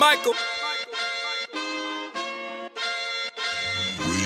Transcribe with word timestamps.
Michael. 0.00 0.34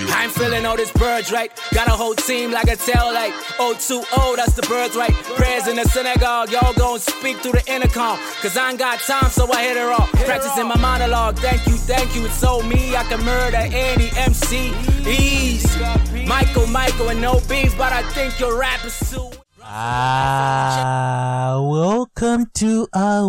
I'm 0.09 0.29
feeling 0.31 0.65
all 0.65 0.75
this 0.75 0.91
birds 0.91 1.31
right. 1.31 1.51
Got 1.73 1.87
a 1.87 1.91
whole 1.91 2.15
team 2.15 2.51
like 2.51 2.67
a 2.67 2.75
tail 2.75 3.13
light. 3.13 3.33
like 3.59 3.79
020, 3.79 4.35
that's 4.35 4.53
the 4.55 4.65
birds 4.67 4.95
right. 4.95 5.13
Prayers 5.35 5.67
in 5.67 5.75
the 5.75 5.85
synagogue, 5.85 6.51
y'all 6.51 6.73
gon' 6.73 6.99
speak 6.99 7.37
through 7.37 7.53
the 7.53 7.63
intercom. 7.71 8.17
Cause 8.41 8.57
I 8.57 8.71
ain't 8.71 8.79
got 8.79 8.99
time, 8.99 9.29
so 9.29 9.51
I 9.51 9.63
hit 9.63 9.77
her 9.77 9.91
off. 9.91 10.11
Practicing 10.25 10.67
my 10.67 10.77
monologue, 10.77 11.37
thank 11.37 11.65
you, 11.67 11.73
thank 11.73 12.15
you. 12.15 12.25
It's 12.25 12.35
so 12.35 12.61
me, 12.63 12.95
I 12.95 13.03
can 13.03 13.23
murder 13.23 13.57
any 13.57 14.09
MC. 14.17 14.73
Ease. 15.07 15.77
Michael, 16.27 16.67
Michael, 16.67 17.09
and 17.09 17.21
no 17.21 17.39
beef, 17.47 17.77
but 17.77 17.93
I 17.93 18.03
think 18.11 18.39
your 18.39 18.59
rap 18.59 18.83
is 18.85 18.99
too. 19.11 19.29
Ah, 19.61 21.57
welcome 21.61 22.47
to 22.55 22.87
our 22.93 23.27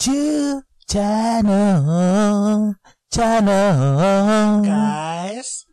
YouTube 0.00 0.62
channel. 0.88 2.74
Channel. 3.12 4.64
Guys, 4.64 5.66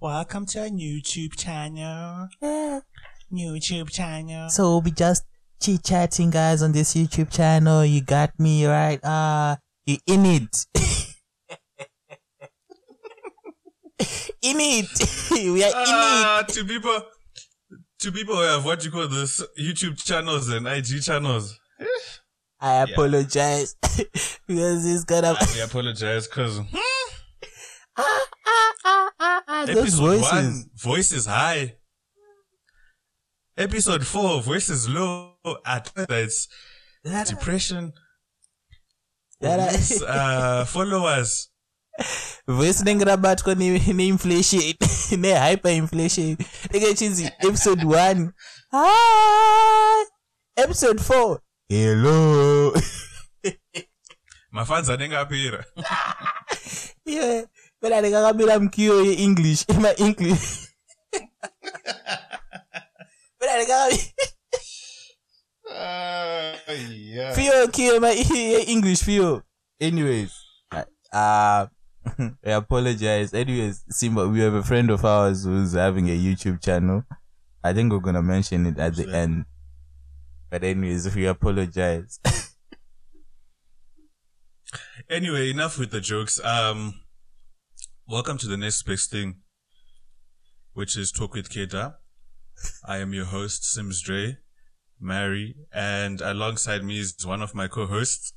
welcome 0.00 0.44
to 0.46 0.62
our 0.62 0.66
YouTube 0.68 1.36
channel. 1.38 2.26
YouTube 3.32 3.90
channel. 3.92 4.50
So 4.50 4.64
we'll 4.64 4.80
be 4.80 4.90
just 4.90 5.22
chit 5.62 5.84
chatting, 5.84 6.30
guys, 6.30 6.62
on 6.62 6.72
this 6.72 6.94
YouTube 6.94 7.30
channel. 7.30 7.84
You 7.84 8.02
got 8.02 8.32
me 8.40 8.66
right. 8.66 8.98
Uh, 9.04 9.54
you 9.86 9.98
in 10.08 10.26
it. 10.26 10.66
in 14.42 14.58
it. 14.60 14.88
we 15.30 15.62
are 15.62 15.68
in 15.68 15.72
Ah, 15.76 16.40
it. 16.40 16.48
to 16.48 16.64
people, 16.64 17.02
to 18.00 18.10
people 18.10 18.34
who 18.34 18.42
have 18.42 18.64
what 18.64 18.84
you 18.84 18.90
call 18.90 19.06
this 19.06 19.40
YouTube 19.56 20.02
channels 20.04 20.48
and 20.48 20.66
IG 20.66 21.02
channels. 21.02 21.56
I 22.64 22.82
apologize 22.82 23.76
because 24.48 24.86
it's 24.86 25.04
gonna. 25.04 25.36
We 25.54 25.60
apologize 25.60 26.26
because 26.26 26.58
ah, 27.96 28.20
ah, 28.86 29.10
ah, 29.48 29.64
Those 29.66 29.76
episode 29.78 30.00
voices. 30.00 30.32
one, 30.32 30.64
voice 30.76 31.12
is 31.12 31.26
high. 31.26 31.76
Episode 33.56 34.06
four, 34.06 34.40
voice 34.42 34.68
is 34.70 34.88
low. 34.88 35.34
At 35.66 35.92
it's 35.96 36.48
That- 37.04 37.28
depression. 37.28 37.92
that- 39.40 39.70
Voice, 39.72 40.02
uh, 40.02 40.64
followers. 40.74 41.50
voice 42.48 42.82
rabatwa 42.82 43.54
ne- 43.54 43.78
neinflation 43.92 44.74
nehyperinflation 45.20 46.36
ndenge 46.70 46.94
chinzi 46.94 47.24
episode 47.38 47.82
1 47.84 48.32
hi 48.70 50.04
episode 50.56 50.98
4 51.00 51.38
hello 51.68 52.72
Mafans 54.52 54.88
anenge 54.92 55.16
apera. 55.16 55.64
iye 57.06 57.46
kwena 57.80 58.00
ndingakamira 58.00 58.58
mukiyo 58.58 59.04
yeenglish 59.04 59.64
emaenglish 59.68 60.68
kwena 63.38 63.56
ndingakamira 63.56 64.02
Ah, 65.76 66.54
yeah. 66.78 67.34
Fio 67.34 67.68
kill 67.68 67.98
my 68.00 68.12
English 68.66 69.02
Fio. 69.02 69.42
Anyways, 69.80 70.30
uh, 71.12 71.66
I 72.44 72.52
apologize. 72.52 73.34
Anyways, 73.34 73.82
Simba, 73.88 74.28
we 74.28 74.40
have 74.40 74.54
a 74.54 74.62
friend 74.62 74.90
of 74.90 75.04
ours 75.04 75.44
who's 75.44 75.72
having 75.72 76.08
a 76.10 76.12
YouTube 76.16 76.60
channel. 76.62 77.02
I 77.64 77.72
think 77.72 77.90
we're 77.92 77.98
gonna 77.98 78.22
mention 78.22 78.66
it 78.66 78.78
at 78.78 78.94
the 78.94 79.12
end. 79.12 79.46
But 80.54 80.62
anyways, 80.62 81.12
we 81.16 81.26
apologize. 81.26 82.20
Anyway, 85.10 85.50
enough 85.50 85.78
with 85.78 85.90
the 85.90 86.00
jokes. 86.00 86.40
Um, 86.44 86.94
welcome 88.06 88.38
to 88.38 88.46
the 88.46 88.56
next 88.56 88.84
best 88.84 89.10
thing, 89.10 89.40
which 90.72 90.96
is 90.96 91.10
Talk 91.10 91.34
with 91.34 91.50
Keda. 91.50 91.96
I 92.86 92.98
am 92.98 93.12
your 93.12 93.24
host, 93.24 93.64
Sims 93.64 94.00
Dre, 94.00 94.38
Mary, 95.00 95.56
and 95.72 96.20
alongside 96.20 96.84
me 96.84 97.00
is 97.00 97.16
one 97.26 97.42
of 97.42 97.54
my 97.54 97.66
co-hosts, 97.66 98.32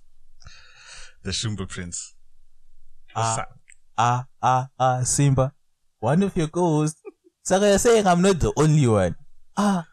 the 1.24 1.30
Shumba 1.32 1.70
Prince. 1.70 2.16
Ah. 3.16 3.46
ah, 3.98 4.26
ah, 4.42 4.68
ah, 4.80 5.04
Simba, 5.04 5.54
one 6.00 6.24
of 6.24 6.36
your 6.36 6.48
co-hosts. 6.48 7.02
So 7.44 7.64
you're 7.64 7.78
saying 7.78 8.08
I'm 8.08 8.24
not 8.24 8.40
the 8.40 8.52
only 8.58 8.88
one. 8.88 9.16
Ah, 9.56 9.88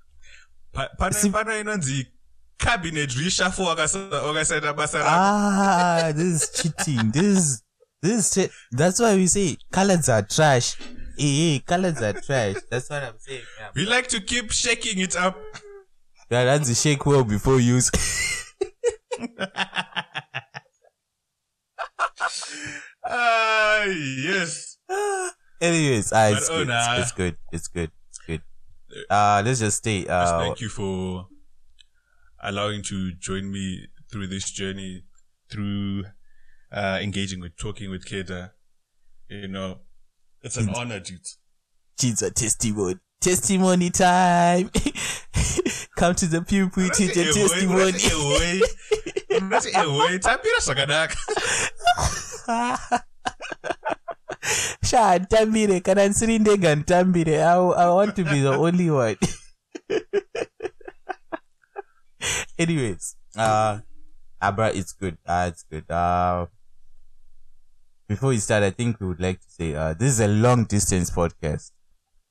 pana 0.73 1.13
Sim- 1.13 1.33
pana 1.33 1.53
inonzi 1.53 2.14
cabinet 2.65 3.11
reshuffle 3.11 3.65
wakasa- 3.67 4.23
wakasaita 4.27 4.73
basa 4.75 5.01
ah, 5.05 6.13
this 6.17 6.43
is 6.43 6.51
cheating. 6.63 7.11
This 7.13 7.25
is, 7.25 7.63
this 8.03 8.37
is, 8.37 8.51
that's 8.73 9.01
why 9.01 9.15
we 9.17 9.27
say 9.27 9.57
colors 9.73 10.09
are 10.09 10.23
trash. 10.23 10.77
Hey, 11.19 11.53
hey, 11.53 11.59
colors 11.61 12.01
are 12.03 12.13
trash. 12.15 12.57
That's 12.71 12.89
what 12.91 13.03
I'm 13.03 13.19
saying. 13.19 13.43
Yeah. 13.61 13.69
We 13.75 13.87
like 13.87 14.09
to 14.09 14.21
keep 14.21 14.51
shaking 14.51 14.99
it 14.99 15.17
up. 15.17 15.37
Yeah, 16.31 16.45
that's 16.45 16.69
the 16.69 16.75
shake 16.75 17.05
well 17.07 17.25
before 17.25 17.61
use. 17.61 17.91
Ah, 23.07 23.85
yes. 23.85 24.79
Anyways, 25.61 26.13
uh, 26.13 26.33
it's, 26.37 26.49
oh, 26.51 26.59
good. 26.59 26.69
nah. 26.69 26.97
it's 26.99 27.13
good. 27.13 27.37
It's 27.53 27.69
good. 27.69 27.91
It's 28.09 28.19
good. 28.27 28.43
Uh, 29.11 29.43
let's 29.45 29.61
just 29.61 29.79
stay. 29.79 30.01
Just 30.05 30.11
Uh, 30.11 30.39
thank 30.41 30.61
you 30.61 30.69
for 30.69 31.27
allowing 32.45 32.83
to 32.85 33.13
join 33.15 33.51
me 33.51 33.87
through 34.13 34.27
this 34.29 34.51
journey, 34.51 35.03
through 35.51 36.05
uh, 36.73 36.99
engaging 37.03 37.41
with, 37.41 37.57
talking 37.57 37.91
with 37.91 38.05
Keda. 38.07 38.51
You 39.29 39.49
know, 39.49 39.81
it's 40.43 40.57
an 40.57 40.67
Mm. 40.67 40.77
honor, 40.77 41.01
dude. 41.01 41.21
Jesus, 41.99 42.31
testimony. 42.35 42.97
Testimony 43.21 43.91
time. 43.91 44.71
Come 45.97 46.15
to 46.17 46.27
the 46.27 46.43
pupil, 46.47 46.89
teach 46.91 47.17
your 47.17 47.33
testimony. 47.33 47.93
Unati 49.31 49.71
ewe, 49.75 50.19
tapira 50.19 50.59
zvakanaka. 50.61 51.17
Sha, 54.85 55.19
ntambire. 55.19 55.81
Kana 55.81 56.07
ndisiri 56.09 56.39
ndega 56.39 56.75
ntambire. 56.77 57.43
I, 57.43 57.57
I 57.57 57.89
want 57.89 58.17
to 58.17 58.25
be 58.25 58.41
the 58.43 58.49
only 58.57 58.91
one. 58.91 59.17
Anyways, 62.59 63.17
uh, 63.37 63.81
Abra, 64.41 64.71
it's 64.75 64.93
good. 64.93 65.19
Uh, 65.27 65.47
it's 65.51 65.63
good. 65.63 65.91
Uh, 65.91 66.47
before 68.09 68.31
we 68.31 68.39
start, 68.39 68.63
I 68.63 68.71
think 68.71 69.01
we 69.01 69.07
would 69.07 69.21
like 69.21 69.41
to 69.41 69.49
say, 69.49 69.75
uh, 69.75 69.95
this 69.95 70.13
is 70.13 70.21
a 70.21 70.29
long 70.29 70.65
distance 70.65 71.11
podcast. 71.11 71.73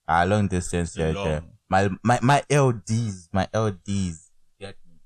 Uh, 0.07 0.25
long 0.27 0.47
distance. 0.47 0.97
Long. 0.97 1.15
Yeah, 1.15 1.23
yeah. 1.25 1.39
My, 1.69 1.89
my, 2.03 2.19
my 2.21 2.43
LDs, 2.49 3.29
my 3.31 3.47
LDs. 3.53 4.29
get 4.59 4.75
me. 4.87 4.99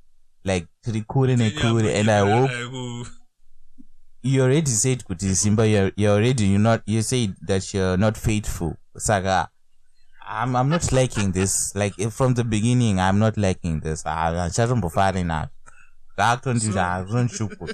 Like, 0.43 0.67
Trikure 0.85 1.37
Nekure, 1.37 1.87
and 1.93 2.09
I 2.09 2.19
hope 2.19 3.07
you 4.23 4.41
already 4.41 4.71
said 4.71 5.03
kuti 5.05 5.33
simba 5.35 5.67
you're, 5.67 5.91
you're 5.95 6.11
already 6.11 6.47
you're 6.47 6.59
not 6.59 6.81
you 6.85 7.01
said 7.01 7.35
that 7.41 7.73
you're 7.73 7.97
not 7.97 8.17
faithful 8.17 8.75
saga 8.97 9.49
i'm 10.29 10.55
i'm 10.55 10.69
not 10.69 10.91
liking 10.91 11.31
this 11.31 11.75
like 11.75 11.93
if 11.97 12.13
from 12.13 12.33
the 12.33 12.43
beginning 12.43 12.99
i'm 12.99 13.19
not 13.19 13.37
liking 13.37 13.81
this 13.81 14.05
achatombofari 14.05 15.23
nazvo 15.23 15.49
zvakutondizvazvonshupa 16.15 17.65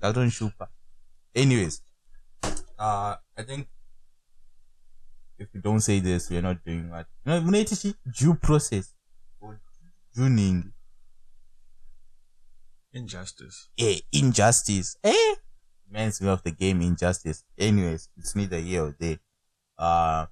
zvakutonshupa 0.00 0.68
anyways 1.34 1.82
uh 2.78 3.14
i 3.36 3.44
think 3.46 3.66
if 5.38 5.48
we 5.54 5.60
don't 5.60 5.80
say 5.80 6.00
this 6.00 6.30
we're 6.30 6.42
not 6.48 6.58
doing 6.66 6.90
what 6.90 7.06
No, 7.24 7.40
munoiti 7.40 7.76
chi 7.76 7.94
due 8.20 8.34
process 8.34 8.94
or 9.40 9.60
juning 10.16 10.64
Injustice. 12.92 13.68
eh, 13.78 14.00
injustice. 14.12 14.98
Eh? 15.04 15.34
Reminds 15.86 16.20
me 16.20 16.28
of 16.28 16.42
the 16.42 16.50
game 16.50 16.82
Injustice. 16.82 17.44
Anyways, 17.56 18.08
it's 18.16 18.34
neither 18.34 18.58
here 18.58 18.82
or 18.82 18.96
there. 18.98 19.18
Uh, 19.78 20.26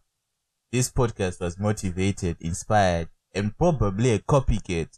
this 0.72 0.90
podcast 0.90 1.40
was 1.40 1.58
motivated, 1.58 2.36
inspired, 2.40 3.08
and 3.34 3.56
probably 3.56 4.12
a 4.12 4.18
copycat. 4.18 4.88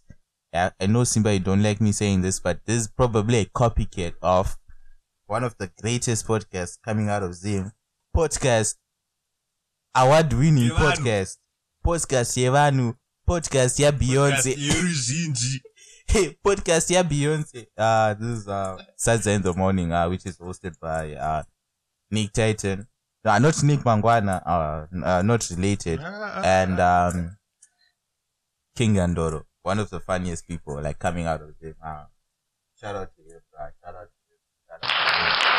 I, 0.53 0.73
I 0.81 0.87
know 0.87 1.05
Simba, 1.05 1.33
you 1.33 1.41
don't 1.41 1.63
like 1.63 1.81
me 1.81 1.93
saying 1.93 2.23
this, 2.23 2.41
but 2.41 2.61
this 2.67 2.83
is 2.83 2.89
probably 2.89 3.39
a 3.39 3.45
copycat 3.45 4.15
of 4.23 4.57
one 5.27 5.45
of 5.45 5.57
the 5.59 5.71
greatest 5.81 6.27
podcasts 6.27 6.79
coming 6.85 7.09
out 7.09 7.23
of 7.23 7.35
Zim. 7.35 7.71
Podcast, 8.17 8.75
award-winning 9.95 10.71
podcast. 10.71 11.37
Podcast 11.85 12.37
Yevanu. 12.37 12.95
Podcast 13.29 13.79
ya 13.79 13.91
Beyonce. 13.93 14.57
Hey, 16.11 16.37
podcast 16.45 16.91
yeah 16.91 17.05
Beyonce. 17.05 17.67
Uh 17.79 18.15
this 18.15 18.39
is 18.41 18.49
uh 18.49 18.77
Saturday 18.97 19.35
in 19.35 19.43
the 19.43 19.55
morning, 19.55 19.93
uh, 19.93 20.09
which 20.09 20.27
is 20.27 20.37
hosted 20.39 20.75
by 20.81 21.15
uh 21.15 21.45
Nick 22.11 22.33
Titan. 22.33 22.89
No, 23.25 23.39
not 23.39 23.63
Nick 23.63 23.81
Mangwana, 23.81 24.43
uh, 24.47 24.87
uh 25.05 25.23
not 25.23 25.49
related. 25.51 26.01
And 26.01 26.81
um 26.81 27.37
King 28.77 28.95
Andoro, 28.97 29.45
one 29.63 29.79
of 29.79 29.91
the 29.91 30.01
funniest 30.01 30.47
people 30.49 30.81
like 30.81 30.99
coming 30.99 31.27
out 31.27 31.43
of 31.43 31.59
them. 31.61 31.75
Uh, 31.85 32.05
Shout 32.81 32.97
out 32.97 33.11
to 33.17 33.23
you, 33.23 33.41
bro. 33.53 33.67
Shout 33.85 33.95
out 33.95 34.09
to 34.09 34.21
you. 34.31 34.39
Shout 34.67 34.81
out 34.83 34.91
to 34.91 35.45
you. 35.45 35.51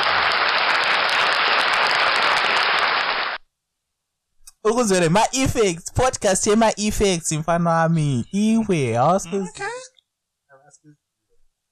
ukuzwele 4.64 5.10
ma-effects 5.10 5.94
podcast 5.94 6.48
yema-effects 6.48 7.32
mfana 7.32 7.70
wami 7.70 8.26
iwe 8.32 8.98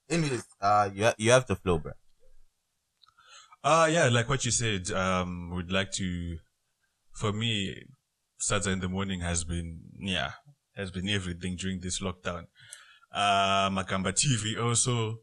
anyways 0.09 0.43
uh 0.61 0.89
you, 0.95 1.05
ha- 1.05 1.15
you 1.17 1.31
have 1.31 1.45
the 1.45 1.55
flow 1.55 1.77
bro 1.77 1.93
Uh 3.61 3.89
yeah, 3.91 4.07
like 4.07 4.29
what 4.29 4.45
you 4.45 4.51
said, 4.51 4.89
um, 4.91 5.51
we'd 5.53 5.71
like 5.71 5.91
to, 5.91 6.37
for 7.11 7.33
me, 7.33 7.75
Saturday 8.37 8.71
in 8.71 8.79
the 8.79 8.87
morning 8.87 9.19
has 9.19 9.43
been, 9.43 9.81
yeah, 9.99 10.31
has 10.77 10.91
been 10.91 11.09
everything 11.09 11.57
during 11.57 11.81
this 11.81 11.99
lockdown. 12.01 12.45
Uh, 13.13 13.69
Makamba 13.69 14.13
TV 14.13 14.57
also, 14.63 15.17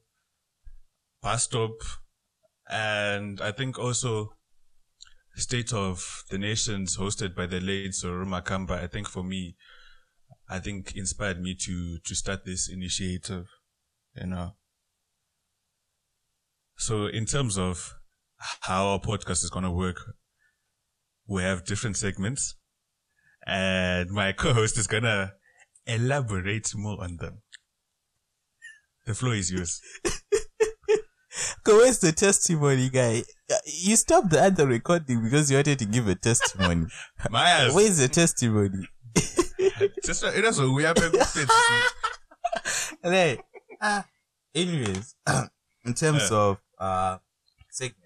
Bus 1.23 1.45
Stop, 1.45 1.77
and 2.69 3.41
I 3.41 3.53
think 3.53 3.79
also 3.79 4.35
State 5.35 5.73
of 5.73 6.25
the 6.31 6.37
Nations 6.37 6.99
hosted 6.99 7.35
by 7.35 7.47
the 7.47 7.61
late 7.61 7.93
Soro 7.93 8.27
Makamba. 8.27 8.83
I 8.83 8.87
think 8.87 9.09
for 9.09 9.23
me, 9.23 9.57
I 10.47 10.59
think 10.59 10.95
inspired 10.95 11.41
me 11.41 11.55
to, 11.61 11.99
to 12.05 12.15
start 12.15 12.45
this 12.45 12.69
initiative, 12.69 13.47
you 14.15 14.27
know. 14.27 14.57
So 16.77 17.07
in 17.07 17.25
terms 17.25 17.57
of 17.57 17.96
how 18.39 18.87
our 18.89 19.01
podcast 19.01 19.45
is 19.45 19.51
going 19.51 19.65
to 19.65 19.71
work. 19.71 20.01
We 21.27 21.43
have 21.43 21.65
different 21.65 21.97
segments 21.97 22.55
and 23.47 24.11
my 24.11 24.33
co-host 24.43 24.79
is 24.79 24.87
going 24.87 25.03
to 25.05 25.33
elaborate 25.87 26.73
more 26.75 27.03
on 27.03 27.17
them. 27.17 27.43
The 29.07 29.15
floor 29.15 29.35
is 29.35 29.51
yours. 29.53 29.81
Where's 31.67 31.99
the 31.99 32.13
testimony 32.13 32.89
guy 32.89 33.23
Uh, 33.51 33.55
you 33.67 33.95
stopped 33.97 34.31
the 34.31 34.43
other 34.43 34.67
recording 34.67 35.23
because 35.23 35.51
you 35.51 35.59
wanted 35.59 35.79
to 35.81 35.85
give 35.85 36.09
a 36.09 36.15
testimony 36.15 36.87
Myers, 37.31 37.75
where's 37.75 37.99
the 37.99 38.09
testimony 38.09 38.89
just, 40.05 40.25
it 40.25 40.45
is 40.45 40.59
a 40.59 40.71
we 40.71 40.85
have 40.85 40.97
a. 40.97 41.11
Ah. 43.81 44.07
Anyways, 44.55 45.15
in 45.85 45.95
terms 45.95 46.31
Yeah. 46.31 46.37
of 46.37 46.59
uh 46.79 47.19
segments, 47.71 48.06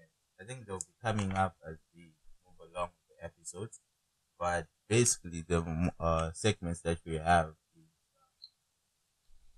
think 0.51 0.65
they'll 0.65 0.79
be 0.79 0.95
coming 1.01 1.31
up 1.33 1.55
as 1.65 1.77
we 1.95 2.11
move 2.45 2.59
along 2.71 2.89
with 2.91 3.17
the 3.17 3.23
episodes. 3.23 3.79
But 4.37 4.67
basically, 4.89 5.43
the 5.47 5.91
uh 5.99 6.31
segments 6.33 6.81
that 6.81 6.99
we 7.05 7.15
have 7.15 7.53
is 7.75 7.87
uh, 8.19 8.27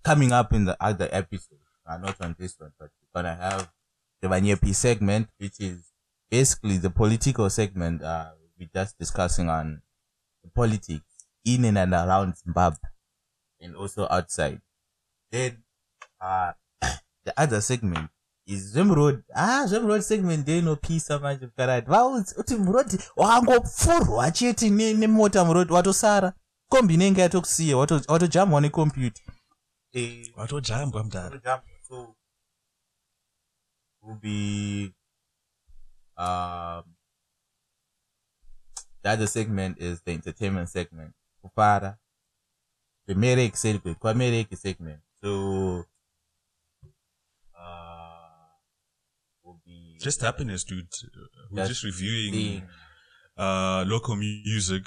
coming 0.03 0.31
up 0.31 0.53
in 0.53 0.65
the 0.65 0.77
other 0.79 1.09
episodes. 1.11 1.61
Uh, 1.85 1.97
not 1.97 2.21
on 2.21 2.35
this 2.37 2.59
one, 2.59 2.73
but 2.79 2.91
we're 3.01 3.21
gonna 3.21 3.35
have 3.35 3.71
the 4.21 4.27
Vanyepi 4.27 4.73
segment, 4.73 5.29
which 5.37 5.59
is 5.59 5.91
basically 6.29 6.77
the 6.77 6.89
political 6.89 7.49
segment. 7.49 8.01
Uh, 8.01 8.31
we're 8.59 8.69
just 8.73 8.97
discussing 8.97 9.49
on 9.49 9.81
the 10.43 10.49
politics 10.49 11.25
in 11.43 11.65
and 11.65 11.77
around 11.93 12.37
Zimbabwe 12.37 12.89
and 13.59 13.75
also 13.75 14.07
outside. 14.09 14.61
Then 15.31 15.63
uh 16.21 16.53
the 17.25 17.33
other 17.37 17.61
segment 17.61 18.09
is 18.45 18.73
Zemroad. 18.75 19.23
Ah, 19.35 19.65
Zemroad 19.67 20.01
segment 20.01 20.45
they 20.45 20.61
no 20.61 20.75
peace 20.75 21.17
manje 21.19 21.45
mkarati. 21.45 21.89
Vaudzi 21.89 22.35
uti 22.37 22.55
murodi 22.55 22.97
wangopfurwa 23.15 24.31
chete 24.31 24.69
ne- 24.69 24.93
nemota 24.93 25.45
murodi 25.45 25.73
watosara. 25.73 26.33
Kombi 26.69 26.93
inenge 26.93 27.21
yatokusiya 27.21 27.77
wato- 27.77 28.01
watojamwa 28.07 28.61
nekombiyuta. 28.61 29.21
Eh, 29.91 30.33
Watojambwa 30.35 31.03
mdala. 31.03 31.25
watojamwa. 31.25 31.63
So 31.87 32.15
will 34.01 34.15
be 34.19 34.93
um 36.17 36.83
the 39.03 39.09
other 39.09 39.27
segment 39.27 39.81
is 39.81 40.03
the 40.03 40.13
entertainment 40.13 40.69
segment. 40.69 41.13
Kufara. 41.41 41.97
The 43.07 43.13
Merek 43.15 43.55
segment. 43.55 43.97
Kwa 43.99 44.13
Merek 44.13 44.55
segment. 44.57 45.01
So 45.21 45.85
Just 50.03 50.21
happiness, 50.21 50.63
dude. 50.65 50.87
We're 51.51 51.65
Just 51.67 51.69
just 51.81 51.83
reviewing 51.83 52.33
seeing 52.33 52.63
uh 53.37 53.83
local 53.87 54.15
music 54.15 54.83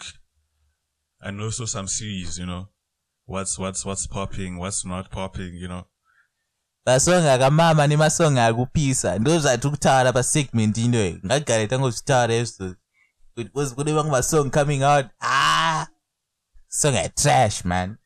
and 1.21 1.41
also 1.41 1.65
some 1.67 1.89
series, 1.89 2.39
you 2.39 2.47
know. 2.47 2.69
What's 3.25 3.59
what's 3.59 3.85
what's 3.85 4.07
popping, 4.07 4.59
what's 4.59 4.85
not 4.85 5.11
popping, 5.11 5.55
you 5.55 5.69
know. 5.69 5.85
masongi 6.87 7.29
akamama 7.29 7.87
nemasongi 7.87 8.41
akupisa 8.41 9.19
ndo 9.19 9.39
zvati 9.39 9.69
kutaura 9.71 10.13
pasegment 10.13 10.77
inoyo 10.79 11.19
ngagare 11.27 11.67
tangozvitaura 11.67 12.35
izvo 12.35 12.75
because 13.37 13.75
kune 13.75 13.93
vamwe 13.93 14.11
masong 14.11 14.51
coming 14.51 14.83
out 14.83 15.07
ah 15.21 15.87
song 16.69 16.97
atrash 16.97 17.65
man 17.65 17.97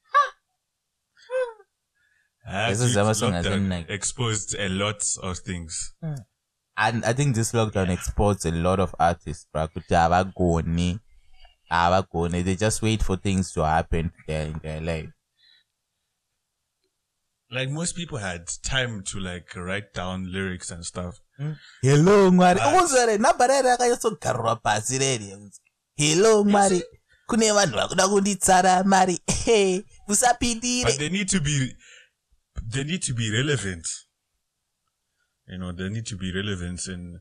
Ah, 2.52 2.68
This 2.70 2.80
is 2.80 2.94
dude, 2.94 3.04
lockdown 3.04 3.52
in, 3.52 3.68
like- 3.68 3.90
exposed 3.94 4.54
a 4.58 4.68
lot 4.68 5.04
of 5.22 5.38
things. 5.38 5.94
And 6.86 7.04
i 7.04 7.12
think 7.12 7.34
this 7.34 7.52
lockdown 7.54 7.90
exposed 7.90 8.46
a 8.46 8.50
lot 8.66 8.82
of 8.82 8.94
artists 8.98 9.46
bra 9.52 9.66
kuti 9.68 9.94
havagoni 9.94 10.98
havagoni 11.70 12.42
they 12.44 12.56
just 12.56 12.82
wait 12.82 13.02
for 13.02 13.16
things 13.16 13.52
to 13.52 13.62
happen. 13.64 14.10
To 14.10 14.16
their, 14.26 14.46
in 14.46 14.58
their 14.62 14.80
life. 14.80 15.10
Like 17.50 17.70
most 17.70 17.96
people 17.96 18.18
had 18.18 18.46
time 18.62 19.02
to 19.10 19.18
like 19.18 19.54
write 19.56 19.92
down 19.94 20.32
lyrics 20.32 20.70
and 20.70 20.84
stuff. 20.84 21.14
hello 21.82 22.30
mwari 22.30 22.60
Ah. 22.60 22.76
ukuzore 22.76 23.18
namba 23.18 23.46
rari 23.46 23.68
akanyatsogarurwa 23.68 24.56
pasi 24.56 24.98
hello 25.96 26.44
mwari 26.44 26.82
kune 27.26 27.52
vanhu 27.52 27.76
vakuda 27.76 28.08
kunditsara 28.08 28.84
mari. 28.84 29.20
Hey, 29.44 29.82
usapindire 30.08 30.84
But 30.90 30.98
they 30.98 31.08
need 31.08 31.28
to 31.28 31.40
be 31.40 31.76
they 32.72 32.84
need 32.84 33.02
to 33.02 33.14
be 33.14 33.30
relevant. 33.30 33.86
You 35.50 35.58
know, 35.58 35.72
they 35.72 35.88
need 35.88 36.06
to 36.06 36.16
be 36.16 36.32
relevant 36.32 36.86
in 36.86 37.20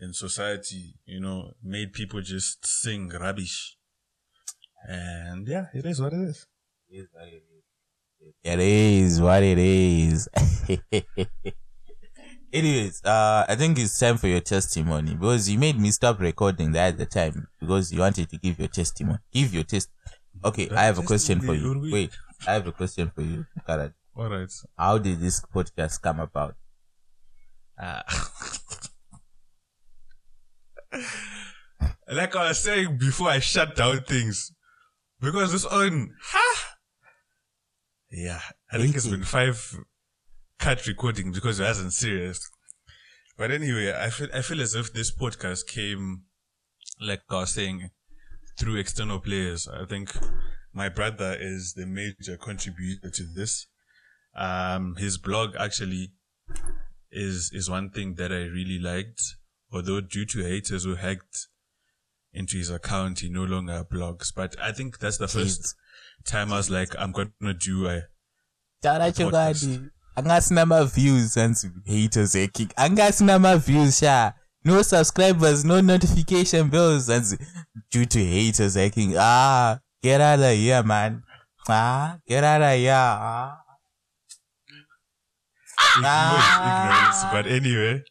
in 0.00 0.12
society, 0.12 0.94
you 1.06 1.20
know, 1.20 1.52
made 1.62 1.92
people 1.92 2.20
just 2.20 2.66
sing 2.66 3.08
rubbish. 3.08 3.76
And 4.88 5.46
yeah, 5.46 5.66
it 5.72 5.86
is 5.86 6.00
what 6.00 6.12
it 6.12 6.20
is. 6.20 6.46
It 8.42 8.58
is 8.60 9.20
what 9.20 9.42
it 9.42 9.58
is. 9.58 10.28
Anyways, 12.52 13.04
uh, 13.04 13.44
I 13.46 13.54
think 13.56 13.78
it's 13.78 13.98
time 13.98 14.16
for 14.16 14.26
your 14.26 14.40
testimony 14.40 15.14
because 15.14 15.50
you 15.50 15.58
made 15.58 15.78
me 15.78 15.90
stop 15.90 16.18
recording 16.20 16.72
that 16.72 16.94
at 16.94 16.98
the 16.98 17.06
time 17.06 17.46
because 17.60 17.92
you 17.92 18.00
wanted 18.00 18.30
to 18.30 18.38
give 18.38 18.58
your 18.58 18.68
testimony. 18.68 19.18
Give 19.32 19.52
your 19.52 19.64
test. 19.64 19.90
Okay, 20.44 20.68
I 20.70 20.84
have 20.84 20.98
a 20.98 21.02
question 21.02 21.40
for 21.40 21.54
you. 21.54 21.90
Wait, 21.92 22.10
I 22.46 22.54
have 22.54 22.66
a 22.66 22.72
question 22.72 23.10
for 23.14 23.22
you. 23.22 23.44
Karan. 23.66 23.92
All 24.16 24.30
right. 24.30 24.50
How 24.76 24.98
did 24.98 25.20
this 25.20 25.40
podcast 25.54 26.00
come 26.00 26.20
about? 26.20 26.56
Uh, 27.80 28.02
like 32.12 32.34
I 32.34 32.48
was 32.48 32.58
saying 32.58 32.98
before, 32.98 33.28
I 33.28 33.38
shut 33.38 33.76
down 33.76 34.00
things 34.00 34.52
because 35.20 35.52
this 35.52 35.64
on. 35.64 36.14
Ha! 36.20 36.76
Yeah, 38.10 38.40
I 38.72 38.78
think 38.78 38.96
it's 38.96 39.06
been 39.06 39.22
five 39.22 39.76
cut 40.58 40.86
recording 40.86 41.32
because 41.32 41.60
it 41.60 41.64
wasn't 41.64 41.92
serious. 41.92 42.50
But 43.36 43.50
anyway, 43.52 43.94
I 43.96 44.10
feel 44.10 44.28
I 44.34 44.42
feel 44.42 44.60
as 44.60 44.74
if 44.74 44.92
this 44.92 45.14
podcast 45.14 45.66
came, 45.68 46.22
like 47.00 47.22
I 47.30 47.34
was 47.40 47.54
saying, 47.54 47.90
through 48.58 48.76
external 48.76 49.20
players. 49.20 49.68
I 49.68 49.84
think 49.84 50.10
my 50.72 50.88
brother 50.88 51.36
is 51.38 51.74
the 51.74 51.86
major 51.86 52.36
contributor 52.36 53.10
to 53.10 53.22
this. 53.36 53.66
Um, 54.34 54.96
his 54.96 55.18
blog 55.18 55.54
actually 55.56 56.12
is 57.10 57.50
is 57.52 57.68
one 57.70 57.90
thing 57.90 58.14
that 58.14 58.32
I 58.32 58.44
really 58.46 58.78
liked. 58.78 59.22
Although 59.72 60.00
due 60.00 60.24
to 60.26 60.42
haters 60.42 60.84
who 60.84 60.94
hacked 60.94 61.48
into 62.32 62.56
his 62.56 62.70
account, 62.70 63.20
he 63.20 63.28
no 63.28 63.44
longer 63.44 63.84
blogs. 63.84 64.32
But 64.34 64.56
I 64.60 64.72
think 64.72 64.98
that's 64.98 65.18
the 65.18 65.28
first 65.28 65.74
time 66.24 66.52
I 66.52 66.56
was 66.56 66.70
like, 66.70 66.94
I'm 66.98 67.12
gonna 67.12 67.54
do 67.54 67.86
a 67.88 68.02
Podcast. 69.30 69.90
angasina 70.16 70.66
maviews 70.66 71.34
hanzi 71.36 71.70
haters 71.86 72.32
hacking 72.34 72.68
angasina 72.76 73.40
maviews 73.40 73.98
sha 73.98 74.32
no 74.64 74.82
subscribers 74.82 75.64
no 75.64 75.80
notification 75.80 76.68
bells 76.68 77.08
hanzi 77.08 77.38
due 77.90 78.04
to 78.06 78.18
haters 78.18 78.74
hacking 78.74 79.14
ah 79.16 79.78
get 80.02 80.20
out 80.20 80.40
of 80.40 80.56
here 80.56 80.82
man 80.82 81.22
ah 81.68 82.18
get 82.26 82.42
out 82.44 82.62
of 82.62 82.76
here 82.78 82.92
ah. 82.94 83.56
ignorance. 85.98 87.24
But 87.32 87.46
anyway, 87.46 88.02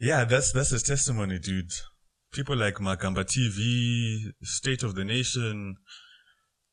yeah, 0.00 0.24
that's 0.24 0.52
that's 0.52 0.70
his 0.70 0.82
testimony, 0.82 1.38
dude. 1.38 1.72
People 2.32 2.56
like 2.56 2.74
Makamba 2.74 3.24
TV, 3.24 4.32
State 4.42 4.82
of 4.82 4.94
the 4.94 5.04
Nation, 5.04 5.76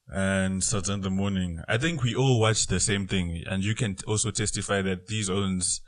and 0.08 0.64
starts 0.64 0.90
in 0.90 1.02
the 1.02 1.10
morning. 1.10 1.62
I 1.68 1.78
think 1.78 2.04
we 2.04 2.16
all 2.16 2.40
watch 2.40 2.68
the 2.68 2.80
same 2.80 3.08
thing, 3.08 3.44
and 3.46 3.64
you 3.64 3.76
can 3.76 3.98
also 4.08 4.32
testify 4.32 4.82
that 4.82 5.08
these 5.08 5.30
owns 5.30 5.82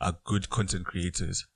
are 0.00 0.18
good 0.24 0.50
content 0.50 0.86
creators. 0.86 1.46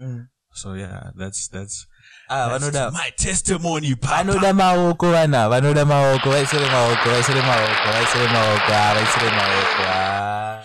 Mm. 0.00 0.28
So 0.52 0.74
yeah, 0.74 1.10
that's 1.14 1.48
that's, 1.48 1.86
Ah, 2.32 2.48
vanoda 2.48 2.90
my 2.92 3.10
testimony, 3.16 3.94
vanoda 3.94 4.52
maoko 4.54 5.10
vana 5.10 5.48
vanoda 5.48 5.84
maoko 5.84 6.30
vaisire 6.30 6.66
maoko 6.70 7.10
vaisire 7.10 7.42
maoko 7.42 7.92
vaisire 7.92 8.28
maoko 8.28 8.72
ah, 8.72 8.94
vaisire 8.94 9.30
maoko 9.30 9.82
ah. 9.86 10.64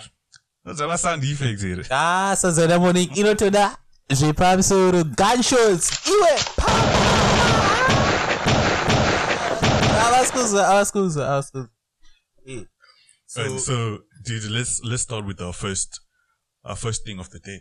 Are 0.68 0.88
my 0.88 0.96
sound 0.96 1.24
effects 1.24 1.62
here. 1.62 1.82
ah 1.90 2.34
saturday 2.36 2.78
morning 2.78 3.08
inotoda 3.16 3.76
zvepamusoro 4.12 5.04
gunshots 5.04 5.90
iwe 6.06 6.32
havasi 10.00 10.32
kuzwa 10.32 10.64
havasi 10.66 10.92
kuzwa 10.92 11.26
havasi 11.26 11.52
kuzwa 11.52 11.68
so- 13.26 13.42
and 13.42 13.60
so, 13.60 13.98
dude, 14.22 14.48
let's 14.50 14.80
let's 14.84 15.02
start 15.02 15.26
with 15.26 15.40
our 15.40 15.52
first 15.52 16.00
our 16.64 16.76
first 16.76 17.04
thing 17.04 17.18
of 17.20 17.28
the 17.30 17.38
day. 17.40 17.60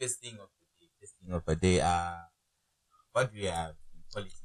First 0.00 0.20
thing 0.20 0.34
of 0.40 0.48
the 0.58 0.66
day, 0.80 0.88
first 1.00 1.14
thing 1.20 1.32
of 1.34 1.44
the 1.44 1.56
day, 1.56 1.80
uh, 1.80 2.16
what 3.18 3.32
do 3.32 3.40
we 3.40 3.46
have 3.46 3.74
in 3.94 4.02
politics? 4.12 4.42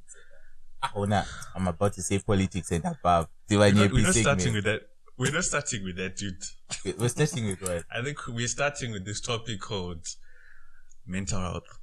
Ah, 0.81 0.91
oh, 0.95 1.05
nah, 1.05 1.23
I'm 1.55 1.67
about 1.67 1.93
to 1.93 2.01
say 2.01 2.19
politics 2.19 2.71
and 2.71 2.83
above. 2.85 3.27
We're 3.49 3.71
not, 3.71 3.91
we're 3.91 4.03
not 4.03 4.15
starting 4.15 4.53
with 4.53 4.63
that. 4.65 4.81
We're 5.17 5.31
not 5.31 5.43
starting 5.43 5.83
with 5.83 5.95
that, 5.97 6.17
dude. 6.17 6.97
We're 6.99 7.07
starting 7.07 7.45
with 7.45 7.61
what? 7.61 7.83
I 7.95 8.01
think 8.03 8.17
we're 8.27 8.47
starting 8.47 8.91
with 8.91 9.05
this 9.05 9.21
topic 9.21 9.61
called 9.61 10.05
mental 11.05 11.39
health. 11.39 11.79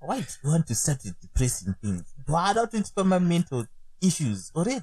Why 0.00 0.20
do 0.20 0.26
you 0.42 0.50
want 0.50 0.66
to 0.66 0.74
start 0.74 0.98
with 1.04 1.18
depressing 1.20 1.74
things? 1.82 2.14
Why 2.26 2.52
don't 2.52 2.72
you 2.72 2.82
talk 2.82 3.06
about 3.06 3.22
mental 3.22 3.66
issues 4.02 4.52
already? 4.54 4.82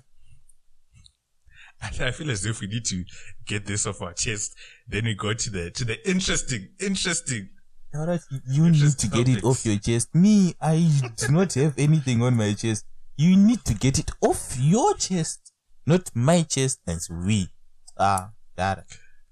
I 1.81 1.87
I 2.07 2.11
feel 2.11 2.31
as 2.31 2.45
if 2.45 2.61
we 2.61 2.67
need 2.67 2.85
to 2.85 3.03
get 3.45 3.65
this 3.65 3.85
off 3.85 4.01
our 4.01 4.13
chest. 4.13 4.55
Then 4.87 5.05
we 5.05 5.13
go 5.15 5.33
to 5.33 5.49
the 5.49 5.71
to 5.71 5.85
the 5.85 6.09
interesting, 6.09 6.69
interesting. 6.79 7.49
You- 7.93 8.69
need 8.69 8.97
to 8.99 9.07
get 9.07 9.27
it 9.27 9.43
off 9.43 9.65
your 9.65 9.77
chest. 9.77 10.15
Me, 10.15 10.53
I 10.61 10.77
do 11.17 11.27
not 11.31 11.53
have 11.53 11.77
anything 11.77 12.21
on 12.21 12.35
my 12.35 12.53
chest. 12.53 12.85
You 13.17 13.35
need 13.35 13.63
to 13.65 13.73
get 13.73 13.99
it 13.99 14.11
off 14.21 14.57
your 14.57 14.95
chest, 14.95 15.51
not 15.85 16.09
my 16.15 16.43
chest. 16.43 16.79
That's 16.85 17.09
we. 17.09 17.49
Ah, 17.97 18.31
that. 18.55 18.87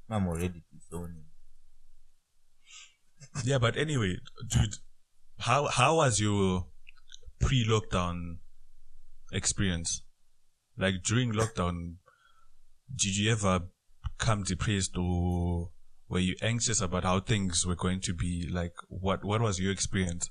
I'm 0.09 0.27
already 0.27 0.63
disowning. 0.73 1.25
Yeah, 3.43 3.59
but 3.59 3.77
anyway, 3.77 4.17
dude, 4.47 4.75
how 5.39 5.67
how 5.67 5.97
was 5.97 6.19
your 6.19 6.67
pre-lockdown 7.39 8.39
experience? 9.31 10.01
Like 10.77 11.03
during 11.03 11.31
lockdown, 11.33 11.95
did 12.93 13.15
you 13.15 13.31
ever 13.31 13.69
come 14.17 14.43
depressed 14.43 14.97
or 14.97 15.71
were 16.09 16.19
you 16.19 16.35
anxious 16.41 16.81
about 16.81 17.03
how 17.03 17.19
things 17.21 17.65
were 17.65 17.75
going 17.75 18.01
to 18.01 18.13
be? 18.13 18.47
Like, 18.49 18.73
what 18.89 19.23
what 19.23 19.41
was 19.41 19.59
your 19.59 19.71
experience? 19.71 20.29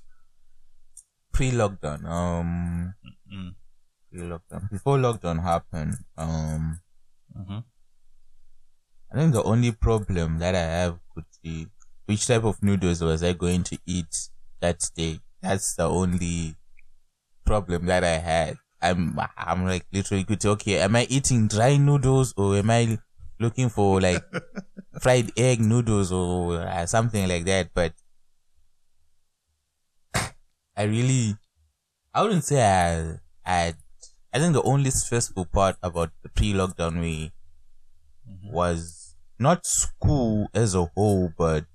Pre-lockdown, 1.33 2.05
um, 2.05 2.95
Mm. 3.33 3.55
pre-lockdown. 4.11 4.69
Before 4.71 4.99
lockdown 4.99 5.43
happened, 5.43 6.05
um, 6.17 6.81
hmm 7.35 7.61
I 9.13 9.17
think 9.17 9.33
the 9.33 9.43
only 9.43 9.73
problem 9.73 10.39
that 10.39 10.55
I 10.55 10.61
have 10.61 11.01
could 11.15 11.25
be 11.43 11.67
which 12.07 12.27
type 12.27 12.45
of 12.45 12.63
noodles 12.63 13.03
was 13.03 13.23
I 13.23 13.33
going 13.35 13.63
to 13.65 13.79
eat 13.87 14.31
that 14.61 14.91
day. 14.95 15.21
That's 15.43 15.75
the 15.75 15.85
only 15.89 16.57
problem 17.45 17.87
that 17.87 18.05
I 18.05 18.19
had. 18.19 18.59
I'm 18.83 19.19
I'm 19.37 19.65
like 19.67 19.87
literally 19.93 20.25
good. 20.25 20.45
Okay, 20.45 20.81
am 20.81 20.97
I 20.97 21.07
eating 21.11 21.49
dry 21.49 21.77
noodles 21.79 22.35
or 22.37 22.57
am 22.57 22.71
I 22.71 22.99
looking 23.41 23.69
for 23.69 24.01
like 24.01 24.23
fried 25.01 25.33
egg 25.37 25.61
noodles 25.61 26.13
or 26.13 26.61
uh, 26.61 26.87
something 26.87 27.29
like 27.29 27.45
that? 27.47 27.71
But 27.75 27.95
I 30.77 30.85
really, 30.85 31.37
I 32.15 32.23
wouldn't 32.23 32.45
say 32.45 32.63
I 32.63 33.21
I 33.47 33.75
I 34.33 34.39
think 34.39 34.55
the 34.55 34.63
only 34.63 34.91
stressful 34.91 35.47
part 35.47 35.77
about 35.83 36.13
the 36.23 36.31
pre-lockdown 36.31 37.01
way 37.01 37.33
was 38.45 39.15
not 39.39 39.67
school 39.67 40.49
as 40.55 40.75
a 40.75 40.85
whole, 40.95 41.33
but 41.37 41.67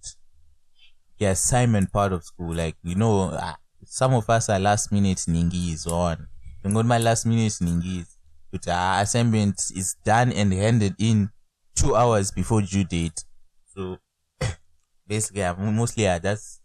the 1.19 1.25
assignment 1.25 1.91
part 1.91 2.13
of 2.13 2.23
school. 2.23 2.53
Like, 2.53 2.75
you 2.83 2.95
know, 2.95 3.29
uh, 3.29 3.53
some 3.85 4.13
of 4.13 4.29
us 4.29 4.49
are 4.49 4.59
last 4.59 4.91
minute 4.91 5.17
ningis 5.27 5.87
on. 5.87 6.27
Got 6.63 6.85
my 6.85 6.97
last 6.97 7.25
minute 7.25 7.51
ningis. 7.61 8.15
But 8.51 8.67
our 8.67 9.01
assignment 9.01 9.55
is 9.75 9.95
done 10.05 10.31
and 10.31 10.53
handed 10.53 10.95
in 10.99 11.31
two 11.75 11.95
hours 11.95 12.31
before 12.31 12.61
due 12.61 12.83
date. 12.85 13.23
So 13.65 13.97
basically, 15.07 15.43
I'm 15.43 15.75
mostly, 15.75 16.07
uh, 16.07 16.19
that's, 16.19 16.61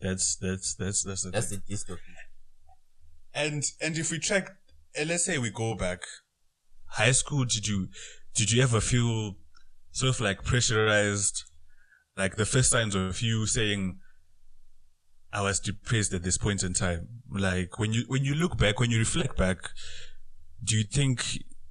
That's 0.00 0.34
that's 0.36 0.74
that's 0.74 1.04
that's 1.04 1.22
the 1.22 1.32
that's 1.32 1.48
thing. 1.48 1.50
the 1.50 1.58
gist 1.58 1.88
of 1.90 1.98
it. 1.98 2.16
And 3.34 3.64
and 3.80 3.96
if 3.98 4.10
we 4.10 4.18
track, 4.18 4.56
and 4.96 5.08
let's 5.08 5.24
say 5.24 5.38
we 5.38 5.50
go 5.50 5.74
back, 5.74 6.02
high 6.86 7.12
school. 7.12 7.44
Did 7.44 7.66
you 7.68 7.88
did 8.34 8.50
you 8.52 8.62
ever 8.62 8.80
feel 8.80 9.36
sort 9.92 10.14
of 10.16 10.20
like 10.20 10.44
pressurized, 10.44 11.44
like 12.16 12.36
the 12.36 12.46
first 12.46 12.70
signs 12.70 12.94
of 12.96 13.22
you 13.22 13.46
saying, 13.46 14.00
"I 15.32 15.42
was 15.42 15.58
depressed 15.60 16.12
at 16.14 16.22
this 16.22 16.38
point 16.38 16.62
in 16.62 16.72
time"? 16.72 17.22
Like 17.30 17.78
when 17.80 17.92
you 17.92 18.04
when 18.08 18.24
you 18.24 18.34
look 18.34 18.56
back, 18.56 18.78
when 18.78 18.90
you 18.90 18.98
reflect 18.98 19.36
back, 19.36 19.70
do 20.64 20.76
you 20.76 20.84
think 20.84 21.24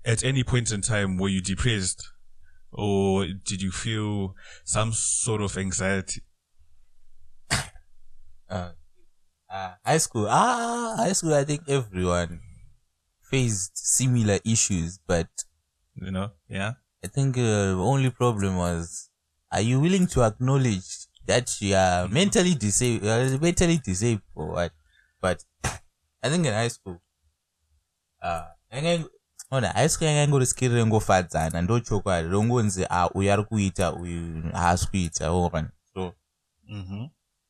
at 0.10 0.24
any 0.24 0.44
point 0.44 0.72
in 0.72 0.82
time 0.82 1.18
were 1.18 1.30
you 1.30 1.42
depressed, 1.42 2.01
or 2.72 3.25
did 3.28 3.62
you 3.62 3.72
feel 3.72 4.36
some 4.66 4.92
sort 4.92 5.42
of 5.42 5.58
anxiety? 5.58 6.22
uh, 8.50 8.72
uh, 9.50 9.72
high 9.86 9.98
school. 9.98 10.28
Ah, 10.30 10.96
high 10.98 11.13
school. 11.13 11.34
I 11.34 11.44
think 11.44 11.70
everyone 11.70 12.42
faced 13.22 13.78
similar 13.78 14.39
issues, 14.46 15.00
but 15.08 15.30
You 15.96 16.12
know, 16.12 16.32
yeah. 16.48 16.74
I 17.04 17.08
think 17.08 17.38
uh, 17.38 17.75
the 17.75 17.84
only 17.94 18.10
problem 18.10 18.58
was, 18.58 19.10
are 19.51 19.62
you 19.62 19.80
willing 19.80 20.08
to 20.08 20.24
acknowledge 20.24 21.08
that 21.28 21.62
you 21.62 21.75
are 21.75 22.08
mentally 22.08 22.56
disabled? 22.56 23.10
Uh, 23.10 23.38
mentally 23.39 23.78
disabled 23.78 24.24
or 24.36 24.48
what? 24.54 24.72
But 25.22 25.46
I 26.24 26.30
think 26.30 26.46
in 26.48 26.54
high 26.54 26.70
school, 26.70 27.01
uh, 28.22 28.48
ona 29.51 29.70
high 29.72 29.89
school 29.89 30.08
yanga 30.08 30.24
ingorisikirire 30.24 30.86
ngofadzana 30.86 31.62
ndo 31.62 31.79
chokwadi 31.79 32.27
rongonzi 32.27 32.86
ah 32.89 33.10
uyu 33.13 33.34
ari 33.34 33.44
kuita 33.44 33.94
uyu 33.94 34.44
haasi 34.53 34.88
kuita 34.88 35.32
ona 35.32 35.72
so 35.94 36.13
Mm-hmm. 36.72 37.06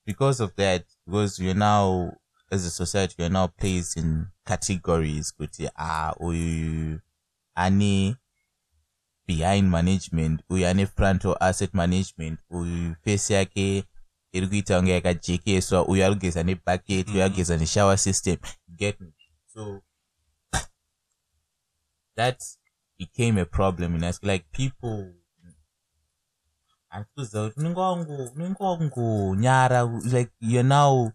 because 0.05 0.43
of 0.43 0.55
that, 0.55 0.85
because 1.05 1.43
you're 1.43 1.53
now 1.59 2.13
as 2.51 2.65
a 2.65 2.69
society, 2.69 3.15
you're 3.17 3.29
now 3.33 3.47
placed 3.47 3.97
in 3.97 4.27
categories. 4.45 5.33
Kuti 5.35 5.69
ah, 5.75 6.13
uyu 6.19 6.99
ane 7.55 8.15
behind 9.27 9.69
management, 9.69 10.41
uyu 10.49 10.65
ane 10.67 10.85
front 10.85 11.25
or 11.25 11.35
asset 11.43 11.73
management, 11.73 12.39
uyu 12.49 12.95
face 13.03 13.33
yake 13.33 13.83
iri 14.31 14.47
kuita 14.47 14.77
kunge 14.79 14.91
yakajekeswa, 14.91 15.85
uyu 15.87 16.05
ari 16.05 16.15
kugeza 16.15 16.43
nebucket, 16.43 17.09
uyu 17.09 17.21
ari 17.23 17.29
kugeza 17.29 17.57
neshower 17.57 17.97
system. 17.97 18.37
Get 18.77 18.99
me? 19.01 19.07
So 19.53 19.81
that 22.19 22.43
became 22.97 23.41
a 23.41 23.45
problem 23.45 23.95
in 23.95 24.03
us. 24.03 24.19
Like 24.23 24.45
people 24.51 25.13
handikuziva 26.89 27.43
kuti 27.49 27.59
unenge 27.59 27.79
wangu- 27.79 28.31
unenge 28.35 28.63
wangonyara 28.63 29.83
like 30.03 30.31
you're 30.39 30.69
now 30.69 31.11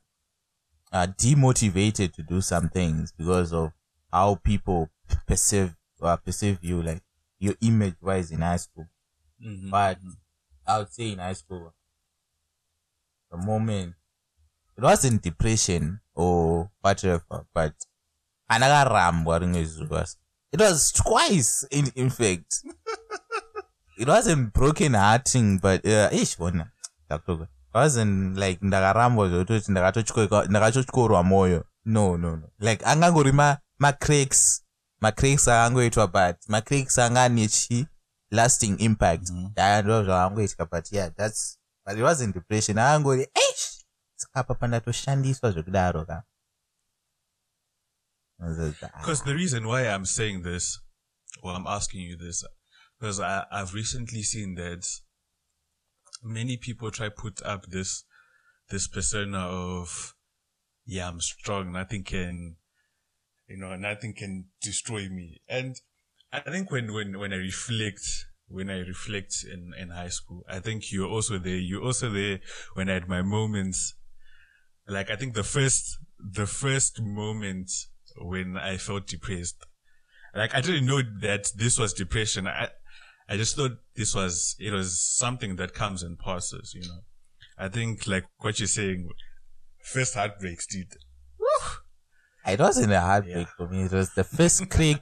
uh, 0.93 1.07
demotivated 1.19 2.13
to 2.13 2.23
do 2.23 2.43
some 2.43 2.69
things 2.69 3.15
because 3.19 3.57
of 3.57 3.71
how 4.13 4.37
people 4.37 4.87
perceive 5.27 5.71
uh, 6.01 6.17
perceive 6.25 6.59
you 6.63 6.83
like 6.83 7.03
your 7.41 7.57
image 7.61 7.97
wise 8.03 8.35
in 8.35 8.41
high 8.41 8.59
school 8.59 8.87
Mm-hmm. 9.41 9.71
but 9.71 9.99
i 10.67 10.79
would 10.79 10.89
say 10.93 11.13
in 11.13 11.19
high 11.19 11.35
school 11.35 11.73
the 13.31 13.37
moment 13.37 13.95
it 14.79 14.85
wasn't 14.85 15.23
depression 15.23 15.99
or 16.15 16.71
whatever 16.83 17.45
but 17.55 17.75
andakarambwa 18.49 19.39
rimwe 19.39 19.65
zuva 19.65 20.07
it 20.55 20.61
was 20.61 20.93
twice 20.93 21.67
in, 21.71 21.91
in 21.97 22.11
fact. 22.11 22.63
It 23.97 24.09
wasn't 24.09 24.53
broken 24.53 24.95
hearting 24.95 25.59
but 25.59 25.87
uh, 25.87 26.09
ish 26.13 26.37
bona 26.37 26.71
ndakutoka 27.07 27.43
it 27.43 27.75
wasn't 27.75 28.37
like 28.39 28.59
ndakarambwa 28.63 29.29
zvekutoti 29.29 29.73
ndakatotyorwa 30.49 31.23
mwoyo 31.23 31.65
no 31.85 32.17
no 32.17 32.37
no. 32.37 32.49
Like 32.59 32.85
angangori 32.85 33.33
ma 33.33 33.57
macracks 33.79 34.63
macracks 35.01 35.49
akangoitwa 35.49 36.07
but 36.07 36.37
macracks 36.49 36.99
anga 36.99 37.23
ane 37.25 37.49
chi 37.49 37.87
lasting 38.31 38.77
impact. 38.81 39.31
Mhm. 39.31 39.51
yeah, 39.57 39.85
ndo 39.85 40.05
zvakangoitika 40.05 40.65
but 40.67 40.93
yeah 40.93 41.11
that's 41.17 41.59
but 41.87 41.97
it 41.99 42.03
wasn't 42.03 42.35
depression. 42.35 42.79
Akangori 42.79 43.23
ish 43.23 43.85
saka 44.17 44.41
apa 44.41 44.55
pandatoshandiswa 44.55 45.51
zvekudaro 45.51 46.05
ka 46.05 46.23
Because 48.38 49.23
the 49.23 49.35
reason 49.35 49.67
why 49.67 49.87
I'm 49.87 50.05
saying 50.05 50.43
this, 50.43 50.81
well, 51.43 51.57
I'm 51.57 51.67
asking 51.67 52.00
you 52.00 52.17
this, 52.17 52.45
because 52.99 53.21
I, 53.21 53.45
I've 53.50 53.75
recently 53.75 54.23
seen 54.23 54.55
that 54.57 54.87
many 56.23 56.57
people 56.57 56.91
try 56.91 57.09
put 57.09 57.43
up 57.43 57.67
this, 57.67 58.05
this 58.71 58.88
persona 58.88 59.38
of, 59.38 60.14
yeah, 60.87 61.09
I'm 61.09 61.21
strong, 61.21 61.73
nothing 61.73 62.03
can, 62.05 62.57
you 63.49 63.59
know, 63.59 63.76
nothing 63.76 64.14
can 64.14 64.47
destroy 64.61 65.09
me. 65.09 65.41
And 65.49 65.76
I 66.33 66.41
think 66.41 66.71
when, 66.71 66.93
when, 66.93 67.19
when 67.19 67.33
I 67.33 67.37
reflect, 67.37 68.26
when 68.49 68.71
I 68.71 68.79
reflect 68.79 69.45
in, 69.50 69.73
in 69.79 69.91
high 69.91 70.09
school, 70.09 70.43
I 70.49 70.61
think 70.61 70.93
you're 70.93 71.09
also 71.09 71.38
there. 71.38 71.57
You're 71.57 71.83
also 71.83 72.11
there 72.11 72.41
when 72.75 72.88
I 72.88 72.95
had 72.95 73.09
my 73.09 73.23
moments. 73.23 73.95
Like, 74.87 75.11
I 75.11 75.17
think 75.17 75.35
the 75.35 75.45
first, 75.45 75.99
the 76.19 76.47
first 76.47 77.00
moment 77.00 77.71
when 78.16 78.56
I 78.56 78.76
felt 78.76 79.06
depressed, 79.06 79.64
like, 80.35 80.54
I 80.54 80.61
didn't 80.61 80.87
know 80.87 81.00
that 81.21 81.50
this 81.56 81.78
was 81.78 81.92
depression. 81.92 82.47
I, 82.49 82.68
I 83.28 83.37
just 83.37 83.56
thought 83.56 83.73
this 83.97 84.14
was, 84.14 84.56
it 84.59 84.73
was 84.73 85.00
something 85.00 85.56
that 85.56 85.75
comes 85.75 86.02
and 86.02 86.18
passes, 86.18 86.73
you 86.75 86.83
know. 86.83 87.00
I 87.56 87.68
think, 87.68 88.06
like, 88.06 88.25
what 88.38 88.59
you're 88.59 88.66
saying, 88.66 89.09
first 89.83 90.14
heartbreaks, 90.14 90.66
dude. 90.66 90.87
It 92.47 92.59
wasn't 92.61 92.92
a 92.92 93.00
heartbreak 93.00 93.47
Yeah. 93.47 93.52
for 93.56 93.68
me. 93.68 93.85
It 93.85 93.92
was 93.92 94.11
the 94.14 94.25
first 94.25 94.68
creak, 94.68 95.00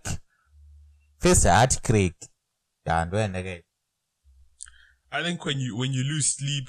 first 1.19 1.45
heart 1.45 1.81
creak. 1.83 2.14
And 2.87 3.11
when 3.11 3.35
again. 3.35 3.62
I 5.11 5.23
think 5.23 5.45
when 5.45 5.59
you, 5.59 5.76
when 5.76 5.92
you 5.92 6.04
lose 6.04 6.37
sleep, 6.37 6.69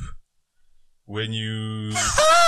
when 1.05 1.31
you 1.31 1.91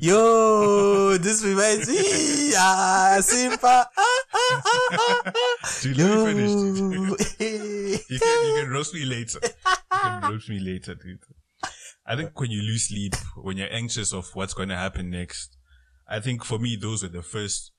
Yo, 0.00 1.16
this 1.18 1.44
reminds 1.44 1.88
me. 1.88 2.52
Ah, 2.58 3.18
Simpa. 3.20 3.58
Ah, 3.62 4.22
ah, 4.32 4.62
ah, 4.64 5.22
ah. 5.24 5.78
Dude, 5.82 5.98
let 5.98 6.10
me 6.10 6.24
finish, 6.24 6.50
Yo. 6.50 6.90
dude. 6.90 8.00
You 8.10 8.18
can, 8.18 8.46
you 8.46 8.62
can 8.62 8.70
roast 8.70 8.94
me 8.94 9.04
later. 9.04 9.40
You 9.42 9.50
can 10.00 10.32
roast 10.32 10.48
me 10.48 10.58
later, 10.60 10.94
dude. 10.94 11.18
I 12.06 12.16
think 12.16 12.38
when 12.40 12.50
you 12.50 12.62
lose 12.62 12.88
sleep, 12.88 13.14
when 13.36 13.56
you're 13.56 13.72
anxious 13.72 14.12
of 14.12 14.30
what's 14.34 14.54
going 14.54 14.68
to 14.68 14.76
happen 14.76 15.10
next, 15.10 15.56
I 16.08 16.20
think 16.20 16.44
for 16.44 16.58
me, 16.58 16.76
those 16.80 17.02
were 17.02 17.08
the 17.08 17.22
first, 17.22 17.72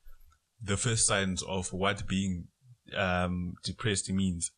the 0.62 0.78
first 0.78 1.08
signs 1.08 1.42
of 1.44 1.72
what 1.72 2.08
being, 2.08 2.48
um, 2.96 3.54
depressed 3.64 4.12
means. 4.12 4.52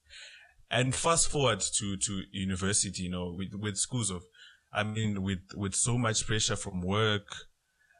And 0.71 0.93
fast 0.93 1.29
forward 1.29 1.61
to, 1.77 1.97
to 1.97 2.21
university, 2.31 3.03
you 3.03 3.11
know, 3.11 3.35
with, 3.37 3.53
with 3.53 3.77
schools 3.77 4.09
of, 4.09 4.23
I 4.71 4.83
mean, 4.83 5.23
with, 5.23 5.39
with 5.55 5.75
so 5.75 5.97
much 5.97 6.27
pressure 6.27 6.55
from 6.55 6.81
work 6.81 7.27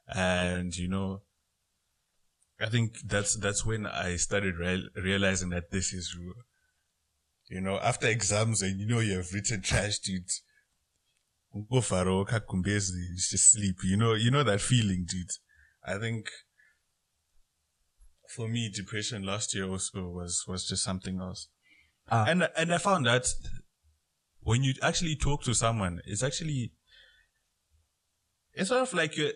and, 0.07 0.75
you 0.75 0.87
know, 0.87 1.21
I 2.61 2.67
think 2.67 2.97
that's, 3.05 3.35
that's 3.37 3.65
when 3.65 3.85
I 3.85 4.17
started 4.17 4.55
real, 4.57 4.83
realizing 4.95 5.49
that 5.49 5.71
this 5.71 5.93
is 5.93 6.15
real. 6.19 6.33
You 7.49 7.61
know, 7.61 7.79
after 7.79 8.07
exams 8.07 8.61
and 8.61 8.79
you 8.79 8.85
know 8.85 8.99
you 8.99 9.17
have 9.17 9.33
written 9.33 9.61
trash, 9.61 9.99
dude. 9.99 10.29
Go 11.71 11.81
faro, 11.81 12.23
kakumbezi, 12.23 13.15
just 13.15 13.53
sleep. 13.53 13.77
You 13.83 13.97
know, 13.97 14.13
you 14.13 14.29
know 14.29 14.43
that 14.43 14.61
feeling, 14.61 15.05
dude. 15.09 15.31
I 15.83 15.97
think 15.97 16.29
for 18.35 18.47
me, 18.47 18.69
depression 18.69 19.23
last 19.23 19.55
year 19.55 19.67
also 19.67 20.09
was, 20.09 20.45
was 20.47 20.67
just 20.67 20.83
something 20.83 21.19
else. 21.19 21.47
Ah. 22.11 22.25
And, 22.27 22.47
and 22.55 22.71
I 22.71 22.77
found 22.77 23.07
that 23.07 23.25
when 24.41 24.63
you 24.63 24.73
actually 24.81 25.15
talk 25.15 25.43
to 25.43 25.53
someone, 25.53 26.01
it's 26.05 26.23
actually, 26.23 26.71
it's 28.53 28.69
sort 28.69 28.81
of 28.81 28.93
like 28.93 29.17
you're, 29.17 29.31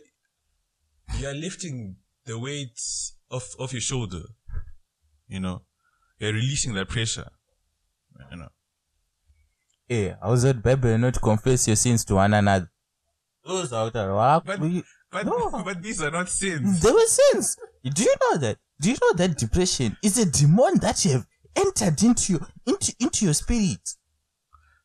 you're 1.20 1.34
lifting 1.34 1.98
the 2.26 2.38
weight 2.40 2.80
off, 3.30 3.56
off 3.60 3.72
your 3.74 3.82
shoulder. 3.82 4.24
You 5.28 5.40
know, 5.40 5.64
you're 6.20 6.34
releasing 6.34 6.74
that 6.74 6.90
pressure. 6.90 7.30
You 8.32 8.38
know. 8.38 8.50
Eh, 9.90 9.96
hey, 10.10 10.16
I 10.22 10.30
was 10.30 10.46
at 10.46 10.62
Bible 10.62 10.98
not 10.98 11.16
to 11.16 11.20
confess 11.20 11.68
your 11.68 11.76
sins 11.76 12.06
to 12.06 12.16
one 12.16 12.34
another. 12.34 12.70
Those 13.46 13.74
out 13.74 13.94
there, 13.94 14.14
what? 14.14 14.46
But- 14.46 14.60
But, 15.12 15.26
No. 15.28 15.50
but 15.66 15.82
these 15.84 16.02
are 16.02 16.10
not 16.12 16.28
sins. 16.30 16.82
They 16.82 16.92
were 16.92 17.06
sins. 17.06 17.56
Do 17.84 18.04
you 18.04 18.16
know 18.22 18.38
that? 18.40 18.58
Do 18.82 18.90
you 18.90 18.98
know 19.02 19.14
that 19.18 19.38
depression 19.38 19.96
is 20.02 20.18
a 20.18 20.26
demon 20.26 20.80
that 20.80 21.06
you 21.06 21.12
have 21.12 21.28
entered 21.56 22.02
into 22.02 22.34
your 22.34 22.48
into 22.66 22.96
into 23.00 23.26
your 23.26 23.34
spirit? 23.36 23.96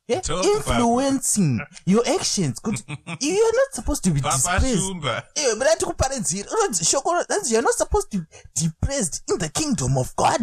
Yeah? 0.08 0.20
Talk 0.20 0.42
about- 0.44 0.56
Influencing 0.80 1.60
your 1.84 2.02
actions. 2.08 2.58
Good. 2.60 2.80
You're 3.20 3.52
not 3.54 3.72
supposed 3.72 4.02
to 4.04 4.10
be 4.10 4.20
depressed. 4.20 4.46
Shumba. 4.46 5.22
Eh, 5.36 5.54
but 5.58 5.64
that's 5.66 5.84
kuparadzira. 5.84 6.46
Unonzi 6.48 6.84
shoko 6.84 7.12
ro- 7.12 7.24
that's- 7.28 7.50
You're 7.52 7.62
not 7.62 7.74
supposed 7.74 8.10
to 8.12 8.18
be 8.20 8.26
depressed 8.54 9.22
in 9.30 9.38
the 9.38 9.48
kingdom 9.50 9.98
of 9.98 10.14
God. 10.16 10.40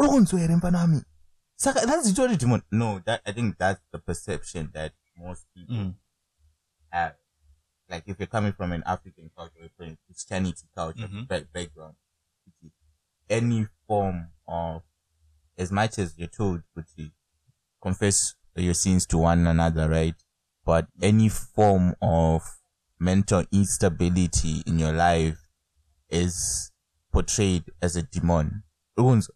Unokunzwa 0.00 0.38
here 0.40 0.56
mpanami. 0.56 1.04
Saka 1.56 1.86
that's 1.86 2.04
the 2.08 2.10
story 2.10 2.36
demon. 2.36 2.62
No, 2.72 3.00
that 3.06 3.20
I 3.24 3.30
think 3.32 3.56
that's 3.56 3.80
the 3.92 3.98
perception 3.98 4.70
that 4.74 4.92
most 5.16 5.46
people 5.54 5.76
Mm. 5.76 5.94
have. 6.90 7.14
Like 7.88 8.02
if 8.06 8.18
you're 8.18 8.26
coming 8.26 8.52
from 8.52 8.72
an 8.72 8.82
African 8.84 9.30
culture 9.36 9.70
from 9.76 9.86
a 9.90 9.96
Christianity 10.06 10.66
culture 10.74 11.06
Mhm. 11.08 11.28
background, 11.52 11.94
any 13.30 13.66
form 13.86 14.28
of 14.48 14.82
as 15.58 15.70
much 15.70 15.98
as 15.98 16.14
you're 16.18 16.26
told 16.28 16.62
to 16.74 17.10
confess 17.80 18.34
your 18.56 18.74
sins 18.74 19.06
to 19.06 19.18
one 19.18 19.46
another, 19.46 19.88
right? 19.88 20.14
But 20.64 20.86
any 21.02 21.28
form 21.28 21.94
of 22.02 22.42
mental 22.98 23.44
instability 23.52 24.62
in 24.66 24.78
your 24.78 24.92
life 24.92 25.38
is 26.10 26.70
portrayed 27.12 27.64
as 27.80 27.96
a 27.96 28.02
demon. 28.02 28.62
Ukunzwa? 28.98 29.34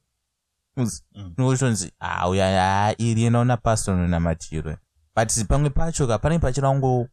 Ukunzwa? 0.76 1.00
Mm. 1.14 1.34
Unokuti 1.38 1.92
ah 2.00 2.28
uya 2.28 2.86
ah, 2.88 2.94
iri 2.98 3.22
inoona 3.24 3.56
pastor 3.56 3.94
unonamatiro 3.94 4.76
but 5.16 5.28
pamwe 5.48 5.70
pacho 5.70 6.06
ka 6.06 6.18
panenge 6.18 6.60
kungo 6.60 7.08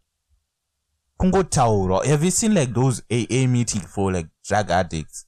kungotaurwa 1.18 2.06
have 2.06 2.26
you 2.26 2.32
seen 2.32 2.54
like 2.54 2.74
those 2.74 3.02
aa 3.12 3.48
meeting 3.48 3.82
for 3.82 4.12
like 4.12 4.30
drug 4.50 4.72
addicts 4.72 5.26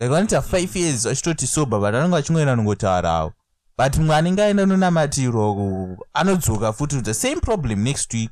like 0.00 0.10
vanoita 0.10 0.42
five 0.42 0.76
years 0.76 1.04
vachitoti 1.06 1.46
sober 1.46 1.80
but 1.80 1.90
vanenge 1.92 2.10
vachingoenda 2.16 2.56
nongotaurawo 2.56 3.32
but 3.78 3.96
mumwe 3.96 4.16
anenge 4.16 4.42
aenda 4.42 4.66
nonamatiro 4.66 5.98
anodzoka 6.12 6.72
futi 6.72 7.02
the 7.02 7.14
same 7.14 7.40
problem 7.40 7.82
next 7.84 8.14
week 8.14 8.30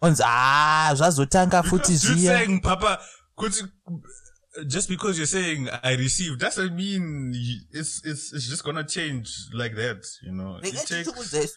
onzi 0.00 0.22
ah 0.26 0.94
zvazotanga 0.94 1.62
futi 1.62 1.92
Just 1.92 2.04
zviya 2.04 2.38
saying, 2.38 2.60
Papa, 2.60 2.98
could 3.36 3.52
just 4.66 4.88
because 4.88 5.16
you're 5.18 5.26
saying 5.26 5.68
I 5.82 5.96
received 5.96 6.40
doesn't 6.40 6.74
mean 6.74 7.34
it's 7.70 8.02
it's 8.04 8.32
it's 8.32 8.48
just 8.48 8.64
gonna 8.64 8.84
change 8.84 9.28
like 9.52 9.76
that. 9.76 10.04
You 10.22 10.32
know, 10.32 10.58
it 10.62 10.74
takes 10.86 11.56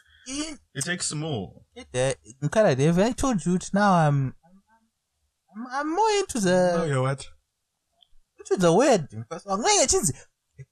it 0.74 0.86
takes 0.86 1.14
more. 1.14 1.62
mukara 2.42 2.76
have 2.76 3.00
i 3.00 3.12
told 3.12 3.46
you 3.46 3.60
now 3.74 3.94
i'm 3.94 4.34
i'm, 5.56 5.68
I'm 5.72 5.90
more 5.90 6.12
into 6.20 6.40
the 6.40 6.78
Oh, 6.80 6.86
yeah, 6.86 7.00
what? 7.00 7.28
into 8.40 8.56
the 8.58 8.72
word 8.72 9.08
chinzi 9.88 10.14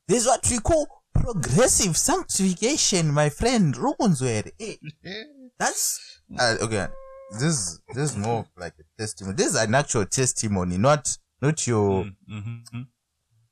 there's 0.07 0.25
what 0.25 0.49
we 0.49 0.59
call 0.59 0.87
progressive 1.13 1.97
sanctification 1.97 3.11
my 3.13 3.29
friend. 3.29 3.75
Rukunzwa 3.75 4.27
here 4.29 4.77
Eh, 5.03 5.23
that's 5.57 5.99
uh, 6.39 6.57
okay. 6.61 6.87
This 7.39 7.79
this 7.93 8.11
is 8.11 8.17
more 8.17 8.45
like 8.57 8.73
a 8.79 8.83
testimony. 9.01 9.35
This 9.35 9.47
is 9.47 9.55
an 9.55 9.75
actual 9.75 10.05
testimony 10.05 10.77
not 10.77 11.17
not 11.41 11.65
your 11.67 12.05
Mm, 12.05 12.15
mhm. 12.73 12.87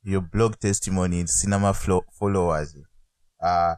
your 0.04 0.22
blog 0.22 0.58
testimony 0.60 1.26
cinema 1.28 1.74
flo- 1.74 2.06
followers. 2.12 2.76
Uh 3.42 3.76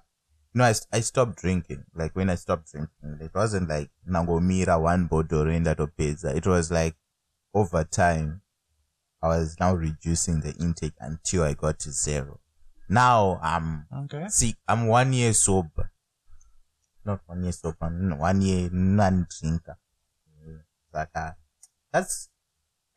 no 0.53 0.63
I, 0.65 0.73
I 0.91 0.99
stopped 1.01 1.37
drinking. 1.41 1.83
Like 1.95 2.15
when 2.15 2.29
i 2.29 2.35
stopped 2.35 2.71
drinking 2.71 3.17
it 3.21 3.31
wasn't 3.33 3.69
like 3.69 3.89
nangomira 4.07 4.81
one 4.81 5.05
bottle 5.07 5.45
roenda 5.45 5.75
topedza 5.75 6.35
it 6.35 6.45
was 6.45 6.71
like 6.71 6.95
over 7.53 7.83
time 7.85 8.41
i 9.21 9.27
was 9.27 9.55
now 9.59 9.73
reducing 9.75 10.41
the 10.41 10.53
intake 10.59 10.93
until 10.99 11.43
i 11.43 11.53
got 11.53 11.79
to 11.79 11.91
zero 11.91 12.39
now 12.91 13.39
i'm 13.41 13.85
Okay. 14.03 14.27
see 14.27 14.55
i'm 14.67 14.87
one 14.87 15.13
year 15.13 15.33
sober 15.33 15.91
not 17.05 17.21
one 17.25 17.43
year 17.43 17.51
sober 17.53 17.87
one 18.17 18.41
year 18.41 18.69
non-drinker 18.71 19.77
saka 20.91 21.37
that's 21.91 22.29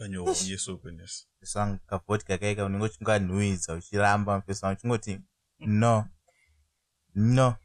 On 0.00 0.10
your 0.12 0.24
one 0.24 0.34
year 0.46 0.58
soberness. 0.58 1.26
sangu 1.42 1.78
kavodka 1.86 2.38
kaika 2.38 2.64
unenge 2.64 2.84
uchinganhuhwidza 2.84 3.74
uchiramba 3.74 4.36
mupesa 4.36 4.66
wangu 4.66 4.78
uchingoti 4.78 5.20
no. 5.60 6.08
No. 7.14 7.56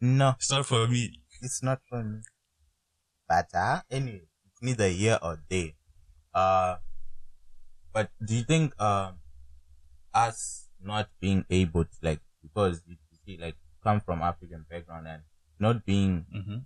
No. 0.00 0.34
It's 0.38 0.50
not 0.50 0.66
for 0.66 0.88
me. 0.88 1.22
it's 1.42 1.62
not 1.62 1.80
for 1.88 2.04
me. 2.04 2.22
But 3.28 3.54
uh, 3.54 3.80
anyway 3.90 4.28
it's 4.46 4.62
neither 4.62 4.88
here 4.88 5.18
or 5.22 5.38
there. 5.48 5.72
Uh 6.34 6.76
but 7.92 8.10
do 8.24 8.34
you 8.36 8.42
think 8.44 8.74
uh, 8.78 9.12
us 10.14 10.68
not 10.80 11.08
being 11.20 11.44
able 11.50 11.84
to 11.84 11.96
like 12.02 12.20
because 12.42 12.82
you 12.86 12.96
you 13.10 13.18
see 13.24 13.36
like 13.38 13.56
come 13.82 14.00
from 14.00 14.22
African 14.22 14.64
background 14.68 15.06
and 15.08 15.22
not 15.58 15.84
being 15.84 16.26
Mm-hmm. 16.34 16.58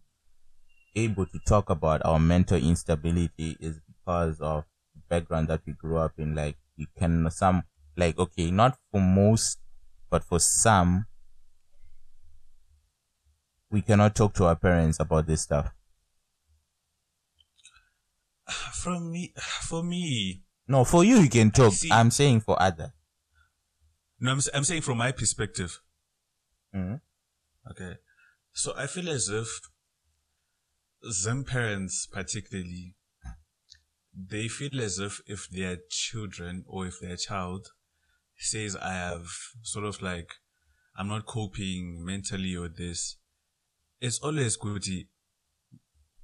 able 0.95 1.27
to 1.27 1.39
talk 1.47 1.71
about 1.71 2.05
our 2.05 2.19
mental 2.19 2.59
instability 2.59 3.57
is 3.61 3.81
because 4.11 4.41
of 4.41 4.65
background 5.09 5.47
that 5.49 5.63
we 5.67 5.73
grew 5.73 5.97
up 5.99 6.19
in. 6.19 6.35
Like 6.35 6.57
you 6.77 6.87
can 6.99 7.31
some 7.31 7.63
like 7.97 8.19
okay, 8.19 8.51
not 8.51 8.77
for 8.91 9.01
most, 9.01 9.59
but 10.11 10.25
for 10.25 10.41
some, 10.41 11.07
we 13.71 13.83
cannot 13.83 14.15
talk 14.17 14.35
to 14.35 14.47
our 14.47 14.57
parents 14.57 14.99
about 15.01 15.27
this 15.27 15.43
stuff. 15.43 15.73
From 18.83 19.13
me, 19.13 19.33
for 19.63 19.83
me, 19.85 20.43
No, 20.67 20.85
for 20.85 21.05
you, 21.05 21.19
you 21.19 21.31
can 21.31 21.51
talk. 21.53 21.73
see. 21.73 21.91
I'm 21.93 22.11
saying 22.11 22.41
for 22.41 22.61
other. 22.61 22.93
no, 24.19 24.33
I'm, 24.33 24.41
I'm 24.55 24.65
saying 24.65 24.83
from 24.83 24.99
my 24.99 25.13
perspective. 25.13 25.81
Mhm. 26.75 27.01
Okay. 27.71 27.99
So 28.53 28.73
I 28.77 28.87
feel 28.87 29.09
as 29.09 29.29
if 29.29 29.49
Zim 31.11 31.45
parents 31.45 32.07
particularly, 32.07 32.95
they 34.15 34.49
feel 34.49 34.81
as 34.81 34.99
if 34.99 35.21
if 35.27 35.49
their 35.49 35.79
children 35.89 36.65
or 36.67 36.87
if 36.87 37.01
their 37.01 37.17
child 37.17 37.69
says 38.37 38.77
I 38.77 38.93
have 38.93 39.27
sort 39.63 39.85
of 39.85 40.01
like, 40.03 40.31
I'm 40.97 41.09
not 41.09 41.27
coping 41.27 42.05
mentally 42.05 42.57
or 42.57 42.69
this, 42.69 43.17
it's 44.01 44.19
always 44.21 44.57
good. 44.57 44.85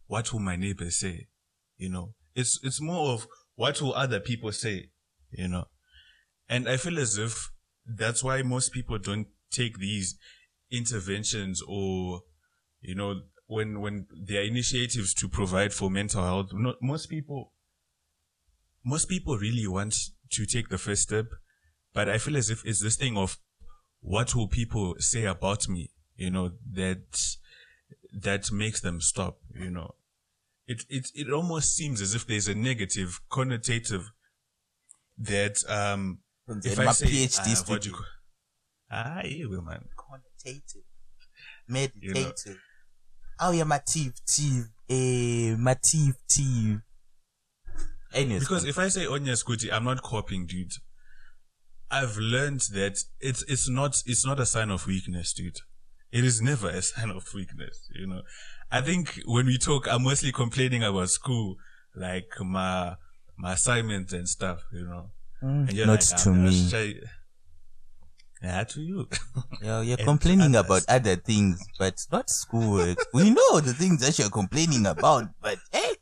What 0.06 0.32
will 0.32 0.40
my 0.40 0.56
neighbors 0.56 0.98
say? 0.98 1.28
You 1.76 1.90
know, 1.90 2.14
it's, 2.34 2.58
it's 2.62 2.80
more 2.80 3.12
of 3.12 3.26
what 3.54 3.80
will 3.82 3.94
other 3.94 4.20
people 4.20 4.50
say, 4.52 4.90
you 5.30 5.48
know? 5.48 5.66
And 6.48 6.68
I 6.68 6.76
feel 6.76 6.98
as 6.98 7.18
if 7.18 7.50
that's 7.86 8.24
why 8.24 8.42
most 8.42 8.72
people 8.72 8.98
don't 8.98 9.26
take 9.50 9.78
these 9.78 10.16
interventions 10.70 11.62
or, 11.66 12.22
you 12.80 12.94
know, 12.94 13.20
when, 13.46 13.80
when 13.80 14.06
there 14.26 14.40
are 14.40 14.44
initiatives 14.44 15.14
to 15.14 15.28
provide 15.28 15.72
for 15.72 15.90
mental 15.90 16.24
health, 16.24 16.50
not, 16.52 16.76
most 16.80 17.06
people, 17.06 17.52
most 18.86 19.08
people 19.08 19.36
really 19.36 19.66
want 19.66 19.96
to 20.30 20.46
take 20.46 20.68
the 20.68 20.78
first 20.78 21.02
step, 21.02 21.26
but 21.92 22.08
I 22.08 22.18
feel 22.18 22.36
as 22.36 22.50
if 22.50 22.64
it's 22.64 22.80
this 22.80 22.96
thing 22.96 23.16
of 23.16 23.36
what 24.00 24.34
will 24.36 24.46
people 24.46 24.94
say 25.00 25.24
about 25.24 25.68
me, 25.68 25.90
you 26.14 26.30
know, 26.30 26.52
that, 26.72 27.20
that 28.12 28.52
makes 28.52 28.80
them 28.80 29.00
stop, 29.00 29.38
you 29.52 29.70
know. 29.70 29.96
It, 30.68 30.84
it, 30.88 31.10
it 31.14 31.32
almost 31.32 31.74
seems 31.74 32.00
as 32.00 32.14
if 32.14 32.28
there's 32.28 32.46
a 32.46 32.54
negative 32.54 33.20
connotative 33.28 34.04
that, 35.18 35.64
um, 35.68 36.20
if 36.46 36.78
I 36.78 36.92
say, 36.92 37.06
PhD 37.06 37.60
uh, 37.60 37.64
what 37.66 37.82
do 37.82 37.90
you 37.90 37.96
Ah, 38.88 39.22
yeah, 39.24 39.46
man. 39.46 39.84
Connotative, 39.98 40.84
meditative. 41.66 42.60
Oh 43.40 43.50
yeah, 43.50 43.64
mative, 43.64 44.14
tive, 44.24 44.68
eh, 44.88 45.56
mative, 45.58 46.14
tive. 46.28 46.85
Anyways, 48.16 48.40
Because 48.42 48.64
if 48.64 48.78
I 48.78 48.88
say 48.88 49.06
Onya 49.06 49.32
Scooty, 49.34 49.72
I'm 49.72 49.84
not 49.84 50.02
copying, 50.02 50.46
dude. 50.46 50.72
I've 51.90 52.16
learned 52.16 52.62
that 52.72 52.98
it's 53.20 53.42
it's 53.46 53.68
not 53.68 54.02
it's 54.06 54.26
not 54.26 54.40
a 54.40 54.46
sign 54.46 54.70
of 54.70 54.86
weakness, 54.86 55.32
dude. 55.32 55.58
It 56.10 56.24
is 56.24 56.40
never 56.42 56.68
a 56.68 56.82
sign 56.90 57.10
of 57.10 57.24
weakness, 57.34 57.88
you 57.94 58.06
know. 58.06 58.22
I 58.72 58.80
think 58.80 59.20
when 59.26 59.46
we 59.46 59.58
talk, 59.58 59.86
I'm 59.88 60.02
mostly 60.02 60.32
complaining 60.32 60.82
about 60.82 61.10
school, 61.10 61.56
like 61.94 62.28
my 62.40 62.96
my 63.38 63.52
assignments 63.52 64.12
and 64.12 64.28
stuff, 64.28 64.62
you 64.72 64.84
know. 64.84 65.10
Mm, 65.42 65.68
And 65.68 65.72
you're 65.74 65.86
not 65.86 66.00
like, 66.10 66.22
to 66.22 66.30
I'm 66.30 66.36
gonna 66.36 66.50
me. 66.50 66.70
try- 66.70 66.94
Yeah, 68.42 68.64
to 68.64 68.80
you. 68.82 69.08
You're, 69.62 69.82
you're 69.82 69.96
complaining 69.96 70.54
others. 70.56 70.66
about 70.84 70.84
other 70.88 71.16
things, 71.16 71.58
but 71.78 71.94
not 72.12 72.28
schoolwork. 72.30 72.98
we 73.14 73.30
know 73.30 73.60
the 73.60 73.72
things 73.72 74.00
that 74.02 74.18
you're 74.18 74.28
complaining 74.30 74.84
about, 74.86 75.28
but 75.40 75.58
hey, 75.72 75.94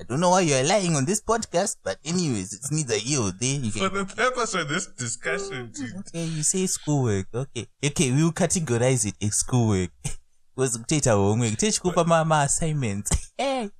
I 0.00 0.02
don't 0.04 0.20
know 0.20 0.30
why 0.30 0.40
you're 0.40 0.62
lying 0.64 0.96
on 0.96 1.04
this 1.04 1.20
podcast, 1.20 1.76
but 1.84 1.98
anyways, 2.06 2.54
it's 2.54 2.72
neither 2.72 2.94
here 2.94 3.20
or 3.20 3.32
there. 3.32 3.60
You 3.60 3.70
For 3.70 3.90
the 3.90 4.06
purpose 4.06 4.54
of 4.54 4.66
this 4.68 4.86
discussion, 4.86 5.72
dude. 5.72 5.94
okay, 5.98 6.24
you 6.24 6.42
say 6.42 6.64
schoolwork. 6.66 7.26
Okay, 7.34 7.66
okay, 7.84 8.10
we'll 8.10 8.32
categorize 8.32 9.04
it 9.06 9.14
as 9.22 9.36
schoolwork. 9.36 9.90
Because 10.56 10.76
kuthetha 10.78 11.12
homework, 11.12 11.52
techikupa 11.58 12.06
ma 12.06 12.24
ma 12.24 12.42
assignments. 12.44 13.32
Hey, 13.38 13.70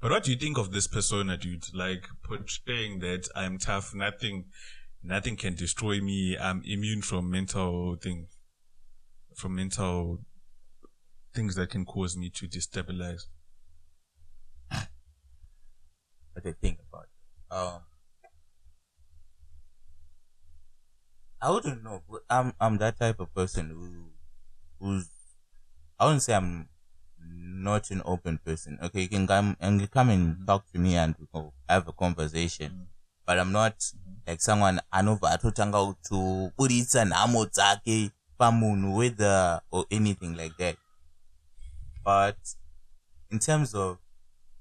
But 0.00 0.10
what 0.10 0.22
do 0.24 0.30
you 0.30 0.36
think 0.38 0.58
of 0.58 0.70
this 0.72 0.86
persona, 0.86 1.36
dude? 1.36 1.64
Like 1.74 2.06
portraying 2.22 3.00
that 3.00 3.28
I'm 3.34 3.58
tough, 3.58 3.94
nothing, 3.94 4.44
nothing 5.02 5.36
can 5.36 5.54
destroy 5.54 6.00
me. 6.00 6.36
I'm 6.38 6.62
immune 6.64 7.02
from 7.02 7.30
mental 7.30 7.96
things, 7.96 8.28
from 9.34 9.56
mental 9.56 10.20
things 11.34 11.54
that 11.56 11.70
can 11.70 11.84
cause 11.84 12.16
me 12.16 12.30
to 12.36 12.46
destabilize. 12.46 13.22
What 16.38 16.50
I 16.50 16.54
think 16.60 16.78
about 16.88 17.04
it. 17.04 17.54
Um, 17.54 17.80
I 21.40 21.50
wouldn't 21.50 21.82
know. 21.84 22.02
but 22.08 22.22
I'm 22.30 22.52
I'm 22.60 22.78
that 22.78 22.98
type 22.98 23.20
of 23.20 23.34
person 23.34 23.70
who 23.70 24.10
who's 24.80 25.08
I 25.98 26.04
wouldn't 26.04 26.22
say 26.22 26.34
I'm 26.34 26.68
not 27.20 27.90
an 27.90 28.02
open 28.04 28.38
person. 28.38 28.78
Okay, 28.82 29.02
you 29.02 29.08
can 29.08 29.26
come 29.26 29.56
and 29.60 29.80
you 29.80 29.86
come 29.88 30.10
and 30.10 30.34
mm-hmm. 30.34 30.44
talk 30.44 30.70
to 30.72 30.78
me 30.78 30.96
and 30.96 31.14
we 31.18 31.26
can 31.32 31.50
have 31.68 31.88
a 31.88 31.92
conversation. 31.92 32.70
Mm-hmm. 32.70 32.82
But 33.26 33.38
I'm 33.38 33.52
not 33.52 33.78
mm-hmm. 33.78 34.30
like 34.30 34.40
someone 34.40 34.80
anova 34.92 35.30
atotanga 35.30 35.94
kuburitsa 36.08 37.04
nhamo 37.04 37.44
dzake 37.46 38.10
pamunhu 38.38 38.96
whether 38.96 39.60
or 39.70 39.84
anything 39.90 40.36
like 40.36 40.56
that. 40.58 40.76
But 42.04 42.36
in 43.30 43.38
terms 43.38 43.74
of 43.74 43.98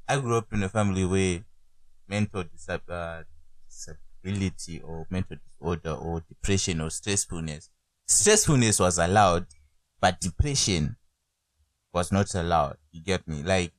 I 0.07 0.19
grew 0.19 0.37
up 0.37 0.53
in 0.53 0.63
a 0.63 0.69
family 0.69 1.05
where 1.05 1.41
mental 2.07 2.43
disab- 2.43 2.89
uh, 2.89 3.23
disability 3.67 4.81
or 4.81 5.05
mental 5.09 5.37
disorder 5.45 5.91
or 5.91 6.21
depression 6.21 6.81
or 6.81 6.89
stressfulness. 6.89 7.69
Stressfulness 8.07 8.79
was 8.79 8.97
allowed, 8.97 9.45
but 9.99 10.19
depression 10.21 10.95
was 11.93 12.11
not 12.11 12.33
allowed. 12.35 12.77
You 12.91 13.01
get 13.03 13.27
me? 13.27 13.43
Like, 13.43 13.73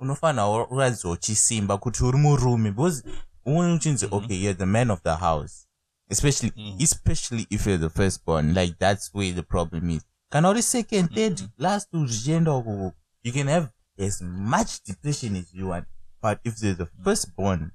unofana 0.00 0.48
uradziwa 0.48 1.12
uchisimba 1.12 1.78
kuti 1.78 2.04
uri 2.04 2.18
murume 2.18 2.70
because 2.70 3.02
umweni 3.44 3.74
uchinzi 3.74 4.06
mhm. 4.06 4.14
okay 4.14 4.36
you're 4.42 4.58
the 4.58 4.66
man 4.66 4.90
of 4.90 5.02
the 5.02 5.16
house 5.16 5.66
especially 6.10 6.52
mhm. 6.56 6.82
especially 6.82 7.46
if 7.50 7.66
you're 7.66 7.88
the 7.88 7.90
firstborn 7.90 8.54
like 8.54 8.74
that's 8.78 9.14
where 9.14 9.32
the 9.32 9.42
problem 9.42 9.90
is 9.90 10.02
kana 10.28 10.48
uri 10.48 10.62
second 10.62 11.10
mhm. 11.10 11.14
third 11.14 11.48
last 11.58 11.88
zvichienda 11.92 12.52
ukoko 12.54 12.92
you 13.22 13.32
can 13.32 13.48
have 13.48 13.68
as 14.00 14.22
much 14.22 14.82
depression 14.84 15.36
as 15.36 15.52
you 15.54 15.68
want. 15.68 15.86
But 16.22 16.40
if 16.44 16.56
there's 16.56 16.76
the 16.76 16.86
firstborn 17.04 17.72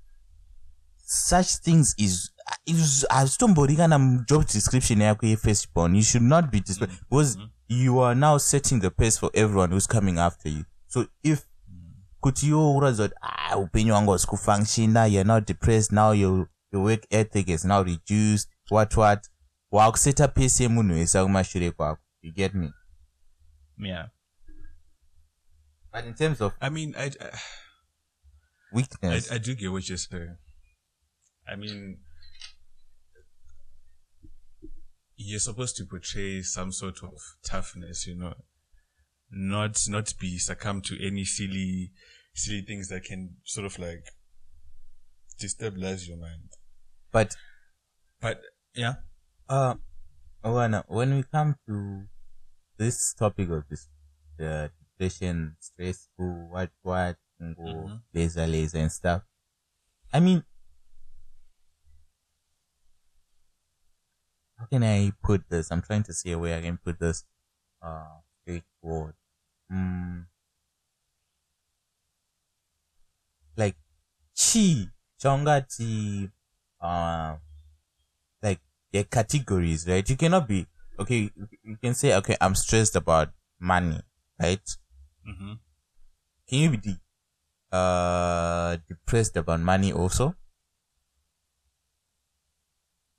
such 1.06 1.58
things 1.58 1.94
is 1.98 2.32
is 2.66 3.06
hazvitombori 3.10 3.76
kana 3.78 4.24
job 4.28 4.46
description 4.46 5.00
yako 5.02 5.28
yefirstborn 5.28 5.96
you 5.96 6.02
should 6.02 6.24
not 6.24 6.52
be 6.52 6.60
dis- 6.60 6.80
mm-hmm. 6.80 6.96
because 7.10 7.38
you 7.68 8.00
are 8.00 8.16
now 8.16 8.38
setting 8.38 8.80
the 8.80 8.90
pace 8.90 9.18
for 9.20 9.30
everyone 9.34 9.72
who's 9.72 9.88
coming 9.88 10.18
after 10.20 10.50
you. 10.50 10.66
So 10.88 11.08
if 11.24 11.48
mm-hmm. 11.70 11.92
kuti 12.22 12.48
iwo 12.48 12.76
uratidza 12.78 13.08
kuti 13.08 13.20
ah 13.22 13.58
upenyu 13.58 13.94
hwangu 13.94 14.12
hausi 14.12 14.28
kufunctiona 14.28 15.02
ah, 15.02 15.06
you're 15.08 15.28
now 15.28 15.40
depressed 15.40 15.92
now 15.92 16.14
your, 16.14 16.48
your 16.72 16.84
work 16.84 17.06
ethic 17.10 17.50
is 17.50 17.66
now 17.66 17.84
reduced 17.84 18.50
what 18.70 18.98
what? 18.98 19.30
Waakuseta 19.72 20.28
pace 20.28 20.64
yemunhu 20.64 20.94
wese 20.96 21.24
kumashure 21.24 21.72
kwako 21.72 22.02
you 22.22 22.32
get 22.34 22.54
me? 22.54 22.74
Yeah. 23.78 24.10
But 25.96 26.04
in 26.04 26.14
terms 26.14 26.42
of 26.42 26.54
I 26.62 26.68
mean, 26.68 26.94
I, 26.98 27.06
I, 27.06 27.30
weakness 28.74 29.32
I, 29.32 29.36
I 29.36 29.38
do 29.38 29.56
get 29.56 29.72
what 29.72 29.88
you're 29.88 29.98
saying. 29.98 30.36
I 31.48 31.56
mean, 31.56 32.00
you're 35.16 35.40
supposed 35.40 35.78
to 35.78 35.86
portray 35.86 36.42
some 36.42 36.74
sort 36.74 37.02
of 37.02 37.14
toughness, 37.46 38.08
you 38.08 38.18
know, 38.18 38.34
not 39.32 39.80
not 39.88 40.14
be 40.20 40.38
succumb 40.38 40.82
to 40.82 40.98
any 41.02 41.24
silly 41.24 41.94
silly 42.34 42.64
things 42.68 42.90
that 42.90 43.06
can 43.06 43.38
sort 43.46 43.66
of 43.66 43.80
like 43.80 44.04
destabilize 45.42 46.10
your 46.10 46.18
mind. 46.18 46.50
but 47.14 47.38
But 48.20 48.42
yeah, 48.74 48.96
uh 49.48 49.76
Owana, 50.44 50.84
when 50.90 51.16
we 51.16 51.24
come 51.24 51.56
to 51.68 52.02
this 52.78 53.14
topic 53.14 53.50
of 53.50 53.64
this 53.70 53.88
the 54.38 54.72
depression 54.98 55.56
stressful 55.60 56.48
what 56.50 56.72
what 56.84 57.18
ngo 57.42 57.92
laser 58.14 58.48
laser 58.48 58.80
and 58.80 58.92
stuff. 58.92 59.24
I 60.14 60.20
mean 60.22 60.44
how 64.58 64.66
can 64.66 64.84
i 64.84 65.12
put 65.24 65.50
this? 65.50 65.72
I'm 65.72 65.82
trying 65.82 66.04
to 66.04 66.14
see 66.14 66.32
a 66.32 66.40
way 66.40 66.58
i 66.58 66.62
can 66.62 66.78
put 66.78 67.00
this 67.00 67.24
uh 67.82 68.20
straightforward. 68.42 69.16
Mm. 69.72 70.28
like 73.58 73.76
chi 74.36 74.90
chaungati 75.22 76.32
uh 76.82 77.38
like 78.42 78.60
there 78.92 79.02
are 79.02 79.06
categories 79.06 79.88
right? 79.88 80.08
You 80.10 80.18
cannot 80.18 80.48
be 80.48 80.68
okay 81.00 81.30
you- 81.36 81.50
you 81.64 81.78
can 81.78 81.94
say 81.94 82.16
okay 82.16 82.38
i'm 82.40 82.56
stressed 82.56 82.96
about 82.96 83.34
money 83.60 84.00
right 84.42 84.66
hmm 85.26 85.56
can 86.48 86.60
you 86.60 86.70
be 86.72 86.78
de- 86.78 87.02
uh 87.72 88.78
depressed 88.88 89.38
about 89.38 89.60
money 89.62 89.94
also? 89.94 90.36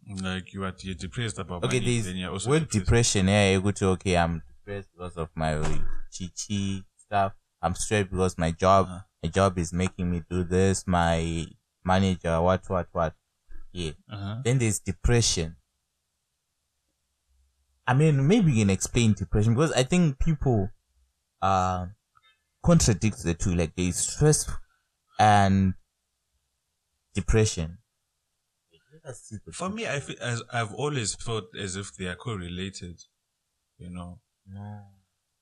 Like 0.08 0.54
you 0.54 0.64
are 0.64 0.74
you're 0.80 0.94
depressed 0.94 1.38
about 1.38 1.62
okay 1.62 1.80
money, 1.80 1.98
then 2.00 2.16
you're 2.16 2.32
also 2.32 2.64
depression 2.70 3.28
yeah 3.28 3.52
you 3.52 3.60
go 3.62 3.70
to 3.70 3.86
okay 3.88 4.16
i'm 4.16 4.42
depressed 4.48 4.90
because 4.92 5.16
of 5.16 5.30
my 5.34 5.52
chichi 6.10 6.84
stuff. 6.96 7.34
I'm 7.62 7.74
stressed 7.74 8.10
because 8.10 8.38
my 8.38 8.50
job 8.52 8.84
Uh-huh. 8.86 9.00
my 9.22 9.28
job 9.28 9.58
is 9.58 9.72
making 9.72 10.10
me 10.10 10.22
do 10.30 10.44
this 10.44 10.86
my 10.86 11.46
manager 11.84 12.40
what 12.42 12.62
what 12.68 12.88
what 12.92 13.14
yeah. 13.72 13.92
Uh-huh. 14.08 14.42
then 14.44 14.58
there's 14.58 14.80
depression. 14.80 15.56
I 17.86 17.94
mean 17.94 18.26
maybe 18.28 18.52
you 18.52 18.62
can 18.64 18.70
explain 18.70 19.12
depression 19.14 19.54
because 19.54 19.72
i 19.72 19.82
think 19.82 20.18
people 20.18 20.70
uh 21.42 21.88
contradict 22.66 23.22
the 23.22 23.34
two 23.34 23.54
like 23.54 23.74
there's 23.76 23.96
stress 23.98 24.50
and 25.20 25.74
depression 27.14 27.78
Let 28.92 29.04
us 29.04 29.22
see 29.22 29.36
the 29.44 29.52
For 29.52 29.68
me, 29.68 29.86
I 29.88 30.00
feel 30.00 30.16
as 30.20 30.42
I've 30.52 30.72
always 30.74 31.14
felt 31.14 31.54
as 31.56 31.76
if 31.76 31.94
they 31.96 32.06
are 32.06 32.16
correlated. 32.16 33.02
You 33.78 33.90
know, 33.90 34.20
No. 34.46 34.86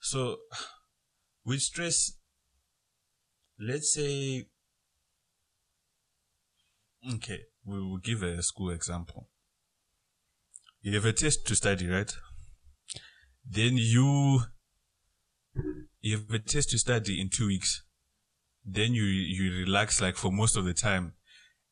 so 0.01 0.39
with 1.45 1.63
stress, 1.63 2.19
let's 3.59 3.93
say, 3.93 4.47
okay, 7.15 7.45
we 7.65 7.81
will 7.81 7.97
give 7.99 8.23
a 8.23 8.43
school 8.43 8.71
example. 8.71 9.31
You 10.83 10.95
have 10.95 11.05
a 11.05 11.13
test 11.13 11.49
to 11.49 11.57
study, 11.57 11.89
right? 11.89 12.17
Then 13.47 13.77
you 13.79 14.41
you 16.05 16.19
have 16.19 16.31
a 16.31 16.39
test 16.39 16.69
to 16.71 16.79
study 16.79 17.19
in 17.19 17.31
two 17.31 17.47
weeks. 17.47 17.83
Then 18.63 18.93
you 18.93 19.05
you 19.05 19.57
relax 19.65 20.03
like 20.03 20.17
for 20.17 20.31
most 20.31 20.55
of 20.57 20.67
the 20.67 20.75
time, 20.75 21.15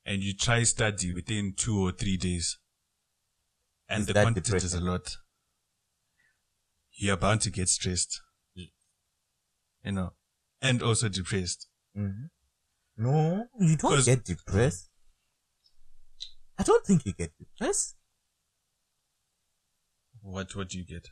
and 0.06 0.22
you 0.22 0.32
try 0.34 0.62
study 0.62 1.12
within 1.12 1.52
two 1.54 1.78
or 1.86 1.92
three 1.92 2.16
days, 2.16 2.58
and 3.88 4.00
Is 4.00 4.06
the 4.06 4.14
content 4.14 4.54
is 4.54 4.74
a 4.74 4.80
lot. 4.80 5.16
You 6.92 7.12
are 7.12 7.16
bound 7.18 7.42
to 7.42 7.50
get 7.50 7.68
stressed, 7.68 8.20
Yes. 8.54 8.70
you 9.84 9.92
know, 9.92 10.14
and 10.62 10.82
also 10.82 11.08
depressed. 11.10 11.68
Mhm. 11.94 12.30
No, 12.96 13.48
you 13.60 13.76
don't 13.76 14.04
get 14.04 14.24
depressed. 14.24 14.88
I 16.58 16.62
don't 16.62 16.86
think 16.86 17.04
you 17.04 17.12
get 17.12 17.32
depressed. 17.38 17.96
What 20.22 20.54
what 20.56 20.68
do 20.70 20.78
you 20.78 20.84
get? 20.86 21.10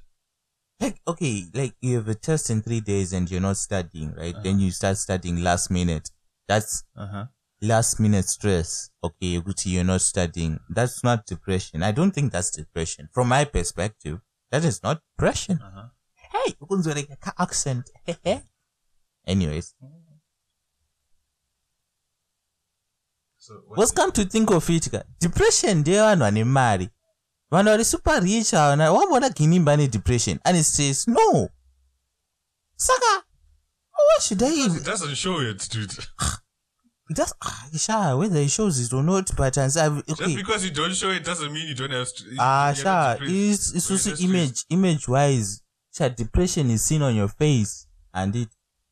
Like, 0.80 0.98
okay, 1.06 1.44
like 1.54 1.74
you 1.80 1.96
have 1.96 2.08
a 2.08 2.14
test 2.14 2.48
in 2.50 2.62
three 2.62 2.80
days 2.80 3.12
and 3.12 3.30
you're 3.30 3.40
not 3.40 3.58
studying, 3.58 4.14
right? 4.14 4.34
Uh-huh. 4.34 4.42
Then 4.42 4.60
you 4.60 4.70
start 4.70 4.96
studying 4.96 5.42
last 5.42 5.70
minute. 5.70 6.10
That's 6.48 6.84
Uh 6.96 7.06
huh. 7.06 7.26
last 7.60 8.00
minute 8.00 8.24
stress. 8.26 8.90
Okay, 9.04 9.38
Gucci, 9.40 9.66
you're 9.72 9.84
not 9.84 10.00
studying. 10.00 10.58
That's 10.70 11.04
not 11.04 11.26
depression. 11.26 11.82
I 11.82 11.92
don't 11.92 12.12
think 12.12 12.32
that's 12.32 12.50
depression. 12.50 13.08
From 13.12 13.28
my 13.28 13.44
perspective, 13.44 14.20
that 14.50 14.64
is 14.64 14.82
not 14.82 15.02
depression. 15.16 15.60
Uh 15.62 15.70
huh. 15.74 15.88
Hey, 16.32 16.54
like 16.94 17.10
accent. 17.38 17.90
Anyways, 19.26 19.74
So 23.36 23.54
what's 23.68 23.90
come 23.92 24.12
to 24.12 24.24
think 24.24 24.50
of 24.50 24.68
it 24.70 24.88
depression 25.20 25.78
ndeyevanhu 25.82 26.24
vane 26.24 26.44
mari 26.44 26.88
vanhu 27.50 27.70
vari 27.70 27.84
super 27.84 28.20
rich 28.22 28.50
havana 28.50 28.92
wamboona 28.92 29.30
Ginimbi 29.30 29.70
ane 29.70 29.88
depression? 29.88 30.38
Ane 30.44 30.62
stress 30.62 31.06
no. 31.08 31.48
Saka 32.76 33.24
why 34.00 34.18
should 34.20 34.42
i 34.42 34.50
even 34.50 34.76
it 34.76 34.84
doesn't 34.84 35.14
show 35.14 35.40
it, 35.40 35.68
dude. 35.70 35.92
it 37.10 37.16
does 37.16 37.34
ah, 37.42 37.66
sha 37.76 38.16
whether 38.16 38.40
he 38.40 38.48
shows 38.48 38.78
it 38.80 38.92
or 38.92 39.02
not 39.02 39.30
but 39.36 39.58
I've, 39.58 40.06
Just 40.06 40.36
because 40.36 40.64
you 40.64 40.70
don't 40.70 40.94
show 40.94 41.10
it 41.10 41.24
doesn't 41.24 41.52
mean 41.52 41.68
you 41.68 41.74
don't 41.74 41.90
have. 41.90 42.08
Ah 42.38 42.68
not 42.68 42.76
sha 42.76 43.12
depressed. 43.14 43.34
it's, 43.34 43.74
it's 43.74 43.90
also 43.90 44.24
image 44.24 44.64
image 44.70 45.08
wise 45.08 45.62
sha 45.96 46.08
depression 46.08 46.70
is 46.70 46.84
seen 46.84 47.02
on 47.02 47.14
your 47.14 47.28
face 47.28 47.86
and 48.14 48.34
it 48.36 48.48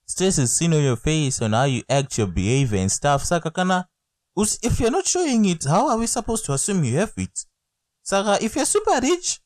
stress 0.07 0.38
is 0.38 0.55
seen 0.57 0.73
on 0.75 0.83
your 0.83 0.97
face 0.97 1.40
on 1.42 1.53
how 1.53 1.64
you 1.64 1.83
act 1.88 2.18
your 2.18 2.27
behavior 2.27 2.79
and 2.79 2.90
stuff. 2.90 3.25
Saka 3.25 3.51
kana 3.51 3.87
if 4.62 4.79
you're 4.81 4.90
not 4.90 5.07
showing 5.07 5.44
it 5.47 5.64
how 5.64 5.88
are 5.88 5.99
we 5.99 6.07
supposed 6.07 6.44
to 6.44 6.53
assume 6.53 6.85
you 6.85 6.97
have 6.97 7.12
it 7.16 7.44
saka 8.09 8.42
if 8.42 8.57
you're 8.57 8.64
super 8.64 8.99
rich 9.03 9.38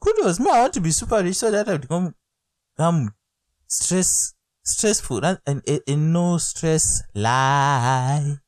kudos 0.00 0.38
me 0.38 0.48
i 0.48 0.60
want 0.60 0.72
to 0.72 0.80
be 0.80 0.92
super 0.92 1.24
rich 1.24 1.34
so 1.34 1.50
that 1.50 1.68
i 1.68 1.76
become 1.76 2.14
become 2.76 3.12
stress 3.66 4.34
stressful 4.62 5.24
and, 5.24 5.40
and, 5.44 5.60
and, 5.88 6.12
no 6.12 6.38
stress 6.38 7.02
lie 7.14 8.38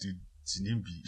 Dude, 0.00 0.20
Ginimbi. 0.46 1.02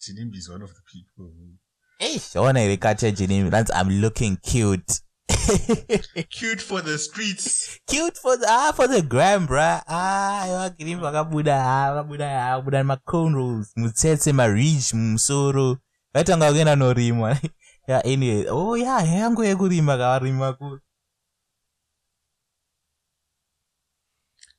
Ginimbi 0.00 0.36
is 0.42 0.50
one 0.50 0.62
of 0.62 0.70
the 0.70 0.80
people 0.90 1.30
who. 1.34 1.54
Eish, 2.00 2.34
I 2.34 2.40
want 2.40 2.56
to 2.56 2.66
recapture 2.66 3.12
Ginimbi. 3.12 3.50
That's 3.50 3.70
I'm 3.72 3.88
looking 3.88 4.36
cute. 4.42 5.00
Cute 6.30 6.60
for 6.60 6.80
the 6.82 6.98
streets. 6.98 7.78
cute 7.86 8.16
for 8.18 8.36
the 8.36 8.46
ah 8.48 8.72
for 8.74 8.86
the 8.88 9.02
gram, 9.02 9.46
bruh. 9.46 9.82
Ah, 9.88 10.44
vakiri 10.48 10.94
vakabuda 10.98 11.56
ah 11.56 11.88
vakabuda 11.94 12.26
ah 12.26 12.60
vakabuda 12.60 12.80
macornrows, 12.84 13.72
mutsetse 13.76 14.32
marich 14.32 14.92
musoro. 14.94 15.78
Vatanga 16.14 16.52
kuenda 16.52 16.76
norimwa. 16.76 17.38
Yeah, 17.88 18.00
anyway. 18.04 18.46
Oh 18.48 18.74
yeah, 18.78 19.02
yangu 19.02 19.42
yekurima 19.42 19.98
kavarima 19.98 20.54
ku. 20.56 20.78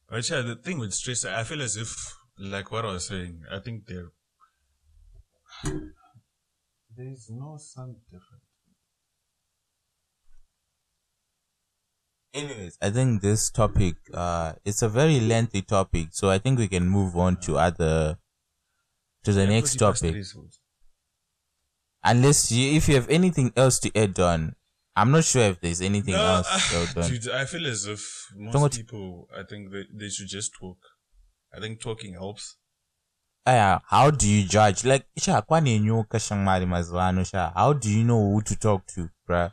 But 0.09 0.29
yeah, 0.29 0.41
the 0.41 0.55
thing 0.55 0.77
with 0.77 0.93
stress, 0.93 1.23
I 1.23 1.43
feel 1.43 1.61
as 1.61 1.77
if, 1.77 1.95
like 2.37 2.69
what 2.69 2.83
I 2.83 2.91
was 2.99 3.07
saying, 3.07 3.43
I 3.49 3.59
think 3.59 3.87
there. 3.87 4.11
There 5.63 7.07
is 7.07 7.29
no 7.31 7.57
sound 7.57 7.95
different. 8.11 8.42
Anyways, 12.33 12.77
I 12.81 12.89
think 12.89 13.21
this 13.21 13.49
topic 13.51 13.95
uh 14.13 14.53
it's 14.65 14.81
a 14.81 14.89
very 14.89 15.19
lengthy 15.19 15.61
topic, 15.61 16.07
so 16.11 16.29
I 16.29 16.39
think 16.39 16.57
we 16.59 16.67
can 16.67 16.87
move 16.87 17.15
on 17.15 17.37
to 17.41 17.57
other 17.57 18.17
to 19.23 19.31
the 19.31 19.45
next 19.47 19.75
topic. 19.77 20.15
Unless 22.03 22.51
you 22.51 22.73
if 22.75 22.89
you 22.89 22.95
have 22.95 23.09
anything 23.09 23.53
else 23.55 23.79
to 23.79 23.91
add 23.97 24.19
on. 24.19 24.55
I'm 24.95 25.09
not 25.09 25.23
sure 25.23 25.41
if 25.43 25.59
there's 25.59 25.81
anything 25.81 26.13
No, 26.13 26.23
else 26.35 26.47
to 26.71 26.77
add 26.77 26.97
on. 26.97 27.09
dude, 27.09 27.29
I 27.29 27.45
feel 27.45 27.65
as 27.65 27.87
if 27.87 28.27
most 28.35 28.53
Don't 28.53 28.73
people, 28.75 29.27
I 29.35 29.41
think 29.43 29.71
they, 29.71 29.85
they 29.91 30.09
should 30.09 30.27
just 30.27 30.53
talk. 30.59 30.77
I 31.55 31.59
think 31.59 31.79
talking 31.81 32.13
helps. 32.13 32.57
Aya, 33.45 33.79
how 33.87 34.11
do 34.11 34.27
you 34.29 34.47
judge? 34.47 34.85
Like, 34.85 35.05
sha, 35.17 35.41
kwani 35.41 35.79
nyoka 35.79 36.19
shamari 36.19 36.65
mazwano, 36.65 37.23
sha. 37.25 37.51
How 37.55 37.73
do 37.73 37.89
you 37.89 38.03
know 38.03 38.19
who 38.33 38.41
to 38.43 38.55
talk 38.55 38.85
to, 38.87 39.09
bruh? 39.27 39.51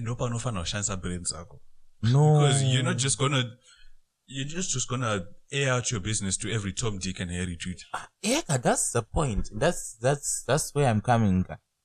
Ndopa 0.00 0.24
unofana 0.24 0.60
kushandisa 0.60 0.96
brain 0.96 1.22
dzako 1.22 1.60
No. 2.02 2.40
because 2.40 2.62
you're 2.64 2.82
not 2.82 2.96
just 2.98 3.18
gonna 3.18 3.44
you're 4.26 4.48
just 4.48 4.72
just 4.72 4.88
gonna 4.88 5.20
air 5.50 5.72
out 5.72 5.90
your 5.92 6.00
business 6.02 6.38
to 6.38 6.48
every 6.50 6.72
Tom, 6.72 6.98
Dick, 6.98 7.20
and 7.20 7.30
Harry 7.30 7.56
dude. 7.56 7.82
Yeah, 8.22 8.58
that's 8.58 8.92
the 8.92 9.02
point. 9.02 9.50
That's 9.58 9.96
that's 10.00 10.44
that's 10.46 10.74
where 10.74 10.88
I'm 10.90 11.00
coming. 11.00 11.44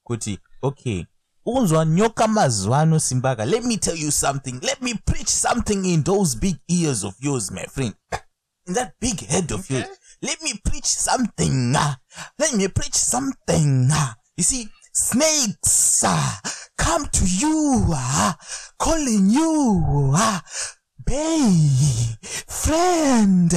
Kuti, 0.10 0.40
okay. 0.64 1.06
Unzwa 1.46 1.86
nyoka 1.86 2.28
mazwano 2.28 3.00
simbaka. 3.00 3.46
Let 3.46 3.64
me 3.64 3.78
tell 3.78 3.96
you 3.98 4.12
something. 4.12 4.60
Let 4.62 4.82
me 4.82 4.94
preach 5.06 5.28
something 5.30 5.86
in 5.86 6.04
those 6.04 6.36
big 6.36 6.58
ears 6.68 7.04
of 7.04 7.16
yours, 7.20 7.52
my 7.52 7.66
friend. 7.66 7.94
In 8.68 8.74
that 8.74 8.94
big 9.00 9.20
head 9.28 9.52
of 9.52 9.70
yours. 9.70 9.88
Let 10.22 10.42
me 10.42 10.54
preach 10.64 10.86
something. 10.86 11.74
ah. 11.76 11.98
Let 12.40 12.54
me 12.54 12.68
preach 12.68 12.96
something. 12.96 13.88
ah. 13.92 14.16
You 14.38 14.44
see, 14.44 14.70
snakes 14.98 16.04
ah, 16.04 16.42
come 16.78 17.06
to 17.12 17.24
you, 17.26 17.86
ah, 17.90 18.36
calling 18.80 19.30
you, 19.30 20.12
ah, 20.16 20.42
babe, 21.06 22.18
friend, 22.48 23.52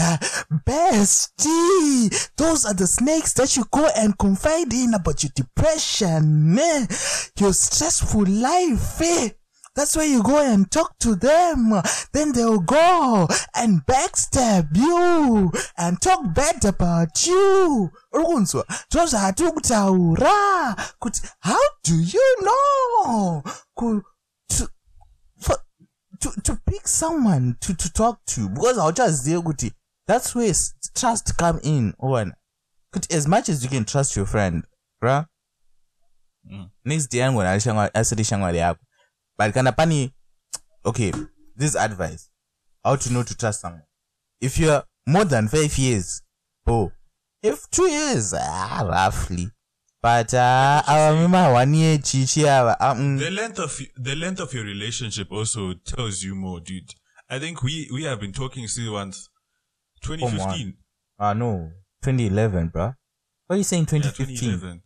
bestie. 0.66 2.30
Those 2.36 2.66
are 2.66 2.74
the 2.74 2.86
snakes 2.86 3.32
that 3.34 3.56
you 3.56 3.64
go 3.70 3.88
and 3.96 4.16
confide 4.18 4.72
in 4.72 4.92
about 4.92 5.22
your 5.22 5.32
depression, 5.34 6.58
eh? 6.58 6.86
your 7.38 7.54
stressful 7.54 8.26
life. 8.26 9.39
That's 9.80 9.96
where 9.96 10.06
you 10.06 10.22
go 10.22 10.38
and 10.52 10.70
talk 10.70 10.98
to 10.98 11.14
them. 11.14 11.72
Then 12.12 12.32
they'll 12.32 12.60
go 12.60 13.26
and 13.54 13.80
backstab 13.86 14.76
you 14.76 15.50
and 15.78 15.98
talk 16.00 16.34
bad 16.34 16.64
about 16.66 17.26
you. 17.26 17.90
Urunzwa, 18.14 18.64
zvazvatiri 18.92 19.52
kutaura 19.52 20.76
kuti 21.00 21.22
how 21.40 21.58
do 21.84 21.94
you 21.94 22.36
know 22.42 23.42
Ku- 23.74 24.02
to, 24.48 24.68
for, 25.38 25.56
to, 26.20 26.30
to 26.42 26.56
pick 26.66 26.86
someone 26.88 27.56
to, 27.60 27.74
to 27.74 27.92
talk 27.92 28.18
to 28.26 28.48
because 28.48 28.76
i'll 28.78 28.84
hauchazive 28.92 29.42
kuti 29.42 29.72
that's 30.06 30.34
where 30.34 30.52
trust 30.94 31.36
come 31.38 31.58
in 31.62 31.94
one 31.98 32.32
kuti 32.94 33.14
as 33.16 33.26
much 33.28 33.48
as 33.48 33.62
you 33.64 33.70
can 33.70 33.84
trust 33.84 34.16
your 34.16 34.26
friend 34.26 34.64
bra 35.00 35.24
Mm. 36.50 36.70
next 36.84 37.10
day 37.10 37.20
angona 37.22 37.50
ari 37.50 37.60
shamwari- 37.60 37.90
asiri 37.94 38.24
shamwari 38.24 38.58
yako 38.58 38.80
but 39.40 39.54
kana 39.54 39.72
pani 39.72 40.12
okay 40.84 41.10
this 41.56 41.74
advice 41.74 42.28
how 42.84 42.94
to 42.94 43.10
know 43.10 43.22
to 43.22 43.34
trust 43.34 43.62
someone 43.62 43.82
if 44.38 44.58
you're 44.58 44.82
more 45.06 45.24
than 45.24 45.48
five 45.48 45.78
years 45.78 46.20
oh 46.66 46.92
if 47.42 47.64
two 47.70 47.88
years 47.88 48.34
ah, 48.36 48.84
roughly 48.86 49.48
but 50.02 50.34
uh, 50.34 50.82
ava 50.86 51.16
mima 51.22 51.52
one 51.54 51.72
year 51.72 51.96
chichi 51.96 52.42
ava 52.42 52.76
ah, 52.80 52.94
mm, 52.94 53.18
The 53.18 53.30
length 53.30 53.58
of 53.58 53.80
the 53.96 54.14
length 54.14 54.40
of 54.40 54.52
your 54.52 54.64
relationship 54.64 55.32
also 55.32 55.72
tells 55.72 56.22
you 56.22 56.34
more, 56.34 56.60
dude. 56.60 56.92
I 57.30 57.38
think 57.38 57.62
we 57.62 57.88
we 57.94 58.04
have 58.04 58.20
been 58.20 58.32
talking 58.32 58.68
still 58.68 58.92
once. 58.92 59.30
2015. 60.02 60.74
ah 61.18 61.32
no 61.32 61.70
2011 62.02 62.68
bro 62.68 62.92
what 63.46 63.54
are 63.54 63.56
you 63.56 63.64
saying 63.64 63.86
Yeah, 63.90 64.00
2015 64.00 64.36
2011. 64.60 64.82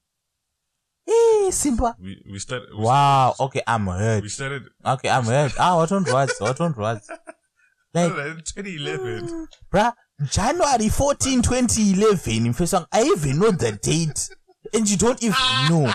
Hey 1.07 1.51
simba 1.51 1.95
We 2.01 2.23
we 2.31 2.39
started. 2.39 2.69
we 2.77 2.85
wow 2.85 3.35
okay 3.39 3.63
i'm 3.67 3.87
hurt 3.87 4.23
We 4.23 4.29
started. 4.29 4.63
okay 4.85 5.09
i'm 5.11 5.25
hurt 5.25 5.53
ah 5.59 5.77
what 5.77 5.93
on 5.93 6.05
words 6.05 6.35
what 6.41 6.61
on 6.61 6.73
words 6.75 7.09
like 7.95 8.11
2011. 8.13 9.47
bruh, 9.73 9.93
January 10.29 10.89
14, 10.89 11.43
2011. 11.43 12.47
In 12.47 12.53
First 12.53 12.73
song, 12.73 12.87
I 12.91 13.03
even 13.05 13.39
know 13.39 13.53
the 13.53 13.71
date. 13.71 14.31
And 14.73 14.89
you 14.91 14.97
don't 14.97 15.23
even 15.23 15.39
know. 15.71 15.87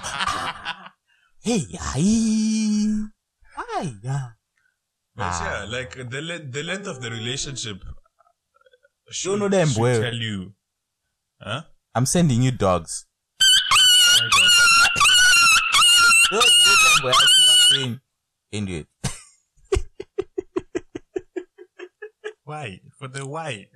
hey, 1.44 1.64
aye. 1.82 3.04
Aye, 3.58 3.94
yeah. 4.02 4.30
But 5.14 5.24
Ah. 5.28 5.44
yeah, 5.44 5.66
like 5.68 5.92
the 6.10 6.22
le- 6.22 6.40
the 6.48 6.64
length 6.64 6.88
of 6.88 7.02
the 7.02 7.12
relationship. 7.12 7.84
uh, 7.84 9.12
You 9.26 9.36
know 9.38 9.50
them 9.50 9.68
should 9.68 9.82
well. 9.82 10.02
tell 10.02 10.16
you. 10.16 10.54
Huh? 11.42 11.64
I'm 11.96 12.06
sending 12.06 12.44
you 12.44 12.52
dogs. 12.52 13.06
Dogs, 17.02 17.18
they 17.72 17.78
them 17.78 17.92
well. 17.92 17.94
I'm 18.54 18.70
Why? 22.44 22.80
For 22.98 23.08
the 23.08 23.26
why? 23.26 23.68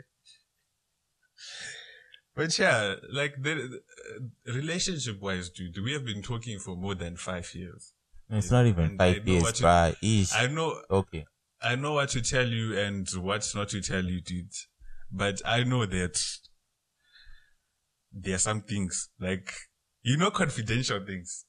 But 2.36 2.58
yeah, 2.58 2.96
like 3.12 3.36
the, 3.42 3.82
relationship 4.48 5.22
wise, 5.22 5.50
dude, 5.50 5.78
we 5.84 5.94
have 5.94 6.04
been 6.06 6.24
talking 6.24 6.58
for 6.58 6.76
more 6.76 6.96
than 6.96 7.16
five 7.16 7.54
years. 7.54 7.94
it's 8.32 8.50
not 8.50 8.66
even 8.66 8.86
And 8.86 9.02
I 9.02 9.14
five 9.14 9.28
know 9.28 9.34
years, 9.34 9.44
you- 10.02 10.26
I 10.36 10.48
know, 10.48 10.82
Okay. 10.90 11.26
I 11.62 11.76
know 11.76 11.94
what 11.94 12.10
to 12.10 12.22
tell 12.22 12.48
you 12.48 12.78
and 12.78 13.08
what 13.12 13.48
not 13.56 13.70
to 13.70 13.82
tell 13.82 14.04
you, 14.04 14.20
dude. 14.22 14.52
But 15.12 15.42
I 15.46 15.64
know 15.64 15.86
that 15.86 16.20
there 18.12 18.36
are 18.36 18.40
some 18.40 18.62
things 18.64 19.10
like 19.20 19.54
you 20.02 20.18
know 20.18 20.32
confidential 20.32 21.06
things. 21.06 21.46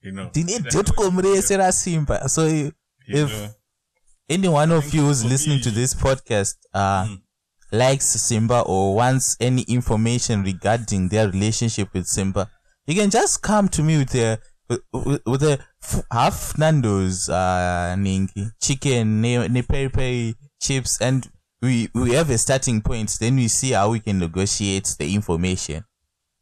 You 0.00 0.12
know. 0.12 0.30
Dine 0.32 0.48
I 0.50 0.58
know 0.58 0.70
dotcom 0.70 1.20
resera 1.22 1.72
simba. 1.72 2.28
So 2.28 2.42
if- 2.46 3.30
know. 3.30 3.48
any 4.28 4.48
one 4.48 4.70
of 4.72 4.92
you 4.94 5.02
who's 5.02 5.24
listening 5.24 5.60
to 5.62 5.70
this 5.70 5.94
podcast 5.94 6.54
uh 6.74 7.04
Mm. 7.04 7.20
likes 7.72 8.06
Simba 8.06 8.60
or 8.60 8.94
wants 8.94 9.36
any 9.40 9.62
information 9.62 10.42
regarding 10.42 11.08
their 11.08 11.28
relationship 11.28 11.92
with 11.94 12.06
Simba, 12.06 12.50
you 12.86 12.94
can 12.94 13.10
just 13.10 13.42
come 13.42 13.68
to 13.68 13.82
me 13.82 13.98
with 13.98 14.14
a 14.14 14.38
with, 14.92 15.20
with 15.26 15.42
a 15.42 15.58
f- 15.82 16.04
half 16.12 16.56
Nando's 16.58 17.28
uh 17.28 17.94
ninki 17.98 18.50
chicken 18.60 19.20
ne, 19.22 19.48
ne 19.48 19.62
peri 19.62 19.88
peri 19.88 20.34
chips 20.60 21.00
and 21.00 21.28
we 21.62 21.88
we 21.94 22.12
have 22.12 22.30
a 22.30 22.38
starting 22.38 22.80
point 22.82 23.16
then 23.20 23.36
we 23.36 23.48
see 23.48 23.72
how 23.72 23.90
we 23.90 24.00
can 24.00 24.18
negotiate 24.18 24.94
the 24.98 25.12
information 25.14 25.84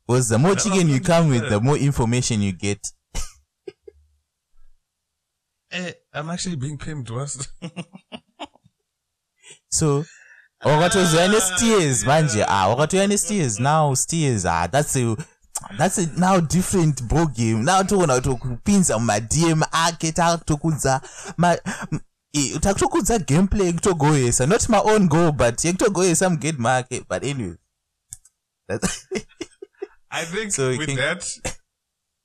because 0.06 0.28
the 0.28 0.38
more 0.38 0.54
chicken 0.56 0.88
you 0.88 1.00
come 1.00 1.28
with 1.28 1.48
the 1.48 1.60
more 1.60 1.76
information 1.78 2.42
you 2.42 2.52
get 2.52 2.92
Eh, 5.76 5.92
I'm 6.14 6.30
actually 6.30 6.56
being 6.56 6.78
pimped. 6.78 7.10
worse. 7.10 7.48
so 9.68 10.04
wakatozoya 10.64 11.28
nesteers 11.28 12.04
manje 12.04 12.44
ah 12.48 12.68
wakatoya 12.68 13.06
nesteers 13.06 13.60
now 13.60 13.94
steers 13.94 14.44
ah 14.46 14.66
that's 14.68 14.96
a 14.96 15.16
that's 15.78 15.98
a 15.98 16.06
now 16.16 16.40
different 16.40 17.02
ball 17.02 17.26
game 17.26 17.62
now 17.64 17.82
toona 17.84 18.14
kutokupinza 18.14 18.98
mumadm 18.98 19.62
ake 19.72 20.12
takutokudza 20.12 21.00
takutokudza 22.60 23.18
gameplay 23.18 23.66
yekutogoyesa 23.66 24.46
not 24.46 24.68
my 24.68 24.78
own 24.84 25.08
goal 25.08 25.32
but 25.32 25.64
yekutogoyesa 25.64 26.30
mugame 26.30 26.58
make 26.58 27.04
but 27.08 27.22
anyway 27.24 27.56
I 30.10 30.24
think 30.24 30.52
So 30.52 30.68
with 30.68 30.86
can- 30.88 30.96
that, 30.96 31.24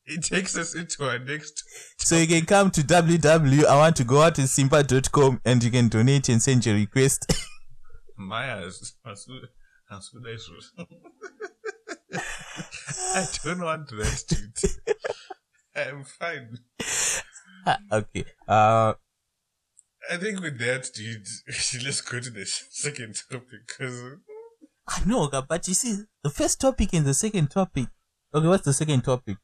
it 0.06 0.24
takes 0.24 0.58
us 0.58 0.76
into 0.76 1.04
our 1.08 1.20
next. 1.20 1.64
so 1.98 2.18
you 2.18 2.28
can 2.28 2.46
come 2.46 2.72
to 2.72 2.82
www 2.82 3.66
i 3.66 3.76
want 3.76 3.96
to 3.96 4.04
go 4.04 4.22
out 4.22 4.36
to 4.36 4.48
simba.com 4.48 5.40
and 5.46 5.64
you 5.64 5.72
can 5.72 5.88
donate 5.88 6.30
and 6.30 6.42
send 6.42 6.66
your 6.66 6.76
request 6.76 7.32
Maya's. 8.18 8.96
I 9.06 9.16
don't 13.44 13.62
want 13.62 13.90
that, 13.90 14.24
dude. 14.28 14.96
I'm 15.76 16.04
fine. 16.04 16.60
okay 17.92 18.26
uh 18.48 18.94
I 20.10 20.18
think 20.18 20.42
with 20.42 20.58
that, 20.60 20.90
dude, 20.96 21.28
let's 21.86 22.02
go 22.02 22.20
to 22.20 22.30
the 22.30 22.46
second 22.46 23.16
topic 23.30 23.68
because 23.68 24.18
I 24.88 25.06
know, 25.06 25.30
but 25.48 25.68
you 25.68 25.74
see, 25.74 26.04
the 26.24 26.30
first 26.30 26.60
topic 26.60 26.94
and 26.94 27.06
the 27.06 27.14
second 27.14 27.52
topic. 27.52 27.88
Okay, 28.34 28.48
what's 28.48 28.66
the 28.66 28.74
second 28.74 29.04
topic? 29.04 29.38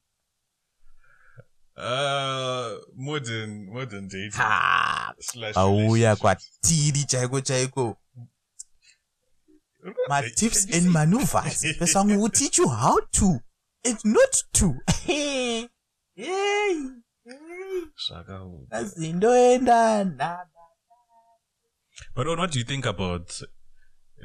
Uh, 1.77 2.75
modern 2.95 3.71
modern 3.71 4.07
dating 4.07 4.31
Ha! 4.33 5.13
slash 5.19 5.55
Auya 5.55 6.15
kwatiri 6.15 7.05
chaiko 7.07 7.41
chaiko. 7.41 7.95
My 10.09 10.27
tips 10.35 10.65
and 10.73 10.91
maneuvers. 10.91 11.61
The 11.79 11.87
song 11.87 12.17
will 12.19 12.29
teach 12.29 12.57
you 12.57 12.67
how 12.67 12.97
to 13.13 13.39
and 13.85 13.97
not 14.03 14.43
to. 14.53 14.75
Hey, 15.03 15.69
hey, 16.15 16.89
hey. 17.25 17.83
Shaka. 17.95 18.49
Azindoenda. 18.71 20.41
But 22.15 22.27
what 22.27 22.51
do 22.51 22.59
you 22.59 22.65
think 22.65 22.85
about 22.85 23.39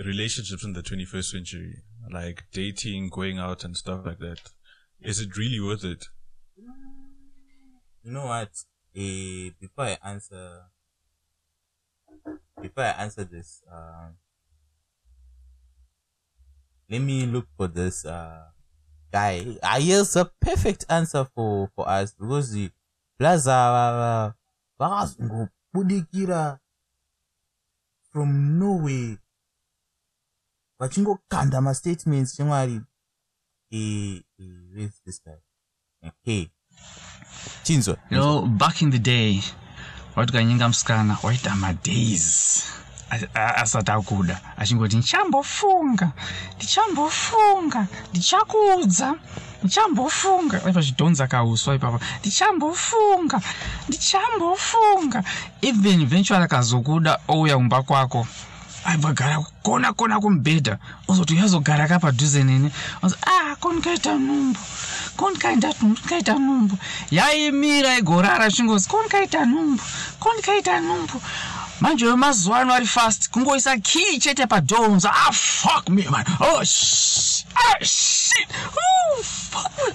relationships 0.05 0.65
in 0.65 0.73
the 0.73 0.83
21st 0.83 1.25
century? 1.25 1.83
Like 2.11 2.45
dating, 2.53 3.11
going 3.11 3.38
out, 3.38 3.62
and 3.65 3.77
stuff 3.77 4.05
like 4.05 4.19
that. 4.19 4.41
Is 5.01 5.21
it 5.21 5.37
really 5.37 5.61
worth 5.61 5.85
it? 5.85 6.07
You 8.05 8.12
know 8.12 8.27
what? 8.27 8.65
Eh, 8.95 9.51
before 9.59 9.87
I 9.87 9.99
answer, 10.05 10.67
before 12.61 12.85
I 12.85 12.91
answer 13.03 13.25
this, 13.25 13.62
uh, 13.71 14.11
let 16.88 17.01
me 17.01 17.27
look 17.27 17.47
for 17.57 17.69
this 17.69 18.05
uh, 18.05 18.51
guy. 19.12 19.59
Ah, 19.62 19.79
here's 19.81 20.17
a 20.17 20.27
perfect 20.41 20.85
answer 20.88 21.25
for 21.35 21.71
for 21.75 21.88
us. 21.88 22.15
Because 22.15 22.53
the 22.53 22.71
Plaza 23.19 24.35
vakazongobudikira 24.81 26.61
from 28.12 28.59
Norway 28.59 29.19
vachingokanda 30.81 31.61
mastatements 31.61 32.35
shamwari 32.37 32.77
eh, 33.71 34.23
eh, 34.38 34.65
where's 34.75 35.01
this 35.05 35.19
guy? 35.25 35.41
Okay 36.05 36.51
chinzwa 37.62 37.96
know, 38.11 38.42
back 38.46 38.83
in 38.83 38.90
the 38.90 38.98
day, 38.98 39.42
watikanyinga 40.16 40.68
musikana 40.68 41.16
waita 41.22 41.55
madays 41.57 42.62
a- 43.11 43.38
a- 43.40 43.55
asati 43.57 43.90
akuda 43.90 44.40
achingoti 44.59 44.97
ndichambofunga 44.97 46.11
ndichambofunga 46.57 47.86
ndichakuudza 48.11 49.14
ndichambofunga 49.62 50.64
aipa 50.64 50.80
zvidhonza 50.80 51.26
kauswa 51.26 51.74
ipapa 51.74 51.99
ndichambofunga 52.20 53.40
ndichambofunga 53.88 55.24
even 55.62 56.01
eventually 56.01 56.45
akazokuda 56.45 57.18
ouya 57.28 57.57
kumba 57.57 57.82
kwako 57.82 58.26
aibvagara 58.84 59.38
kona 59.62 59.93
kona 59.93 60.20
kumubhedha. 60.20 60.78
Uzoti 61.09 61.34
uyazogara 61.34 61.88
ka 61.88 61.99
padhuze 61.99 62.45
nene. 62.45 62.70
Uzi 63.03 63.14
ah 63.22 63.57
konikaita 63.57 64.18
numbu 65.17 65.17
konikaita 65.17 65.73
konikaita 65.73 66.35
numbu 66.39 66.79
yaimira 67.11 67.99
igorara 67.99 68.51
chingozi 68.51 68.89
konikaita 68.89 69.45
numbu 69.45 69.83
konikaita 70.21 70.81
numbu 70.81 71.21
manje 71.81 72.07
wemazuva 72.07 72.59
ano 72.61 72.75
ari 72.75 72.87
fast 72.87 73.31
kungoisa 73.31 73.77
kii 73.77 74.19
chete 74.19 74.47
padhoo 74.47 74.87
unza 74.87 75.11
ah 75.15 75.33
fuck 75.33 75.89
me 75.89 76.05
man. 76.11 76.25
Oh 76.41 76.65
sh 76.65 77.45
ah 77.55 77.85
shit. 77.85 78.49
Oh 78.77 79.23
fuck 79.23 79.73
me. 79.79 79.95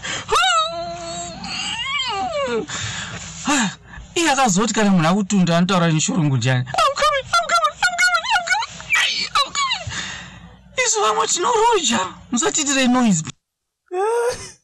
Ah, 3.50 3.70
sei 4.16 4.30
akazoti 4.30 4.74
kana 4.74 4.90
munhu 4.92 5.08
akutunda 5.08 5.58
anotaura 5.58 5.88
neshurungu 5.92 6.38
ndiani 6.38 6.66
I'm 6.68 6.94
coming, 6.96 7.26
I'm 7.36 7.48
coming, 7.52 7.76
I'm 7.86 7.96
coming, 8.02 8.26
I'm 8.36 8.44
coming. 8.50 8.72
Ai, 9.00 9.28
I'm 9.38 9.52
coming. 9.54 9.92
isu 10.88 11.02
vamwe 11.02 11.28
tinoroja 11.28 12.00
musatiitire 12.32 12.88
noise 12.88 13.24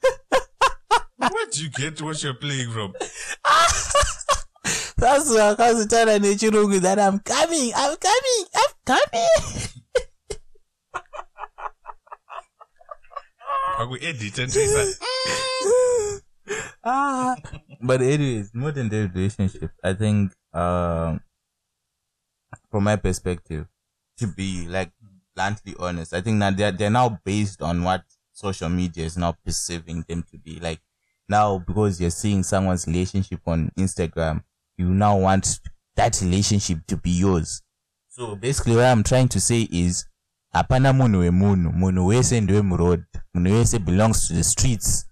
Where 1.32 1.47
do 1.51 1.63
you 1.63 1.69
get 1.69 2.01
what 2.01 2.21
you're 2.24 2.34
playing 2.34 2.71
from? 2.71 2.93
That's 4.97 5.30
why 5.30 5.39
I 5.39 5.49
was 5.49 5.57
wakazitaura 5.57 6.19
nechirungu 6.19 6.80
that 6.82 6.99
I'm 6.99 7.19
coming, 7.19 7.71
I'm 7.76 7.97
coming, 7.97 8.45
I'm 8.55 8.74
coming. 8.86 9.69
Pakuedit 13.78 14.38
and 14.39 16.21
ah. 16.84 17.36
But 17.82 18.01
anyways, 18.01 18.53
modern 18.53 18.89
day 18.89 19.07
relationship, 19.07 19.71
I 19.84 19.93
think, 19.93 20.32
um, 20.53 21.19
from 22.69 22.84
my 22.84 22.95
perspective, 22.95 23.67
to 24.19 24.28
be 24.28 24.67
like 24.67 24.91
bluntly 25.36 25.76
honest, 25.80 26.13
I 26.13 26.21
think 26.21 26.39
that 26.39 26.55
they're, 26.55 26.71
they're 26.71 26.89
now 26.89 27.19
based 27.26 27.61
on 27.61 27.84
what 27.84 28.03
social 28.32 28.69
media 28.69 29.05
is 29.05 29.17
now 29.17 29.36
perceiving 29.43 30.05
them 30.07 30.24
to 30.32 30.38
be. 30.38 30.59
Like 30.59 30.80
now, 31.30 31.59
because 31.59 31.99
you're 32.01 32.09
seeing 32.09 32.43
someone's 32.43 32.88
relationship 32.88 33.39
on 33.47 33.71
Instagram, 33.78 34.43
you 34.78 34.89
now 34.89 35.17
want 35.17 35.59
that 35.95 36.19
relationship 36.21 36.80
to 36.88 36.97
be 36.97 37.11
yours. 37.11 37.61
So 38.09 38.36
basically 38.36 38.76
what 38.76 38.86
I'm 38.86 39.03
trying 39.03 39.28
to 39.30 39.39
say 39.39 39.67
is, 39.71 40.05
hapana 40.53 40.93
munhu 40.93 41.19
wemunhu 41.19 41.74
munhu 41.74 42.05
wese 42.07 42.41
ndewemuroad 42.41 43.03
munhu 43.36 43.53
wese 43.53 43.80
belongs 43.80 44.28
to 44.28 44.34
the 44.34 44.43
streets 44.43 45.05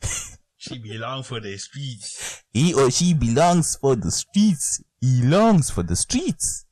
She 0.58 0.78
belongs 0.78 1.26
for 1.28 1.38
the 1.40 1.56
streets. 1.58 2.42
he 2.52 2.74
or 2.74 2.90
she 2.90 3.14
belongs 3.14 3.76
for 3.76 3.94
the 3.94 4.10
streets. 4.10 4.82
He 5.00 5.22
longs 5.22 5.70
for 5.70 5.84
the 5.84 5.94
streets. 5.94 6.66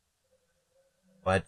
But 1.24 1.44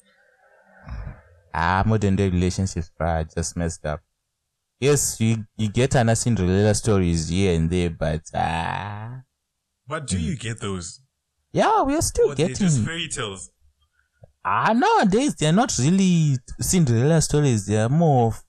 ah, 1.53 1.83
modern 1.85 2.15
day 2.17 2.29
relationships 2.29 2.91
are 3.01 3.25
just 3.25 3.57
messed 3.57 3.85
up. 3.85 4.01
Yes, 4.81 5.21
you 5.21 5.45
you 5.57 5.69
get 5.69 5.95
an 5.95 6.15
Cinderella 6.15 6.75
stories 6.75 7.29
here 7.29 7.55
and 7.55 7.71
there, 7.71 7.91
but 7.91 8.21
ah, 8.35 9.23
But 9.89 10.07
do 10.07 10.19
you 10.19 10.37
get 10.37 10.61
those? 10.61 11.01
yeah, 11.53 11.83
we 11.83 11.95
are 11.95 12.03
still 12.03 12.31
Or 12.33 12.35
getting. 12.35 12.57
just 12.57 12.85
fairy 12.85 13.09
tales? 13.09 13.51
ah, 14.45 14.73
nowadays 14.75 15.35
they're 15.37 15.53
not 15.53 15.73
really 15.79 16.37
Cinderella 16.61 17.21
stories. 17.23 17.67
They 17.67 17.77
are 17.79 17.89
more 17.89 18.29
of 18.29 18.43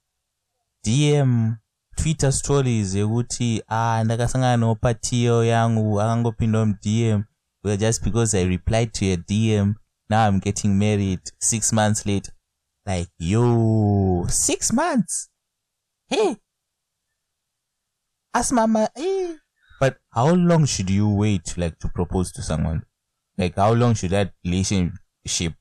DM 0.86 1.58
Twitter 1.96 2.32
stories 2.32 2.96
yekuti 2.96 3.64
ah 3.70 4.04
ndakasangana 4.04 4.58
nopatiyo 4.58 5.44
yangu 5.46 6.02
akangopinda 6.02 6.66
mudm 6.66 7.24
well 7.64 7.78
just 7.78 8.04
because 8.04 8.38
I 8.38 8.44
replied 8.46 8.92
to 8.94 9.06
a 9.14 9.18
DM 9.18 9.74
now 10.10 10.28
I'm 10.28 10.40
getting 10.40 10.78
married 10.78 11.20
six 11.40 11.74
months 11.74 12.06
later 12.06 12.32
like 12.86 13.10
yo 13.20 14.26
six 14.30 14.72
months 14.74 15.30
hey 16.10 16.38
ask 18.34 18.54
mama 18.54 18.90
hey 18.96 19.38
but 19.80 19.98
how 20.12 20.34
long 20.34 20.66
should 20.66 20.90
you 20.90 21.10
wait 21.10 21.58
like 21.58 21.78
to 21.80 21.88
propose 21.90 22.32
to 22.32 22.42
someone 22.42 22.84
like 23.38 23.56
how 23.56 23.74
long 23.74 23.94
should 23.94 24.12
that 24.12 24.34
relationship 24.46 25.54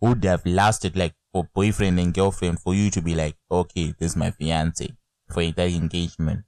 would 0.00 0.24
have 0.24 0.44
lasted 0.46 0.96
like 0.96 1.14
for 1.32 1.48
boyfriend 1.54 1.98
and 1.98 2.14
girlfriend 2.14 2.60
for 2.60 2.74
you 2.74 2.90
to 2.90 3.00
be 3.02 3.14
like 3.14 3.36
okay 3.50 3.94
this 3.98 4.12
is 4.12 4.16
my 4.16 4.30
fiance 4.30 4.90
for 5.30 5.42
that 5.50 5.70
engagement 5.70 6.44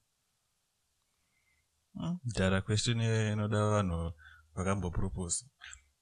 Dada 2.37 2.61
question 2.61 2.99
here, 2.99 3.30
inoda 3.32 3.70
vanhu 3.70 4.12
vakambopropose. 4.57 5.47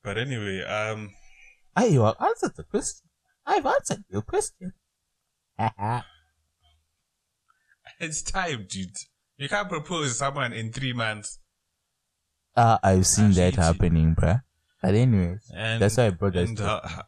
But 0.02 0.16
anyway, 0.16 0.64
um, 0.64 1.12
Ah, 1.74 1.84
you 1.84 2.02
have 2.02 2.16
answered 2.20 2.54
the 2.56 2.64
question. 2.64 3.08
I've 3.46 3.66
answered 3.66 4.04
your 4.08 4.22
question. 4.22 4.72
it's 8.00 8.22
time, 8.22 8.66
dude. 8.68 8.96
You 9.36 9.48
can't 9.48 9.68
propose 9.68 10.18
someone 10.18 10.52
in 10.52 10.72
three 10.72 10.92
months. 10.92 11.38
uh, 12.56 12.78
I've 12.82 13.06
seen 13.06 13.26
Actually, 13.30 13.50
that 13.50 13.54
happening, 13.56 14.14
bruh. 14.14 14.42
But 14.82 14.94
anyways, 14.94 15.50
And 15.54 15.80
that's 15.80 15.96
why 15.96 16.06
I 16.06 16.10
brought 16.10 16.34
that. 16.34 16.58
How, 16.58 17.04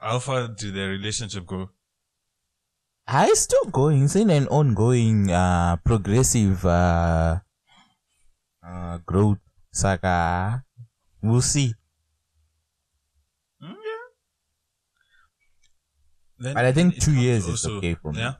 how 0.00 0.18
far 0.18 0.48
did 0.48 0.74
the 0.74 0.86
relationship 0.88 1.46
go? 1.46 1.70
I 3.06 3.32
still 3.34 3.64
going. 3.72 4.04
It's 4.04 4.16
in 4.16 4.30
an 4.30 4.46
ongoing, 4.48 5.30
uh, 5.30 5.76
progressive, 5.84 6.64
uh, 6.64 7.40
uh, 8.62 8.98
growth 9.06 9.38
saga. 9.72 10.64
We'll 11.22 11.40
see. 11.40 11.74
Mm, 13.62 13.74
yeah. 13.74 14.04
Then 16.38 16.54
But 16.54 16.64
I 16.64 16.72
think 16.72 17.00
two 17.00 17.14
years 17.14 17.46
is 17.48 17.66
okay 17.66 17.94
for 17.94 18.12
me. 18.12 18.20
Yeah, 18.20 18.34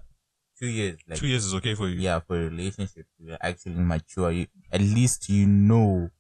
Two 0.61 0.67
years, 0.67 0.97
like 1.09 1.19
two 1.21 1.27
years 1.29 1.45
is 1.47 1.55
okay 1.55 1.75
for 1.75 1.89
you. 1.89 2.01
yeah, 2.01 2.19
for 2.21 2.37
a 2.37 2.49
relationship, 2.51 3.07
you're 3.19 3.39
actually 3.41 3.77
mature. 3.81 4.33
You, 4.33 4.47
at 4.73 4.81
least 4.81 5.29
you 5.29 5.47
know 5.47 6.11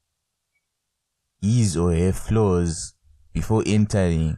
his 1.40 1.76
or 1.76 1.92
her 1.92 2.12
flaws 2.12 2.94
before 3.32 3.62
entering. 3.66 4.36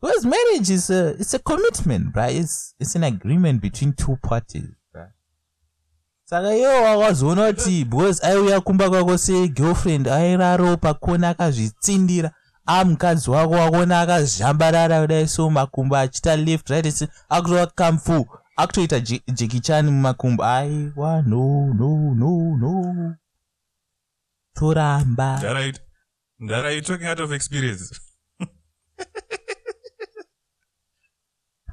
Because 0.00 0.24
marriage 0.26 0.70
is 0.70 0.90
a 0.90 1.10
it's 1.18 1.34
a 1.34 1.38
commitment, 1.38 2.16
right? 2.16 2.34
It's 2.34 2.74
it's 2.80 2.94
an 2.94 3.04
agreement 3.04 3.60
between 3.62 3.92
two 3.92 4.16
parties, 4.22 4.68
saka 6.24 6.56
iwo 6.56 6.82
wakazoona 6.82 7.52
kuti 7.52 7.84
because 7.84 8.26
aiuya 8.26 8.60
kumba 8.60 8.90
kwako 8.90 9.18
segirlfriend 9.18 10.08
airaro 10.08 10.76
pakona 10.76 11.28
akazvitsindira 11.28 12.30
amukadzi 12.66 13.30
wako 13.30 13.52
wakuona 13.54 14.00
akazhambarara 14.00 15.00
kudai 15.00 15.28
so 15.28 15.50
makumbo 15.50 15.96
achiita 15.96 16.36
left 16.36 16.70
right 16.70 17.08
akutova 17.28 17.66
kamfu 17.66 18.26
akutoita 18.56 19.00
jekichani 19.34 19.90
mumakumbo 19.90 20.44
aiwa 20.44 21.22
no 21.22 21.74
no 21.74 22.14
no 22.14 22.56
no. 22.56 23.14
Toramba 24.54 25.40
That 26.48 26.64
are 26.64 26.72
you 26.74 26.80
talking 26.82 27.06
out 27.06 27.20
of 27.20 27.32
experience? 27.32 28.00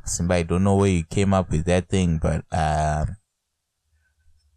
simba 0.06 0.36
i 0.36 0.44
don't 0.44 0.64
know 0.64 0.76
where 0.78 0.90
you 0.92 1.04
came 1.04 1.34
up 1.34 1.50
with 1.52 1.66
that 1.66 1.88
thing 1.90 2.20
but 2.22 2.44
um 2.52 3.16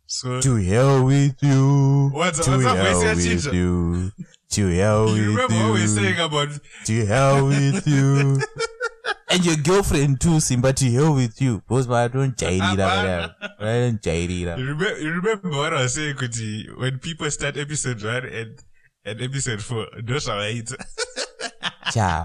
So 0.06 0.40
to 0.40 0.56
hell 0.56 1.04
with 1.04 1.42
you. 1.42 2.10
What's- 2.12 2.44
to 2.44 2.50
what's 2.52 2.64
hell 2.64 3.16
with 3.16 3.52
you. 3.52 4.12
To 4.50 4.68
hell 4.68 5.08
you 5.16 5.32
with 5.34 5.50
remember 5.50 5.54
what 5.56 5.74
we 5.74 5.80
were 5.80 5.86
saying 5.88 6.16
you 6.18 6.24
about 6.24 6.48
to 6.86 7.06
hell 7.06 7.46
with 7.46 7.86
you 7.86 8.38
and 9.30 9.44
your 9.44 9.56
girlfriend 9.56 10.20
too 10.20 10.40
simba 10.40 10.72
to 10.72 10.90
hell 10.90 11.14
with 11.14 11.40
you 11.40 11.62
because 11.68 11.86
vanojairira 11.86 12.76
vadaro 12.76 13.34
vanojairira 13.60 14.58
you 14.58 14.66
remember, 14.66 14.98
you 15.00 15.10
remember 15.10 15.50
what 15.50 15.72
I 15.72 15.82
was 15.82 15.94
saying 15.94 16.16
kuti 16.16 16.66
when 16.78 16.98
people 16.98 17.30
start 17.30 17.56
episode 17.56 18.02
one 18.02 18.24
and 18.26 18.60
and 19.04 19.20
episode 19.22 19.62
four 19.62 19.86
those 20.02 20.28
are 20.32 20.38
right 20.38 20.70
Ja. 21.94 22.24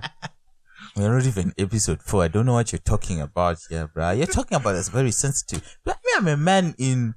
We're 0.95 1.13
not 1.13 1.25
even 1.25 1.53
episode 1.57 2.01
four. 2.01 2.23
I 2.23 2.27
don't 2.27 2.45
know 2.45 2.53
what 2.53 2.71
you're 2.71 2.79
talking 2.79 3.21
about 3.21 3.57
here, 3.69 3.87
bro. 3.87 4.11
You're 4.11 4.27
talking 4.27 4.55
about 4.55 4.73
that's 4.73 4.89
very 4.89 5.11
sensitive. 5.11 5.77
But 5.85 5.97
me, 6.03 6.11
I'm 6.17 6.27
a 6.27 6.37
man 6.37 6.75
in 6.77 7.13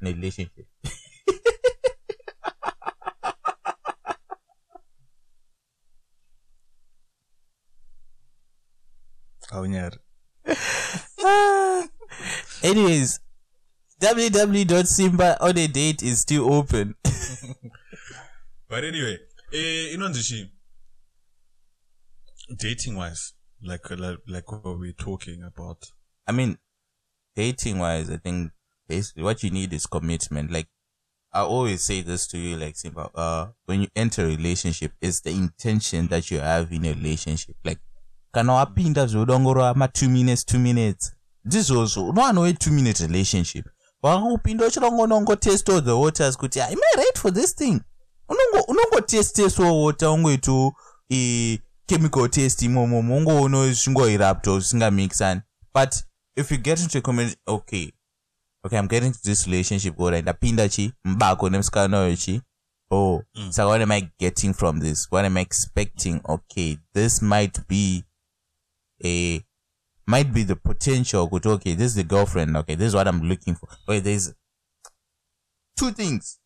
in 0.00 0.06
a 0.06 0.12
relationship. 0.12 0.66
Aunyar. 9.52 9.96
Anyways, 12.62 13.20
www.simba 14.00 15.36
on 15.40 15.58
a 15.58 15.66
date 15.66 16.02
is 16.02 16.20
still 16.20 16.52
open. 16.52 16.94
But 18.68 18.84
anyway, 18.84 19.18
eh, 19.52 19.94
inonzi 19.94 20.22
chi 20.28 20.50
dating 22.56 22.96
wise 22.96 23.34
like 23.62 23.90
like 23.90 24.18
like 24.28 24.52
what 24.52 24.78
we're 24.78 24.92
talking 24.92 25.42
about 25.42 25.90
I 26.30 26.32
mean, 26.32 26.58
dating 27.34 27.80
wise, 27.80 28.08
I 28.08 28.16
think 28.18 28.52
basically 28.86 29.24
what 29.24 29.42
you 29.42 29.50
need 29.50 29.72
is 29.72 29.86
commitment. 29.86 30.52
Like 30.52 30.68
I 31.32 31.40
always 31.40 31.82
say 31.82 32.02
this 32.02 32.28
to 32.28 32.38
you, 32.38 32.56
like 32.56 32.76
Simba, 32.76 33.10
uh, 33.14 33.48
when 33.66 33.80
you 33.80 33.88
enter 33.96 34.22
a 34.22 34.28
relationship, 34.28 34.92
it's 35.00 35.20
the 35.20 35.30
intention 35.30 36.06
that 36.06 36.30
you 36.30 36.38
have 36.38 36.70
in 36.70 36.84
a 36.84 36.92
relationship. 36.92 37.56
Like 37.64 37.80
kana 38.32 38.52
wapinda 38.52 39.06
zvodongorwa 39.06 39.74
ma 39.74 39.88
two 39.88 40.08
minutes 40.08 40.44
two 40.46 40.58
minutes 40.58 41.12
ndizvozvo. 41.44 42.08
Unowana 42.08 42.40
we 42.40 42.52
two 42.52 42.70
minute 42.72 43.06
relationship. 43.06 43.66
Wakangopinda 44.02 44.66
uchirongonongotest 44.66 45.68
all 45.68 45.84
the 45.84 45.90
waters 45.92 46.36
kuti 46.36 46.60
am 46.60 46.68
i 46.94 46.96
right 46.96 47.18
for 47.18 47.34
this 47.34 47.56
thing? 47.56 47.80
Unongo- 48.28 48.64
unongotesteswo 48.68 49.82
water 49.82 50.08
ungoito 50.08 50.72
eh, 51.08 51.58
chemical 51.86 52.28
test 52.30 52.62
imomo 52.62 52.98
ungoona 53.16 53.72
zvingoirapto 53.72 54.60
zvisingamixani 54.60 55.40
but 55.74 55.94
if 56.36 56.52
you 56.52 56.58
get 56.58 56.80
into 56.80 56.98
a 56.98 57.30
okay 57.46 57.92
okay 58.64 58.78
i'm 58.78 58.88
getting 58.88 59.12
to 59.12 59.18
this 59.22 59.46
relationship 59.46 60.00
ora 60.00 60.22
ndapinda 60.22 60.68
chi? 60.68 60.92
Mubako 61.04 61.50
nemusikana 61.50 62.02
uyu 62.02 62.16
chi? 62.16 62.40
Oh 62.90 63.22
Mm. 63.34 63.52
so 63.52 63.68
what 63.68 63.82
am 63.82 63.90
i 63.92 64.08
getting 64.18 64.52
from 64.54 64.80
this? 64.80 65.08
What 65.12 65.24
am 65.24 65.36
i 65.36 65.40
expecting? 65.40 66.20
Okay 66.24 66.76
this 66.94 67.22
might 67.22 67.60
be 67.68 68.04
a 69.04 69.44
might 70.06 70.32
be 70.32 70.42
the 70.42 70.56
potential 70.56 71.26
good 71.26 71.46
okay 71.46 71.74
this 71.74 71.86
is 71.86 71.94
the 71.94 72.02
girlfriend 72.04 72.56
okay 72.56 72.74
this 72.74 72.88
is 72.88 72.94
what 72.94 73.06
i'm 73.08 73.22
looking 73.22 73.54
for 73.54 73.68
okay 73.88 74.00
there's 74.00 74.34
two 75.76 75.90
things 75.92 76.38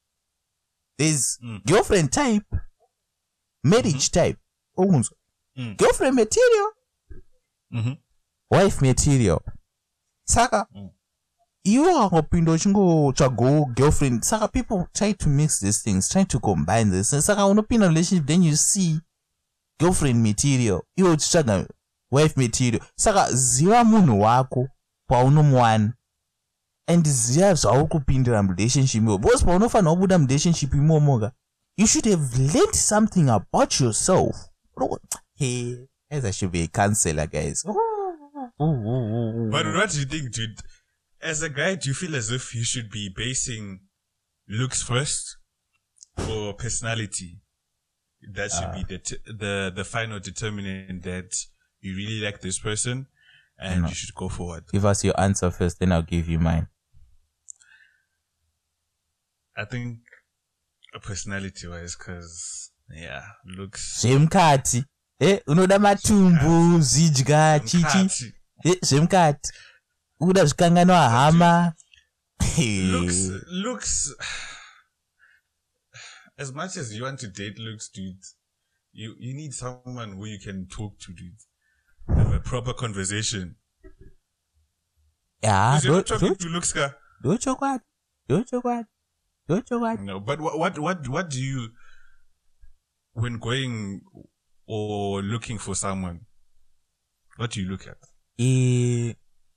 there's 0.98 1.38
Mm. 1.42 1.64
girlfriend 1.66 2.12
type 2.12 2.44
marriage 3.64 4.10
mm-hmm. 4.10 4.20
type 4.20 4.38
oh, 4.76 5.02
Mm. 5.56 5.76
girlfriend 5.76 6.16
material 6.16 6.70
mm-hmm. 7.72 7.92
wife 8.50 8.80
material 8.82 9.40
saka 10.24 10.66
Mm. 10.74 10.90
iwe 11.64 11.94
to 11.94 12.52
uchingotsvago 12.52 13.64
girlfriend 13.74 14.22
saka 14.24 14.48
people 14.48 14.86
try 14.92 15.12
to 15.12 15.28
mix 15.28 15.60
these 15.60 15.82
things 15.82 16.08
try 16.08 16.24
to 16.24 16.40
combine 16.40 16.90
this 16.90 17.10
saka 17.10 17.46
unopinda 17.46 17.88
relationship 17.88 18.26
then 18.26 18.42
you 18.42 18.56
see 18.56 19.00
girlfriend 19.80 20.26
material 20.26 20.82
iwe 20.96 21.10
uchitsvaga 21.10 21.66
wife 22.14 22.40
material 22.40 22.82
saka 22.96 23.32
ziva 23.32 23.84
munhu 23.84 24.20
wako 24.20 24.68
paunomuwana 25.08 25.92
and 26.86 27.08
ziva 27.08 27.54
zvauri 27.54 27.88
kupindira 27.88 28.42
murelationship 28.42 29.02
imo 29.02 29.18
because 29.18 29.44
paunofanira 29.44 29.92
kubuda 29.94 30.18
murelationship 30.18 30.74
imomoka 30.74 31.32
you 31.76 31.86
should 31.86 32.06
have 32.06 32.38
learned 32.38 32.74
something 32.74 33.28
about 33.28 33.80
yourself. 33.80 34.36
Hey 35.34 35.88
as 36.10 36.24
i 36.24 36.30
should 36.30 36.52
be 36.52 36.62
a 36.62 36.68
counselor 36.68 37.26
guys. 37.26 37.64
But 38.58 39.66
what 39.74 39.90
do 39.90 39.98
you 39.98 40.04
think, 40.06 40.30
dude? 40.32 40.60
As 41.20 41.42
a 41.42 41.48
guy, 41.48 41.74
do 41.76 41.88
you 41.88 41.94
feel 41.94 42.14
as 42.14 42.30
if 42.30 42.54
you 42.54 42.62
should 42.62 42.90
be 42.90 43.08
basing 43.14 43.80
looks 44.48 44.82
first 44.82 45.38
or 46.30 46.54
personality? 46.54 47.40
That 48.32 48.50
should 48.52 48.72
be 48.72 48.80
ah. 48.80 48.86
the, 48.88 48.98
t- 48.98 49.16
the 49.26 49.72
the 49.74 49.84
final 49.84 50.20
determinant 50.20 51.02
that 51.02 51.34
you 51.84 51.96
really 51.96 52.20
like 52.20 52.40
this 52.40 52.58
person 52.58 53.06
and 53.58 53.82
No. 53.82 53.88
you 53.88 53.94
should 53.94 54.14
go 54.14 54.28
forward. 54.28 54.64
give 54.72 54.84
us 54.84 55.04
your 55.04 55.20
answer 55.20 55.50
first 55.50 55.78
then 55.78 55.92
i'll 55.92 56.02
give 56.02 56.28
you 56.28 56.38
mine. 56.38 56.68
I 59.56 59.64
think 59.64 59.98
personality 61.02 61.68
wise, 61.68 61.96
because 61.96 62.72
yeah, 62.90 63.22
looks. 63.44 64.00
zvemukati 64.00 64.84
e 65.20 65.30
eh, 65.30 65.40
unoda 65.46 65.78
matumbu 65.78 66.80
zidya 66.80 67.60
chichi. 67.60 68.32
Eh, 68.64 68.72
e 68.72 68.78
zvemukati 68.82 69.52
uda 70.20 70.44
zvikanganwa 70.44 71.10
hama. 71.10 71.74
Looks 72.58 73.30
looks 73.46 74.14
as 76.36 76.52
much 76.52 76.76
as 76.76 76.92
you 76.92 77.04
want 77.04 77.20
to 77.20 77.28
date 77.28 77.58
looks 77.58 77.92
dude 77.92 78.26
you 78.92 79.14
you 79.18 79.34
need 79.34 79.52
someone 79.52 80.12
who 80.12 80.26
you 80.26 80.38
can 80.38 80.66
talk 80.66 80.98
to 80.98 81.12
dude 81.12 81.42
proper 82.44 82.74
conversation 82.74 83.56
Because 85.40 85.84
you're 85.84 85.94
not 85.96 86.06
talking 86.06 86.36
to 86.36 86.48
looks 86.48 86.72
ka 86.72 86.94
ndochokwadi 87.20 87.84
ndochokwadi 88.28 88.88
ndochokwadi 89.48 90.02
no 90.02 90.20
but 90.20 90.40
what, 90.40 90.58
what 90.58 90.78
what 90.78 91.08
what 91.08 91.28
do 91.30 91.40
you 91.42 91.68
when 93.14 93.38
going 93.38 94.00
or 94.66 95.22
looking 95.22 95.58
for 95.58 95.76
someone 95.76 96.20
what 97.36 97.50
do 97.54 97.60
you 97.62 97.68
look 97.68 97.86
at 97.86 97.96
Eh, 98.38 99.14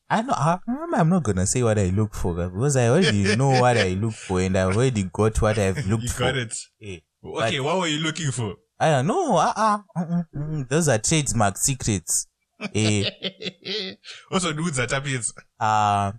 I 0.10 0.22
know. 0.22 0.34
I, 0.34 0.60
I'm 0.68 1.10
not 1.10 1.24
gonna 1.24 1.48
say 1.48 1.64
what 1.64 1.80
I 1.80 1.90
look 1.90 2.14
for 2.14 2.36
because 2.36 2.76
I 2.78 2.90
already 2.90 3.36
know 3.38 3.60
what 3.60 3.76
I 3.76 3.96
look 3.96 4.14
for, 4.14 4.40
and 4.40 4.56
I've 4.56 4.78
already 4.78 5.04
got 5.12 5.42
what 5.42 5.58
I've 5.58 5.88
looked 5.90 6.04
you 6.04 6.10
for. 6.10 6.24
You 6.26 6.32
got 6.32 6.38
it 6.38 6.56
Eh, 6.82 7.00
okay 7.24 7.60
what 7.60 7.80
were 7.80 7.88
you 7.88 8.00
looking 8.04 8.32
for 8.32 8.56
I 8.80 8.90
don't 8.92 9.08
know. 9.08 9.38
Uh, 9.38 9.54
uh, 9.56 10.24
mm, 10.36 10.70
those 10.70 10.88
are 10.88 11.00
trademark 11.00 11.58
secrets. 11.58 12.28
Eh, 12.74 13.10
also 14.32 14.52
dudes 14.54 14.78
that 14.78 14.90
happens 14.92 15.34
uh, 15.60 16.12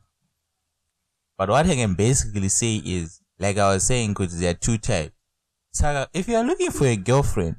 but 1.38 1.48
what 1.50 1.66
I 1.66 1.76
can 1.76 1.94
basically 1.94 2.48
say 2.48 2.82
is, 2.84 3.20
like 3.38 3.58
I 3.58 3.72
was 3.72 3.84
saying, 3.84 4.10
because 4.10 4.38
there 4.40 4.50
are 4.50 4.54
two 4.54 4.76
types. 4.76 5.14
So 5.72 6.06
if 6.12 6.26
you 6.26 6.34
are 6.34 6.42
looking 6.42 6.72
for 6.72 6.86
a 6.86 6.96
girlfriend, 6.96 7.54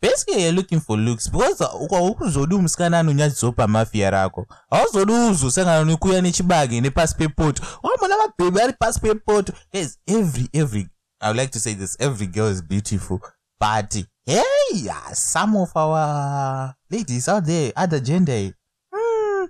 basically 0.00 0.44
you're 0.44 0.52
looking 0.52 0.80
for 0.80 0.96
looks. 0.96 1.28
Because 1.28 1.60
ukuzodi 1.60 2.54
umusikana 2.54 2.98
anonyatsopa 2.98 3.68
mafia 3.68 4.10
rako. 4.10 4.46
Hauzodi 4.70 5.12
uzosangana 5.12 5.84
nekuuya 5.84 6.20
nechibage 6.22 6.80
nepasi 6.80 7.14
pepoto 7.14 7.62
wamona 7.82 8.16
mabhebhi 8.16 8.60
ari 8.60 8.72
pasi 8.72 9.00
pepoto 9.00 9.52
yes 9.72 9.98
every 10.06 10.48
every 10.52 10.88
i 11.20 11.28
would 11.28 11.36
like 11.36 11.52
to 11.52 11.60
say 11.60 11.74
this 11.74 11.96
every 12.00 12.26
girl 12.26 12.48
is 12.48 12.62
beautiful. 12.62 13.20
But 13.60 13.96
hey 14.28 14.42
yeah, 14.74 15.12
some 15.14 15.56
of 15.56 15.70
our 15.74 16.74
ladies 16.90 17.28
out 17.28 17.44
there 17.46 17.72
other 17.76 18.00
gender. 18.00 18.52
Mm, 18.92 19.48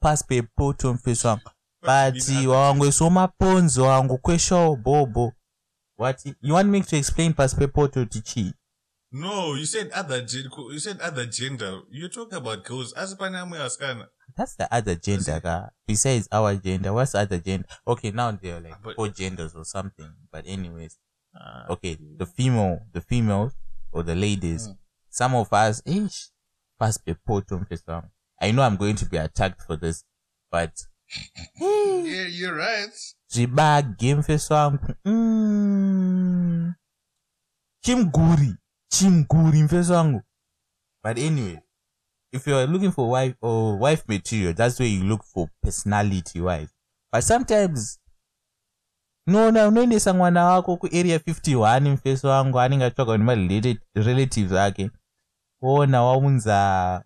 pasi 0.00 0.24
pepoto 0.24 0.94
mfeso 0.94 1.28
wangu 1.28 1.50
but 1.82 2.28
wawangoiswa 2.46 3.10
maponzo 3.10 3.82
wangokweshawo 3.82 4.76
bobo. 4.76 5.32
What 5.96 6.24
you 6.42 6.54
want 6.54 6.68
me 6.68 6.80
to 6.82 6.96
explain 6.96 7.32
pasi 7.32 7.56
pepoto 7.56 8.04
tichii 8.04 8.52
no 9.12 9.56
you 9.56 9.66
said 9.66 9.90
other 9.92 10.24
you 10.72 10.78
said 10.80 11.00
other 11.00 11.26
gender. 11.26 11.82
You 11.90 12.08
talk 12.08 12.32
about 12.32 12.64
girls. 12.64 12.94
Asipane 12.96 13.36
askana 13.58 14.06
That's 14.36 14.54
the 14.56 14.68
other 14.72 14.94
gender, 14.94 15.40
ka. 15.40 15.70
Besides 15.86 16.28
our 16.30 16.54
gender, 16.54 16.92
what's 16.92 17.14
other 17.16 17.38
gender? 17.38 17.66
Okay, 17.84 18.12
now 18.12 18.30
they're 18.30 18.60
like 18.60 18.80
But- 18.82 18.94
four 18.94 19.08
genders 19.08 19.54
or 19.56 19.64
something. 19.64 20.12
But 20.30 20.46
anyways, 20.46 20.98
okay, 21.68 21.98
the 22.16 22.26
female, 22.26 22.78
the 22.92 23.00
females 23.00 23.52
or 23.92 24.02
the 24.02 24.14
ladies. 24.14 24.68
Mm. 24.68 24.76
Some 25.10 25.34
of 25.34 25.52
us, 25.52 25.82
ish, 25.84 26.28
pass 26.78 26.98
the 27.04 27.14
potom 27.26 27.66
song. 27.84 28.10
I 28.40 28.52
know 28.52 28.62
I'm 28.62 28.76
going 28.76 28.96
to 28.96 29.06
be 29.06 29.16
attacked 29.16 29.62
for 29.62 29.76
this, 29.76 30.04
but 30.50 30.72
yeah 31.60 32.26
you're 32.26 32.54
right 32.54 33.14
zvibage 33.28 34.14
mfeso 34.14 34.54
wangu 34.54 34.94
mm. 35.04 36.74
chimguri 37.80 38.56
chimguri 38.88 39.62
mfeso 39.62 39.94
wangu 39.94 40.22
but 41.04 41.18
anyway 41.18 41.58
if 42.32 42.46
you're 42.46 42.66
looking 42.66 42.92
for 42.92 43.10
wife 43.10 43.36
or 43.40 43.78
wife 43.80 44.04
material 44.08 44.54
that's 44.54 44.80
where 44.80 44.92
you 44.92 45.04
look 45.04 45.24
for 45.24 45.48
personality 45.62 46.40
wise 46.40 46.70
but 47.12 47.24
sometimes 47.24 47.99
unoona 49.30 49.68
unoendesa 49.68 50.12
mwana 50.14 50.44
wako 50.44 50.76
kuarea 50.76 51.18
51 51.18 51.90
mfeso 51.92 52.28
wangu 52.28 52.60
anenge 52.60 52.84
atsvaga 52.84 53.18
nemarelatives 53.18 54.52
ake 54.52 54.90
ona 55.62 56.02
waunza 56.02 57.04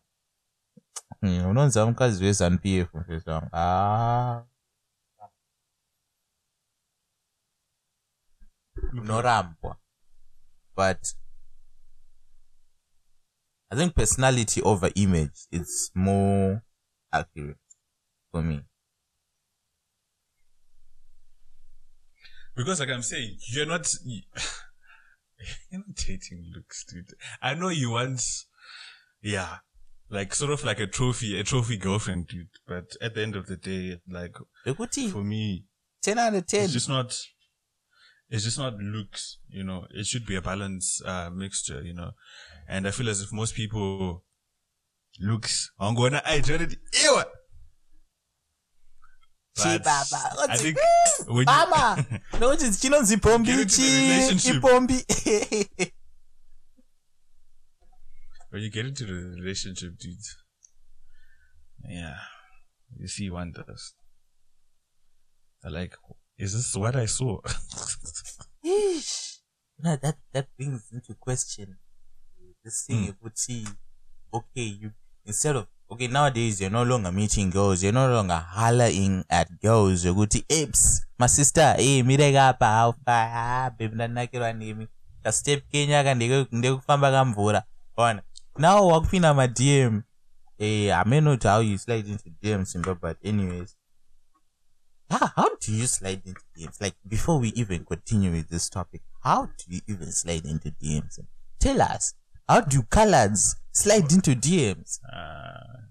Hmm, 1.21 1.47
unonza 1.47 1.87
mukadzi 1.87 2.25
wezanup 2.25 2.67
f 2.67 2.95
mfeso 2.95 3.31
wangu. 3.31 3.49
Ah. 3.53 4.43
unorambwa 8.93 9.77
but 10.77 11.07
i 13.71 13.77
think 13.77 13.95
personality 13.95 14.61
over 14.65 14.91
image 14.95 15.39
it's 15.51 15.91
more 15.95 16.61
accurate 17.11 17.61
for 18.33 18.43
me 18.43 18.65
Because 22.57 22.81
like 22.81 22.91
I'm 22.91 23.03
saying, 23.03 23.37
you're 23.53 23.67
not 23.67 23.93
you're 24.05 25.81
not 25.87 25.95
dating 25.95 26.51
looks, 26.55 26.85
dude. 26.85 27.15
I 27.43 27.55
know 27.55 27.69
you 27.69 27.91
want 27.91 28.23
yeah. 29.23 29.59
Like 30.11 30.35
sort 30.35 30.53
of 30.53 30.65
like 30.65 30.79
a 30.81 30.87
trophy, 30.87 31.39
a 31.41 31.45
trophy 31.45 31.77
girlfriend, 31.77 32.29
dude. 32.29 32.49
But 32.69 32.95
at 33.01 33.15
the 33.15 33.23
end 33.23 33.35
of 33.37 33.47
the 33.47 33.57
day, 33.57 33.99
like 34.09 34.37
for 35.11 35.25
me, 35.25 35.65
10 36.03 36.19
out 36.19 36.35
of 36.35 36.47
10 36.47 36.65
it's 36.65 36.73
just 36.73 36.89
not 36.89 37.19
it's 38.31 38.45
just 38.45 38.59
not 38.59 38.75
looks, 38.79 39.39
you 39.49 39.65
know. 39.65 39.87
It 39.91 40.07
should 40.07 40.27
be 40.27 40.37
a 40.37 40.43
balance 40.43 41.03
uh 41.05 41.31
mixture, 41.31 41.83
you 41.83 41.95
know. 41.95 42.13
And 42.69 42.87
I 42.87 42.91
feel 42.91 43.09
as 43.09 43.21
if 43.23 43.33
most 43.33 43.55
people 43.55 44.25
looks 45.21 45.73
I'm 45.81 45.95
gonna 45.95 46.23
I 46.25 46.37
it 46.37 46.77
ew. 47.03 47.15
Chi 47.17 47.23
But 47.23 47.23
baba. 47.23 47.23
I 47.23 47.23
think 47.23 47.23
What's- 47.23 47.25
when 47.25 47.25
you- 47.25 47.25
mama 51.47 52.05
nokuti 52.41 52.71
chinonzi 52.81 53.17
pombi 53.17 53.53
Get 53.53 53.61
into 53.61 53.67
the 53.67 53.77
chi 53.77 53.83
relationship. 53.83 54.63
when 58.51 58.63
you 58.63 58.71
get 58.71 58.87
into 58.87 59.05
the 59.05 59.13
relationship, 59.13 59.99
dude, 59.99 60.17
yeah, 61.89 62.17
you 62.97 63.09
see 63.09 63.31
wonders. 63.31 63.95
I 65.65 65.69
like, 65.71 65.97
is 66.39 66.53
this 66.53 66.75
what 66.77 66.97
I 66.97 67.07
saw? 67.07 67.41
No, 69.77 69.97
that 69.97 70.17
that 70.33 70.47
brings 70.57 70.93
into 70.93 71.15
question 71.15 71.79
this 72.65 72.87
thing 72.87 72.97
Mm. 73.07 73.09
ukuthi 73.11 73.69
okay 74.33 74.63
you 74.81 74.91
instead 75.25 75.57
of 75.57 75.67
okay 75.95 76.09
nowadays 76.09 76.61
you're 76.61 76.73
no 76.73 76.83
longer 76.85 77.13
meeting 77.13 77.51
girls 77.51 77.83
you're 77.83 77.93
no 77.95 78.09
longer 78.09 78.45
hollering 78.55 79.25
at 79.29 79.49
girls 79.63 80.05
yokuthi 80.05 80.45
apes 80.51 81.07
masista 81.19 81.77
e 81.79 82.03
mirei 82.03 82.37
apa 82.39 82.67
haufa 82.67 83.13
ha 83.29 83.71
bebi 83.71 83.95
ndanakirwa 83.95 84.53
nemi 84.53 84.89
kastep 85.23 85.69
kenya 85.69 86.05
ka 86.05 86.15
ndeke- 86.15 86.47
ndekufamba 86.53 87.11
kamvura 87.11 87.63
ona 87.97 88.23
now 88.59 88.89
wakupinda 88.89 89.35
madm 89.35 90.03
eh, 90.59 90.97
i 90.99 91.05
may 91.07 91.21
not 91.21 91.43
how 91.45 91.61
you 91.63 91.79
slide 91.79 92.11
into 92.11 92.31
dm 92.43 92.65
simba 92.65 92.95
but 92.95 93.17
anyways. 93.27 93.77
How, 95.11 95.27
how 95.37 95.49
do 95.67 95.73
you 95.73 95.87
slide 95.87 96.23
into 96.25 96.41
dms 96.57 96.81
like 96.81 96.97
before 97.05 97.39
we 97.41 97.49
even 97.49 97.85
continue 97.85 98.33
with 98.33 98.49
this 98.49 98.71
topic 98.71 99.03
how 99.21 99.47
do 99.47 99.65
you 99.69 99.81
even 99.87 100.13
slide 100.13 100.45
into 100.49 100.71
dms 100.71 101.21
tell 101.59 101.81
us 101.83 102.15
how 102.49 102.61
do 102.61 102.83
coloreds 102.83 103.57
slide 103.73 104.13
into 104.15 104.35
dms 104.35 105.01
put 105.01 105.84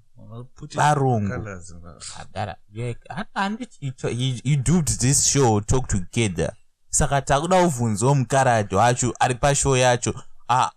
Barungu. 0.75 1.29
colors 1.29 1.71
in 1.71 1.81
that. 1.81 2.03
Agara, 2.19 2.55
yeah, 2.71 2.93
I- 3.09 3.25
handiti 3.35 3.77
you, 3.81 3.91
to- 3.91 4.13
you, 4.13 4.39
you 4.43 4.55
duped 4.57 4.99
this 4.99 5.25
show 5.27 5.59
talk 5.61 5.87
together 5.87 6.51
saka 6.89 7.21
takuda 7.21 7.63
kubvunzawo 7.63 8.15
mukaradhi 8.15 8.75
wacho 8.75 9.13
ari 9.19 9.35
pashow 9.35 9.77
yacho 9.77 10.13
ah, 10.49 10.69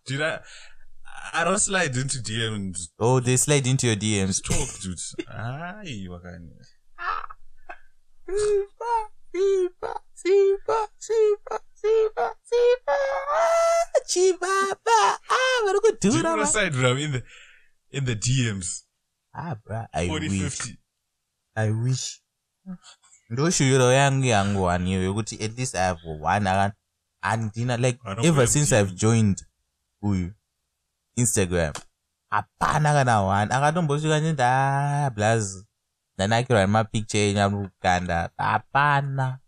I, 1.32 1.44
don't 1.44 1.58
slide 1.58 1.94
into 2.00 2.18
DMs. 2.22 2.88
oh 2.98 3.20
they 3.20 3.36
slide 3.36 3.66
into 3.66 3.86
your 3.86 3.96
dms 3.96 4.40
Talk, 4.42 4.80
dude. 4.82 5.00
Aye, 5.28 6.08
wakani. 6.08 6.50
Sipa, 8.26 9.10
sipa, 9.32 10.00
sipa, 10.14 10.88
sipa, 10.98 11.60
sipa, 11.74 12.34
sipa. 12.42 12.96
Ah, 13.32 14.00
chibaba 14.06 15.18
ah 15.28 15.64
vari 15.66 15.80
kudhura 15.80 16.46
slide 16.46 16.72
bro, 16.72 16.96
in 16.96 17.12
the 17.12 17.22
in 17.90 18.04
the 18.04 18.14
DMs. 18.16 18.85
Ah 19.36 19.54
bra 19.64 19.88
i 19.92 20.08
40, 20.08 20.28
wish 20.28 20.40
50. 20.40 20.78
i 21.54 21.70
wish 21.70 22.04
ndoshuviro 23.30 23.92
yangu 23.92 24.24
yangu 24.24 24.62
one 24.62 24.90
iyo 24.90 25.02
yokuti 25.02 25.44
at 25.44 25.58
least 25.58 25.74
i 25.74 25.84
have 25.86 26.00
one 26.22 26.72
handina 27.20 27.76
like 27.76 27.98
ever 28.24 28.46
since 28.48 28.72
i've 28.72 28.94
joined 28.94 29.46
uyu 30.02 30.32
instagram 31.16 31.72
hapana 32.30 32.92
kana 32.92 33.20
one 33.22 33.54
akatombosvika 33.54 34.20
nditi 34.20 34.42
a 34.42 35.10
blas 35.14 35.64
ndanakirwa 36.14 36.60
nemapicture 36.60 37.30
enyu 37.30 37.40
ari 37.42 37.56
kukanda 37.56 38.30
hapana 38.36 39.38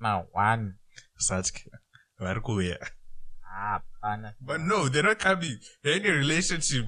na 0.00 0.24
one 0.34 0.72
Satke. 1.18 1.70
Vari 2.18 2.40
kuuya. 2.40 2.78
hapana 3.40 4.34
But 4.40 4.60
no, 4.60 4.88
they're 4.88 5.02
not 5.02 5.18
coming. 5.18 5.58
They're 5.82 5.96
in 5.96 6.06
a 6.06 6.12
relationship. 6.12 6.86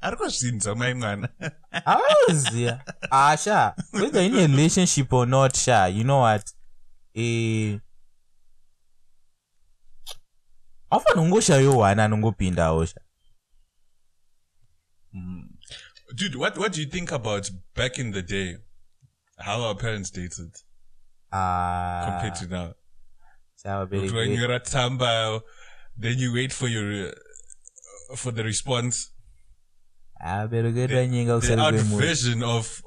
Ari 0.00 0.16
kuzvinza 0.16 0.74
mai 0.74 0.94
mwana. 0.94 1.28
havaziya 1.84 2.84
ah 3.10 3.36
sha 3.36 3.74
whether 3.92 4.22
in 4.22 4.34
a 4.34 4.46
relationship 4.46 5.12
or 5.12 5.26
not 5.26 5.56
sha 5.56 5.86
you 5.86 6.04
know 6.04 6.20
what 6.20 6.50
eh 7.14 7.78
aufani 10.90 11.20
kungoshayo 11.20 11.78
one 11.78 12.02
anongopindawo 12.02 12.86
sha 12.86 13.00
Dude, 16.14 16.36
what 16.38 16.56
what 16.58 16.72
do 16.74 16.80
you 16.80 16.86
think 16.86 17.10
about 17.12 17.50
back 17.74 17.98
in 17.98 18.12
the 18.12 18.22
day? 18.22 18.56
How 19.38 19.62
our 19.62 19.74
parents 19.74 20.10
dated 20.12 20.52
compared 21.32 22.32
ah 22.32 22.38
to 22.40 22.46
now? 22.46 22.74
Sha 23.64 23.78
When 23.80 23.88
vabereki 23.88 24.36
you're 24.38 24.52
at 24.52 24.66
samba 24.68 25.40
then 25.96 26.18
you 26.18 26.32
wait 26.34 26.52
for 26.52 26.68
your 26.68 27.08
uh, 27.08 28.16
for 28.16 28.32
the 28.32 28.44
response. 28.44 29.10
vabereki 30.24 30.86
vainyenga 30.94 31.40
The 31.40 31.40
kuseri 31.40 31.60
out 31.60 31.74
kwemuti 31.74 32.06
version 32.06 32.42
of 32.42 32.82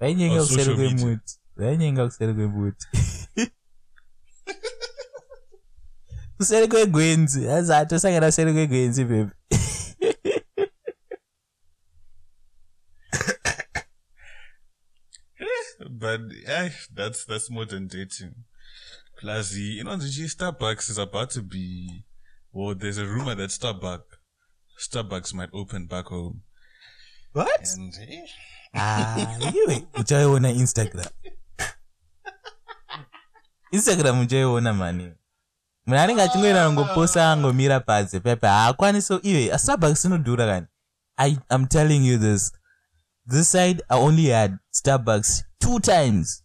vainyenga 0.00 0.40
on 0.40 0.46
kuseri 0.46 0.64
social 0.64 0.76
media. 0.78 0.96
kwemuti 0.96 1.38
vainyenga 1.56 2.04
kuseri 2.06 2.34
kwemuti 2.38 2.86
kuseri 6.36 6.68
kwegwenzi 6.68 7.48
azi 7.48 7.72
atosangana 7.72 8.26
kuseri 8.26 8.52
kwegwenzi 8.52 9.04
pepe 9.04 9.32
but 15.90 16.20
eh, 16.46 16.70
that's 16.94 17.24
that's 17.24 17.50
modern 17.50 17.86
dating. 17.88 18.34
Plus, 19.22 19.50
the 19.52 19.60
you 19.60 19.84
know 19.84 19.96
the 19.96 20.08
G 20.08 20.24
Starbucks 20.24 20.90
is 20.90 20.98
about 20.98 21.30
to 21.30 21.42
be. 21.42 22.04
Well, 22.52 22.74
there's 22.74 22.98
a 22.98 23.06
rumor 23.06 23.36
that 23.36 23.50
Starbucks 23.50 24.18
Starbucks 24.76 25.32
might 25.32 25.48
open 25.54 25.86
back 25.86 26.06
home. 26.06 26.42
what? 27.32 27.68
And 27.76 27.94
eh, 28.02 28.26
Ah, 28.74 29.38
iwe 29.54 29.86
uchaiona 29.94 30.50
instagram. 30.50 31.06
Instagram 33.72 34.20
uchaiona 34.20 34.72
mani. 34.72 35.12
Munhu 35.86 36.00
anenge 36.00 36.22
achingoenda 36.22 36.62
anongoposa 36.62 37.32
angomira 37.32 37.80
padze 37.80 38.20
pepe 38.20 38.46
haakwanisi 38.46 39.14
iwe 39.22 39.58
starbucks 39.58 40.04
inodhura 40.04 40.46
kani? 40.46 40.66
I'm 41.50 41.66
telling 41.66 42.04
you 42.06 42.18
this 42.18 42.52
this 43.26 43.48
side 43.52 43.82
i 43.88 43.98
only 43.98 44.26
had 44.30 44.58
starbucks 44.72 45.44
two 45.60 45.78
times 45.80 46.41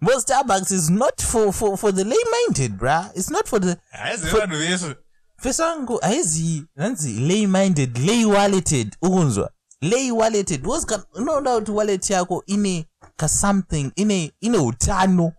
but 0.00 0.16
starbucks 0.18 0.72
is 0.72 0.90
not 0.90 1.20
for, 1.20 1.52
for, 1.52 1.76
for 1.78 1.92
the 1.92 2.04
lay 2.04 2.16
minded 2.30 2.78
bruh. 2.78 3.10
It's 3.14 3.30
not 3.30 3.48
for 3.48 3.58
the 3.58 3.76
haizi 3.92 4.26
vanhu 4.26 4.56
vese 4.58 4.94
pesa 5.42 5.66
wangu 5.66 5.98
haizi 5.98 6.64
nanzi 6.76 7.12
lay 7.20 7.46
minded 7.46 7.98
lay 7.98 8.24
walleted 8.24 8.96
ukunzwa 9.02 9.50
lay 9.80 10.10
walleted 10.10 10.66
unoda 11.14 11.54
kuti 11.54 11.70
wallet 11.70 12.10
yako 12.10 12.42
ine 12.46 12.86
kasomething 13.16 13.92
ine 13.96 14.32
ine 14.40 14.58
utano. 14.58 15.32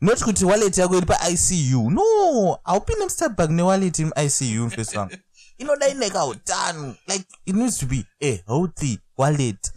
Not 0.00 0.24
kuti 0.24 0.44
wallet 0.44 0.78
yako 0.78 0.96
iri 0.96 1.06
paicu 1.06 1.90
no 1.90 2.58
haupinde 2.64 3.04
mustarbuck 3.04 3.50
newallet 3.50 3.98
iri 3.98 4.10
muicu 4.16 4.76
pesa 4.76 5.00
wangu 5.00 5.16
inoda 5.58 5.88
ine 5.88 6.10
kautano 6.10 6.94
like 7.08 7.24
it 7.46 7.54
needs 7.56 7.78
to 7.78 7.86
be 7.86 8.04
a 8.22 8.42
healthy 8.46 8.98
wallet. 9.16 9.72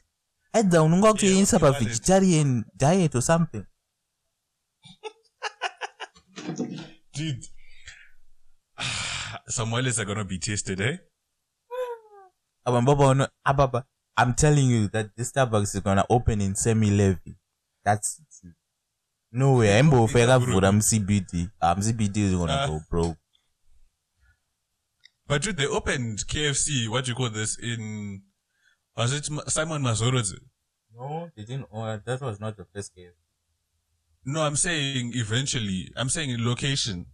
Either 0.53 0.81
unonga 0.81 1.11
kutoiisa 1.13 1.59
pavegetarian 1.59 2.63
diet 2.77 3.15
or 3.15 3.21
something 3.21 3.63
dude. 7.13 7.45
Some 9.47 9.71
wallets 9.71 9.99
are 9.99 10.05
gonna 10.05 10.25
be 10.25 10.39
tasted, 10.39 10.81
eh? 10.81 10.97
Ababa 12.65 13.85
i'm 14.17 14.33
telling 14.33 14.67
you 14.67 14.87
that 14.89 15.15
this 15.15 15.31
starbucks 15.31 15.75
is 15.75 15.79
gonna 15.81 16.03
open 16.09 16.41
in 16.41 16.53
Sam 16.55 16.81
Levy 16.81 17.37
that's 17.85 18.19
true. 18.41 18.51
no 19.31 19.57
way 19.57 19.79
i'm 19.79 19.89
bofega 19.89 20.33
yakavhura 20.33 20.71
mucbd 20.71 21.49
ah, 21.61 21.75
mucbd 21.75 22.17
is 22.17 22.33
gonna 22.35 22.53
Ah. 22.53 22.67
go 22.67 22.81
broke 22.89 23.17
But 25.27 25.41
dude, 25.43 25.57
they 25.57 25.67
opened 25.67 26.19
KFC. 26.25 26.87
What 26.87 27.03
do 27.03 27.11
you 27.11 27.15
call 27.15 27.29
this 27.29 27.57
in? 27.59 28.21
Was 28.95 29.11
it 29.13 29.25
Simon 29.51 29.81
Mazoro's? 29.83 30.33
no 30.93 31.29
they 31.35 31.43
didn't 31.43 31.67
order 31.69 32.01
that 32.05 32.21
was 32.21 32.39
not 32.39 32.57
the 32.57 32.65
first 32.73 32.95
case 32.95 33.11
No, 34.29 34.41
I'm 34.41 34.55
saying 34.57 35.13
eventually. 35.15 35.89
I'm 35.95 36.09
saying 36.09 36.29
in 36.31 36.45
location. 36.45 37.05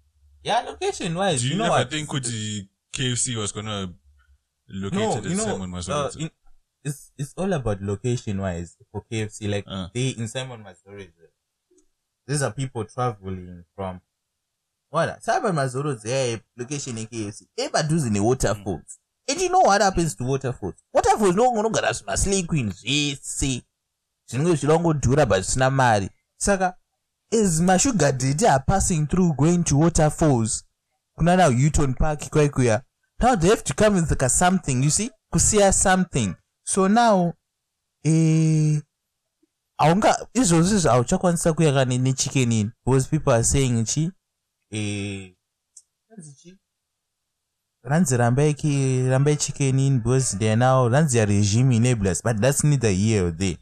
yeah 0.43 0.61
location 0.61 1.15
wise 1.15 1.41
Do 1.41 1.47
you, 1.47 1.53
you 1.53 1.59
know 1.59 1.73
ever 1.73 1.89
think 1.89 2.09
Kuti 2.09 2.67
KFC 2.91 3.35
was 3.37 3.51
gonna 3.51 3.93
locate 4.67 4.99
no 4.99 5.17
it 5.17 5.25
you 5.25 5.35
know 5.35 5.43
Simon 5.43 5.73
uh, 5.89 6.11
in, 6.19 6.29
it's 6.83 7.11
it's 7.17 7.33
all 7.37 7.53
about 7.53 7.81
location 7.81 8.39
wise 8.41 8.75
for 8.91 9.03
kfc 9.11 9.49
like 9.49 9.63
Uh. 9.67 9.87
they 9.93 10.09
in 10.09 10.27
simon 10.27 10.61
mazoro's 10.63 11.07
these 12.27 12.41
are 12.41 12.51
people 12.51 12.83
traveling 12.85 13.63
from 13.75 14.01
what? 14.89 15.23
Simon 15.23 15.55
mazoro's 15.55 16.05
yeah 16.05 16.37
location 16.57 16.97
in 16.97 17.05
kfc 17.07 17.43
epadhuze 17.57 18.09
newaterfalls 18.09 18.99
and 19.29 19.41
you 19.41 19.49
know 19.49 19.61
what 19.61 19.81
happens 19.81 20.15
to 20.15 20.23
waterfalls? 20.25 20.75
Waterfalls 20.93 21.33
ndokunogara 21.35 21.93
zvimaslay 21.93 22.43
queen 22.43 22.71
zvese 22.71 23.61
zvinenge 24.25 24.49
zvichidangodhura 24.55 25.25
but 25.25 25.37
zvisina 25.43 25.69
mari 25.69 26.09
saka 26.37 26.75
as 27.31 27.61
mashuga 27.61 28.11
daddy 28.11 28.47
are 28.47 28.63
passing 28.67 29.07
through 29.07 29.33
going 29.37 29.63
to 29.63 29.77
waterfalls? 29.77 30.63
Kunana 31.17 31.49
uton 31.49 31.93
park 31.97 32.19
kwaikuya 32.29 32.81
now 33.19 33.35
they 33.35 33.47
have 33.49 33.63
to 33.63 33.73
come 33.73 33.95
with 33.95 34.09
like 34.09 34.21
a 34.21 34.29
something 34.29 34.83
you 34.83 34.89
see? 34.89 35.09
Kusiya 35.33 35.73
something. 35.73 36.35
So 36.65 36.87
now 36.87 37.33
eh 38.03 38.81
haunga 39.77 40.27
izvozvo 40.33 40.75
izvo 40.75 40.89
hauchakwanisa 40.89 41.53
kuya 41.53 41.73
kane 41.73 41.97
nechicken 41.97 42.51
in 42.51 42.71
because 42.85 43.09
people 43.09 43.33
are 43.33 43.43
saying 43.43 43.85
chi 43.85 44.11
eh 44.71 45.31
ranzi 47.83 48.17
rambai 48.17 48.55
rambai 49.09 49.35
chicken 49.35 49.79
in 49.79 49.99
because 49.99 50.37
they 50.37 50.49
are 50.49 50.55
now 50.55 50.89
ranzi 50.89 51.17
ya 51.17 51.25
regime 51.25 51.75
enablers 51.75 52.23
but 52.23 52.37
that's 52.41 52.63
neither 52.63 52.91
here 52.91 53.25
or 53.25 53.31
there 53.31 53.57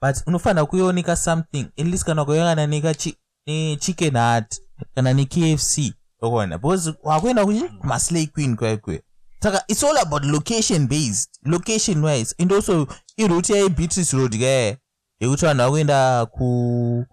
but 0.00 0.16
unofana 0.26 0.66
kuyonika 0.66 1.16
something. 1.16 1.64
At 1.78 1.86
least 1.86 2.04
kana 2.04 2.24
kuyakana 2.24 2.66
nika 2.66 2.94
chi- 2.94 3.16
ni 3.46 3.76
chicken 3.76 4.14
heart. 4.16 4.60
Kana 4.94 5.12
ni 5.12 5.26
kfc 5.26 5.92
okona 6.20 6.58
because 6.58 6.94
wakuenda 7.02 7.44
kuchi 7.44 7.68
kumaslay 7.68 8.26
queen 8.26 8.56
kwaikweya 8.56 9.00
saka 9.42 9.64
it's 9.68 9.82
all 9.84 9.96
about 9.98 10.24
location 10.24 10.86
based. 10.88 11.30
Location 11.44 12.04
wise. 12.04 12.34
And 12.38 12.52
also 12.52 12.86
iroute 13.16 13.52
yaibeatrice 13.54 14.16
road 14.16 14.32
ke 14.38 14.78
yekuti 15.20 15.46
vanhu 15.46 15.62
vakuenda 15.64 16.26
ku 16.26 17.06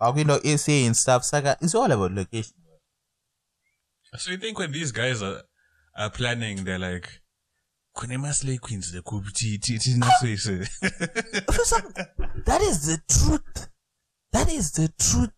vakuenda 0.00 0.58
sa 0.58 0.72
and 0.72 0.94
stuff. 0.96 1.22
Saka 1.24 1.56
it's 1.60 1.74
all 1.74 1.90
about 1.92 2.12
location. 2.12 2.54
So 4.16 4.30
you 4.30 4.38
think 4.38 4.58
when 4.58 4.72
these 4.72 4.92
guys 4.92 5.22
are 5.22 5.42
are 5.96 6.10
planning, 6.10 6.64
they're 6.64 6.78
like, 6.78 7.08
kune 7.94 8.18
maslay 8.18 8.58
queens 8.58 8.92
lekuti 8.94 9.58
tinasese. 9.58 10.64
For 11.54 11.64
some- 11.64 11.92
that 12.44 12.60
is 12.62 12.86
the 12.86 12.98
truth 13.08 13.68
that 14.32 14.48
is 14.50 14.72
the 14.72 14.88
truth 14.88 15.30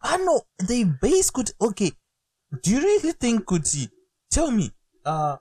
i 0.00 0.16
know 0.18 0.42
they 0.68 0.84
base 0.84 1.30
kuti 1.32 1.52
okay 1.60 1.92
do 2.62 2.70
you 2.70 2.80
really 2.80 3.12
think 3.12 3.44
kuti 3.44 3.88
tell 4.30 4.50
me 4.50 4.70
uh 5.04 5.36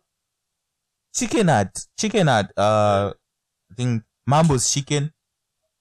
chicken 1.14 1.48
hut 1.50 1.88
chicken 1.96 2.28
hut 2.28 2.48
uh 2.58 3.12
i 3.72 3.76
think 3.76 4.04
mambo's 4.26 4.72
chicken 4.74 5.12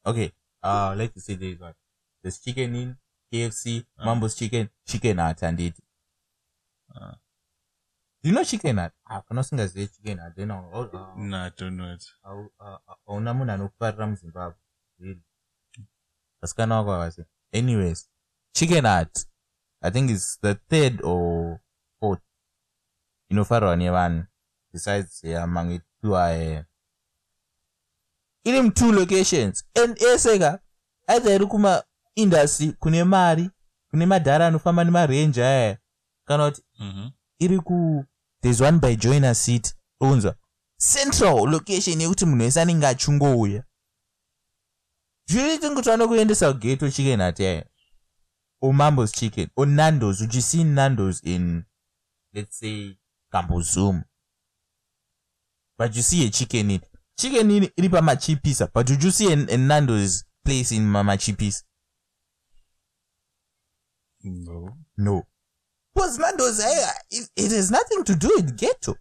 okay 0.05 0.30
uh 0.62 0.95
let's 0.97 1.24
say 1.24 1.34
there's 1.36 1.61
what 1.61 1.74
there's 2.22 2.38
Chicken 2.40 2.74
Inn 2.76 2.97
kfc 3.32 3.84
Uh. 3.99 4.05
mambo's 4.05 4.34
chicken 4.36 4.68
chicken 4.86 5.18
hut 5.18 5.43
and 5.43 5.61
it 5.61 5.74
Uh. 6.95 7.14
You 8.23 8.33
know 8.33 8.45
chicken 8.45 8.79
hut 8.79 8.93
ah 9.05 9.20
kana 9.23 9.41
usingazive 9.41 9.87
chicken 9.89 10.18
hut 10.20 10.35
then 10.37 10.49
nah, 10.49 11.45
I 11.47 11.51
don't 11.57 11.77
know 11.77 11.93
it. 11.95 12.05
hauna 13.07 13.35
munhu 13.35 13.53
anokufarira 13.53 14.07
muzimbabwe? 14.07 14.59
Really? 14.99 15.23
Vasikana 16.43 16.77
wako 16.77 16.93
havasi 16.93 17.25
anyways 17.53 18.11
chicken 18.53 18.87
hut 18.87 19.27
i 19.81 19.91
think 19.91 20.11
is 20.11 20.39
the 20.43 20.55
third 20.55 21.01
or 21.05 21.59
fourth 22.01 22.23
inofarirwa 23.29 23.77
nevanhu 23.77 24.25
besides 24.73 25.25
mamwe 25.25 25.81
two 26.03 26.16
are 26.16 26.64
iri 28.45 28.62
mutwo 28.62 28.93
locations. 28.93 29.64
And 29.75 29.99
eseka 30.03 30.59
aidha 31.07 31.35
iri 31.35 31.47
kumaindastry 31.47 32.73
kune 32.73 33.05
mari 33.05 33.51
kune 33.91 34.07
madhara 34.07 34.47
anofamba 34.47 34.85
nemarenje 34.85 35.45
aya 35.45 35.79
kana 36.25 36.51
kuti 36.51 36.62
Mm-hmm. 36.79 37.11
iri 37.39 37.59
ku 37.61 38.05
there's 38.43 38.61
one 38.61 38.78
by 38.78 38.95
joiner 38.95 39.34
city. 39.34 39.72
Unzwa 40.01 40.34
central 40.82 41.51
location 41.51 42.01
yekuti 42.01 42.26
munhu 42.26 42.45
wese 42.45 42.61
anenge 42.61 42.86
achingouya 42.86 43.64
zviri 45.26 45.59
kuti 45.59 45.88
vanokuendesa 45.88 46.53
kugeto 46.53 46.90
chicken 46.90 47.22
hut 47.22 47.40
yaya 47.40 47.64
or 48.61 48.74
mambos 48.74 49.12
chicken 49.12 49.49
or 49.57 49.68
nandos 49.68 50.20
would 50.20 50.34
you 50.34 50.43
see 50.43 50.64
nandos 50.64 51.20
in 51.24 51.64
let's 52.32 52.59
say 52.59 52.97
gambozum 53.32 54.03
but 55.78 55.97
you 55.97 56.03
see 56.03 56.26
a 56.26 56.30
chicken 56.30 56.70
in. 56.70 56.80
Chicken 57.16 57.51
in 57.51 57.70
iri 57.76 57.88
pamachipisa 57.88 58.68
but 58.74 58.90
you 58.90 59.11
see 59.11 59.32
a, 59.32 59.32
a 59.32 59.57
nandos 59.57 60.24
place 60.45 60.72
in 60.76 60.82
mamachipisa 60.86 61.64
No. 64.24 64.76
No. 64.97 65.26
Because 65.95 66.18
Nando's, 66.18 66.61
eh, 66.61 66.90
it, 67.11 67.28
it 67.36 67.51
has 67.53 67.70
nothing 67.70 68.05
to 68.05 68.14
do 68.14 68.28
with 68.36 68.57
ghetto. 68.57 68.97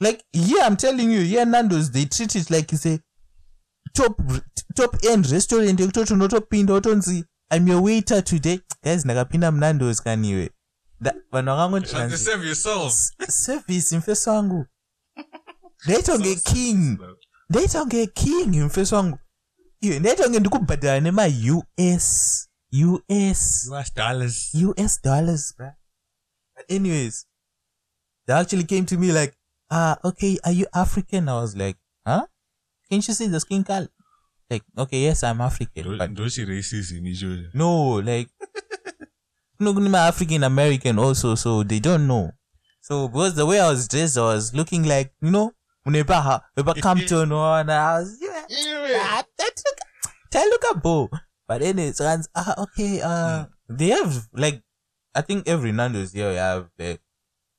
Like, 0.00 0.24
here 0.32 0.62
I'm 0.62 0.76
telling 0.76 1.10
you, 1.10 1.20
here 1.20 1.44
Nando's, 1.44 1.90
they 1.90 2.04
treat 2.06 2.34
it 2.36 2.50
like 2.50 2.72
it's 2.72 2.86
a 2.86 3.00
top 3.94 4.16
top 4.76 4.96
end 5.08 5.30
restaurant. 5.30 5.78
Yekutoti 5.80 6.12
unotopinda 6.12 6.72
wotonzi 6.72 7.24
i'm 7.50 7.66
your 7.68 7.82
waiter 7.82 8.22
today. 8.22 8.60
Guys 8.84 9.04
ndakapinda 9.04 9.50
munandos 9.52 10.02
kaniwe. 10.02 10.50
Vanhu 11.32 11.50
service 13.28 13.98
mfeso 13.98 14.30
wangu. 14.30 14.66
Ndaita 15.84 16.12
kunge 16.12 16.36
king. 16.36 16.98
ndaita 17.50 17.80
kunge 17.80 18.06
king 18.06 18.56
mfeso 18.64 18.96
wangu. 18.96 19.18
Iwe 19.80 19.98
ndaita 19.98 20.24
kunge 20.24 20.40
ndikubhadhara 20.40 21.00
nema-us 21.00 21.64
us 21.96 22.49
US 22.72 23.68
US 23.70 23.90
dollars. 23.90 24.50
US 24.54 24.98
dollars, 24.98 25.52
bruh. 25.58 25.74
But 26.56 26.64
anyways, 26.68 27.26
they 28.26 28.34
actually 28.34 28.64
came 28.64 28.86
to 28.86 28.96
me 28.98 29.12
like, 29.12 29.34
ah, 29.70 29.98
okay, 30.04 30.38
are 30.44 30.52
you 30.52 30.66
African? 30.74 31.28
I 31.28 31.40
was 31.40 31.56
like, 31.56 31.76
huh? 32.06 32.26
Can't 32.90 33.06
you 33.06 33.14
see 33.14 33.26
the 33.26 33.40
skin 33.40 33.64
color? 33.64 33.88
Like, 34.50 34.62
okay, 34.76 35.02
yes, 35.02 35.22
I'm 35.22 35.40
African. 35.40 35.96
But 35.96 36.14
Don't 36.14 36.36
you 36.36 36.46
racism, 36.46 37.06
usually. 37.06 37.48
no, 37.54 37.94
like, 38.02 38.28
no, 39.60 39.70
I'm 39.70 39.94
African 39.94 40.42
American 40.42 40.98
also, 40.98 41.36
so 41.36 41.62
they 41.62 41.78
don't 41.78 42.06
know. 42.06 42.32
So 42.80 43.08
because 43.08 43.34
the 43.36 43.46
way 43.46 43.60
I 43.60 43.68
was 43.70 43.86
dressed, 43.86 44.18
I 44.18 44.22
was 44.22 44.54
looking 44.54 44.84
like, 44.84 45.12
you 45.20 45.30
know, 45.30 45.52
Unepa 45.86 46.40
Unepa 46.56 46.80
Compton 46.82 47.32
and 47.32 47.70
I 47.70 48.00
was 48.00 48.18
yeah, 48.20 48.44
ah, 49.00 49.22
that 49.38 49.52
look 49.64 49.78
that 50.32 51.20
look 51.50 51.58
a 51.58 51.58
bow. 51.58 51.58
But 51.58 51.62
anyways, 51.62 52.00
and, 52.00 52.28
ah, 52.34 52.54
okay, 52.62 53.00
uh 53.02 53.46
they 53.68 53.88
have 53.88 54.28
like 54.32 54.62
I 55.14 55.22
think 55.22 55.48
every 55.48 55.72
Nando's 55.72 56.12
here 56.12 56.34
have 56.34 56.70
the 56.78 56.98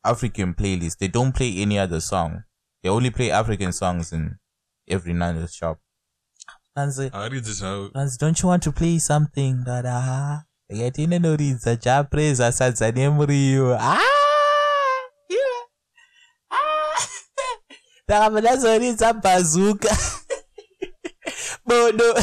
African 0.05 0.53
playlist. 0.53 0.97
They 0.97 1.07
don't 1.07 1.35
play 1.35 1.57
any 1.57 1.77
other 1.79 1.99
song. 1.99 2.43
They 2.83 2.89
only 2.89 3.09
play 3.09 3.31
African 3.31 3.71
songs 3.71 4.13
in 4.13 4.37
every 4.87 5.13
Nando's 5.13 5.53
shop. 5.53 5.79
And 6.75 6.93
say, 6.93 7.09
I 7.13 7.27
read 7.27 7.43
this 7.43 7.61
out. 7.63 7.91
Franz, 7.91 8.17
don't 8.17 8.41
you 8.41 8.47
want 8.47 8.63
to 8.63 8.71
play 8.71 8.99
something 8.99 9.63
that 9.65 9.85
ah 9.85 10.43
yakatine 10.71 11.19
noridza 11.19 11.75
chapreza 11.75 12.51
sadza 12.51 12.91
nemuriwo 12.91 13.77
ah 13.79 13.99
yeah. 15.29 15.65
ah 16.51 17.07
ndakabva 18.07 18.41
ndazoridza 18.41 19.13
bhazuka 19.13 19.97
bodo 21.65 22.15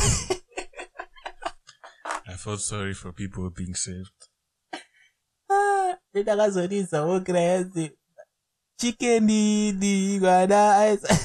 felt 2.49 2.61
sorry 2.63 2.95
for 2.95 3.13
people 3.13 3.51
being 3.51 3.75
saved. 3.75 4.21
Ah, 5.51 5.97
ndakazoridzawo 6.15 7.21
krayazi 7.21 7.91
chikenini 8.77 10.21
mwana 10.21 10.77
aisa 10.77 11.19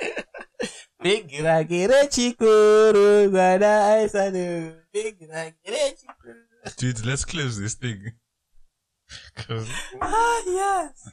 bhegi 1.02 1.42
rake 1.42 1.86
rechikoro 1.86 3.30
mwana 3.30 3.86
aisano 3.86 4.72
bhegi 4.92 5.26
rake 5.26 5.70
rechikoro 5.70 6.34
Dude, 6.78 7.00
let's 7.06 7.24
close 7.26 7.60
this 7.62 7.78
thing. 7.78 8.00
'Cause- 9.36 9.70
Ah, 10.00 10.40
yes. 10.46 11.10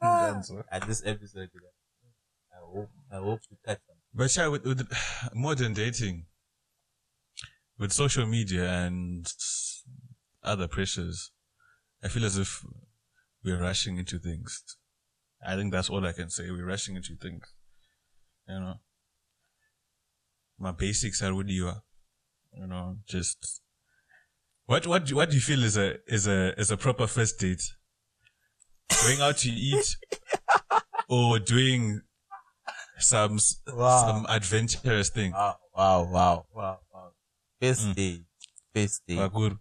Ah. 0.00 0.30
Done, 0.30 0.42
so. 0.42 0.64
At 0.70 0.86
this 0.86 1.02
episode, 1.06 1.50
I 2.52 2.58
hope 2.60 2.90
I 3.10 3.16
hope 3.18 3.40
we 3.50 3.56
catch 3.64 3.80
them. 3.86 3.96
But 4.14 4.36
yeah, 4.36 4.48
with, 4.48 4.64
with 4.66 4.86
modern 5.34 5.74
dating, 5.74 6.26
with 7.80 7.92
social 7.92 8.26
media 8.26 8.70
and 8.70 9.26
other 10.44 10.68
pressures, 10.68 11.32
I 12.04 12.08
feel 12.08 12.24
as 12.26 12.36
if 12.36 12.62
we're 13.42 13.60
rushing 13.60 13.96
into 13.96 14.18
things. 14.18 14.62
I 15.44 15.56
think 15.56 15.72
that's 15.72 15.88
all 15.88 16.06
I 16.06 16.12
can 16.12 16.28
say. 16.28 16.50
We're 16.50 16.66
rushing 16.66 16.96
into 16.96 17.16
things. 17.16 17.42
You 18.46 18.60
know, 18.60 18.74
my 20.58 20.72
basics 20.72 21.22
are 21.22 21.34
what 21.34 21.48
you 21.48 21.68
are. 21.68 21.82
You 22.52 22.66
know, 22.66 22.98
just 23.08 23.62
what 24.66 24.86
what 24.86 25.06
do, 25.06 25.16
what 25.16 25.30
do 25.30 25.36
you 25.36 25.40
feel 25.40 25.64
is 25.64 25.78
a 25.78 25.96
is 26.06 26.26
a 26.26 26.58
is 26.60 26.70
a 26.70 26.76
proper 26.76 27.06
first 27.06 27.38
date? 27.38 27.62
Going 29.02 29.20
out 29.22 29.38
to 29.38 29.48
eat 29.48 29.96
or 31.08 31.38
doing 31.38 32.02
some 32.98 33.38
Wow. 33.68 34.04
some 34.04 34.26
adventurous 34.28 35.08
thing. 35.08 35.32
Wow, 35.32 35.56
wow, 35.74 36.02
wow, 36.02 36.46
wow, 36.54 36.78
wow. 36.89 36.89
First 37.60 37.86
Mm. 37.88 37.94
day, 37.94 38.24
first 38.74 39.02
day. 39.06 39.16
Bagur. 39.16 39.58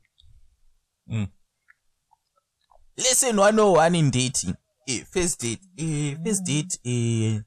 Lesson 2.98 3.38
101 3.38 3.96
in 3.96 4.10
dating. 4.10 4.56
Eh, 4.88 5.04
first 5.12 5.40
date. 5.40 5.62
Eh, 5.78 6.16
first 6.24 6.44
date. 6.46 6.78
Eh, 6.86 7.40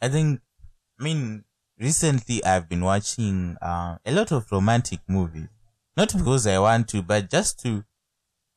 I 0.00 0.08
think, 0.08 0.40
I 1.00 1.02
mean, 1.02 1.44
recently 1.78 2.44
I've 2.44 2.68
been 2.68 2.82
watching 2.84 3.56
uh, 3.60 3.98
a 4.04 4.12
lot 4.12 4.32
of 4.32 4.50
romantic 4.52 5.00
movies. 5.08 5.48
Not 5.96 6.12
because 6.16 6.46
I 6.46 6.58
want 6.58 6.88
to, 6.88 7.02
but 7.02 7.30
just 7.30 7.58
to 7.60 7.84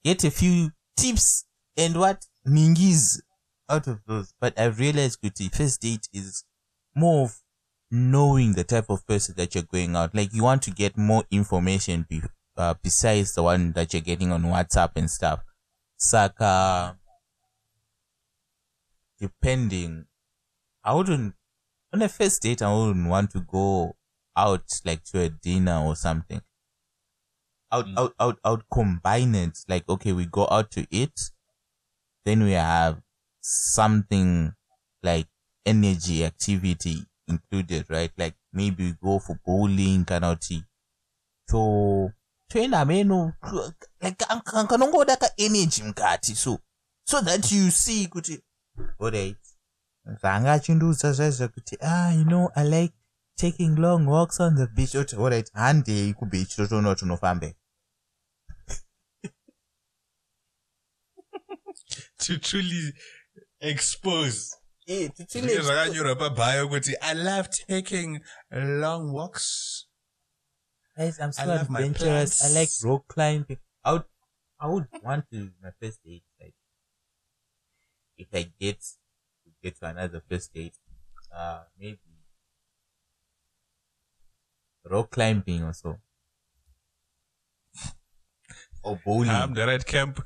get 0.04 0.24
a 0.24 0.32
few 0.32 0.72
tips 0.98 1.46
and 1.78 1.96
what 1.98 2.26
mingis 2.46 3.22
out 3.70 3.88
of 3.88 4.02
those. 4.06 4.34
But 4.40 4.60
I've 4.60 4.80
realized 4.80 5.22
Kuti, 5.22 5.54
first 5.56 5.82
date 5.82 6.10
is 6.14 6.44
more 6.96 7.26
of 7.26 7.40
knowing 7.92 8.54
the 8.54 8.64
type 8.64 8.90
of 8.90 9.06
person 9.08 9.36
that 9.38 9.56
you're 9.56 9.64
going 9.64 9.96
out. 9.96 10.14
Like 10.14 10.34
you 10.34 10.44
want 10.44 10.62
to 10.64 10.72
get 10.72 10.98
more 10.98 11.24
information 11.32 12.06
be, 12.10 12.22
uh, 12.58 12.76
besides 12.82 13.34
the 13.34 13.44
one 13.44 13.74
that 13.74 13.94
you're 13.94 14.02
getting 14.02 14.32
on 14.32 14.44
WhatsApp 14.44 14.92
and 14.96 15.10
stuff. 15.10 15.42
Saka, 15.98 16.98
depending, 19.20 20.06
I 20.84 20.94
wouldn't, 20.94 21.36
on 21.94 22.02
a 22.02 22.10
first 22.10 22.42
date, 22.42 22.62
I 22.62 22.74
wouldn't 22.74 23.10
want 23.10 23.32
to 23.32 23.42
go 23.42 23.96
out 24.38 24.64
like 24.86 25.04
to 25.06 25.22
a 25.22 25.30
dinner 25.30 25.84
or 25.84 25.96
something. 25.96 26.42
I 27.72 27.78
would. 27.78 27.88
I 27.98 28.02
would, 28.02 28.14
I 28.20 28.26
would, 28.26 28.38
I 28.44 28.52
would 28.52 28.70
combine 28.72 29.36
it. 29.36 29.60
Like, 29.68 29.88
okay, 29.90 30.12
we 30.12 30.26
go 30.26 30.48
out 30.50 30.72
to 30.72 30.88
eat 30.90 31.32
then 32.26 32.44
we 32.44 32.52
have 32.52 33.02
something 33.42 34.54
like 35.02 35.28
energy 35.66 36.24
activity 36.24 37.06
included 37.30 37.86
right? 37.90 38.12
Like 38.18 38.36
maybe 38.54 38.84
we 38.84 38.94
go 39.02 39.20
for 39.20 39.40
bowling 39.46 40.06
kana 40.06 40.36
kuti 40.36 40.64
to 41.48 42.12
toenda 42.52 42.86
meno 42.86 43.34
like 44.02 44.18
kan- 44.18 44.68
kanongoda 44.68 45.16
kaenergy 45.18 45.84
mukati 45.84 46.36
so 46.36 46.60
so 47.06 47.22
that 47.22 47.52
you 47.52 47.72
see 47.72 48.08
kuti 48.08 48.44
alright. 49.00 49.38
Zvanga 50.22 50.54
achindiudza 50.54 51.12
zvaizvo 51.14 51.48
kuti 51.48 51.78
ah 51.82 52.12
you 52.12 52.24
know 52.24 52.52
i 52.56 52.64
like 52.64 52.94
taking 53.36 53.76
long 53.76 54.08
walks 54.08 54.40
on 54.40 54.56
the 54.56 54.68
beach. 54.68 54.96
Oti 54.96 55.16
alright 55.16 55.54
handei 55.54 56.14
kubeach 56.14 56.56
totoona 56.56 56.90
kuti 56.90 57.06
unofambei 57.06 57.56
to 62.18 62.38
truly 62.38 62.94
expose 63.60 64.56
Eh, 64.90 65.10
Zvinenge 65.30 65.62
zvakanyorwa 65.62 66.16
pabhayo 66.16 66.64
kuti 66.70 66.94
i 67.02 67.14
love 67.14 67.48
taking 67.50 68.20
long 68.52 69.14
walks 69.14 69.48
Guys, 70.98 71.20
I'm 71.20 71.32
so 71.32 71.44
I 71.44 71.46
love 71.46 71.70
my 71.70 71.80
adventurous. 71.80 72.44
I 72.44 72.60
like 72.60 72.70
rock 72.84 73.08
climbing. 73.08 73.58
I 73.86 73.94
would, 73.94 74.04
I 74.60 74.68
would 74.68 74.88
want 75.02 75.24
to 75.32 75.52
my 75.64 75.72
first 75.80 76.04
date. 76.04 76.26
Like, 76.42 76.56
if 78.18 78.28
I 78.34 78.52
get 78.60 78.82
to 78.82 79.50
get 79.64 79.80
to 79.80 79.86
another 79.86 80.22
first 80.30 80.54
date, 80.54 80.76
uh, 81.34 81.62
maybe 81.80 82.00
rock 84.84 85.12
climbing 85.12 85.64
or 85.64 85.74
so, 85.74 85.98
or 88.84 89.00
bowling. 89.06 89.30
i'm 89.30 89.54
the 89.54 89.66
right 89.66 89.86
camp 89.86 90.20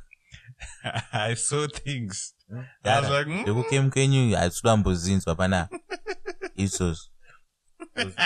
i 1.13 1.33
saw 1.33 1.67
things 1.67 2.33
I 2.53 2.59
was 2.65 2.67
Dara, 2.83 3.09
like, 3.09 3.31
hmm? 3.31 3.41
ndekukemu 3.41 3.91
kenyu 3.91 4.35
hatidambozinzwa 4.37 5.35
pana 5.35 5.69
izvozvo 6.55 7.09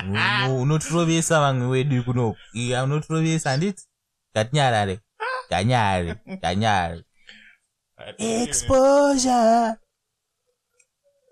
Uno- 0.04 0.62
unotirovesa 0.62 1.40
vamwe 1.40 1.68
wedu 1.68 2.04
kuno 2.04 2.36
Iya, 2.54 2.84
unotirovesa 2.84 3.50
handiti? 3.50 3.84
Ngatinyarare 4.36 5.00
nganyare 5.50 6.16
nganyare 6.30 7.04
exposure. 8.18 9.76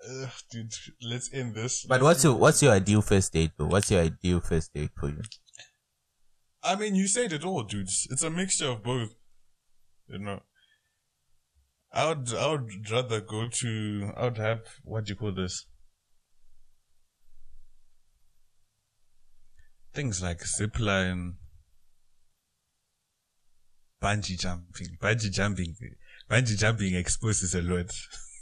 Ugh, 0.07 0.29
dude, 0.51 0.75
let's 1.01 1.33
end 1.33 1.55
this. 1.55 1.85
but 1.87 2.01
what's 2.01 2.23
your 2.23 2.35
what's 2.39 2.61
your 2.63 2.73
ideal 2.77 3.01
first 3.01 3.33
date 3.33 3.51
though? 3.57 3.67
What's 3.71 3.91
your 3.91 4.01
ideal 4.01 4.39
first 4.41 4.73
date 4.73 4.91
for 4.99 5.09
you? 5.09 5.21
I 6.63 6.75
mean, 6.75 6.95
you 6.95 7.07
said 7.07 7.31
it 7.33 7.43
all, 7.43 7.63
dudes. 7.63 8.07
It's 8.11 8.23
a 8.23 8.29
mixture 8.29 8.69
of 8.69 8.83
both. 8.83 9.09
You 10.07 10.19
know, 10.19 10.41
I 11.95 12.09
would, 12.09 12.33
I 12.35 12.51
would 12.51 12.91
rather 12.91 13.21
go 13.21 13.47
to, 13.47 14.11
I 14.17 14.25
would 14.25 14.37
have, 14.37 14.59
what 14.83 15.05
do 15.05 15.11
you 15.11 15.15
call 15.15 15.31
this? 15.31 15.65
Things 19.93 20.21
like 20.21 20.39
zipline, 20.39 21.35
bungee 24.03 24.37
jumping, 24.37 24.97
bungee 25.01 25.31
jumping, 25.31 25.73
bungee 26.29 26.57
jumping 26.57 26.95
exposes 26.95 27.55
a 27.55 27.61
lot. 27.61 27.89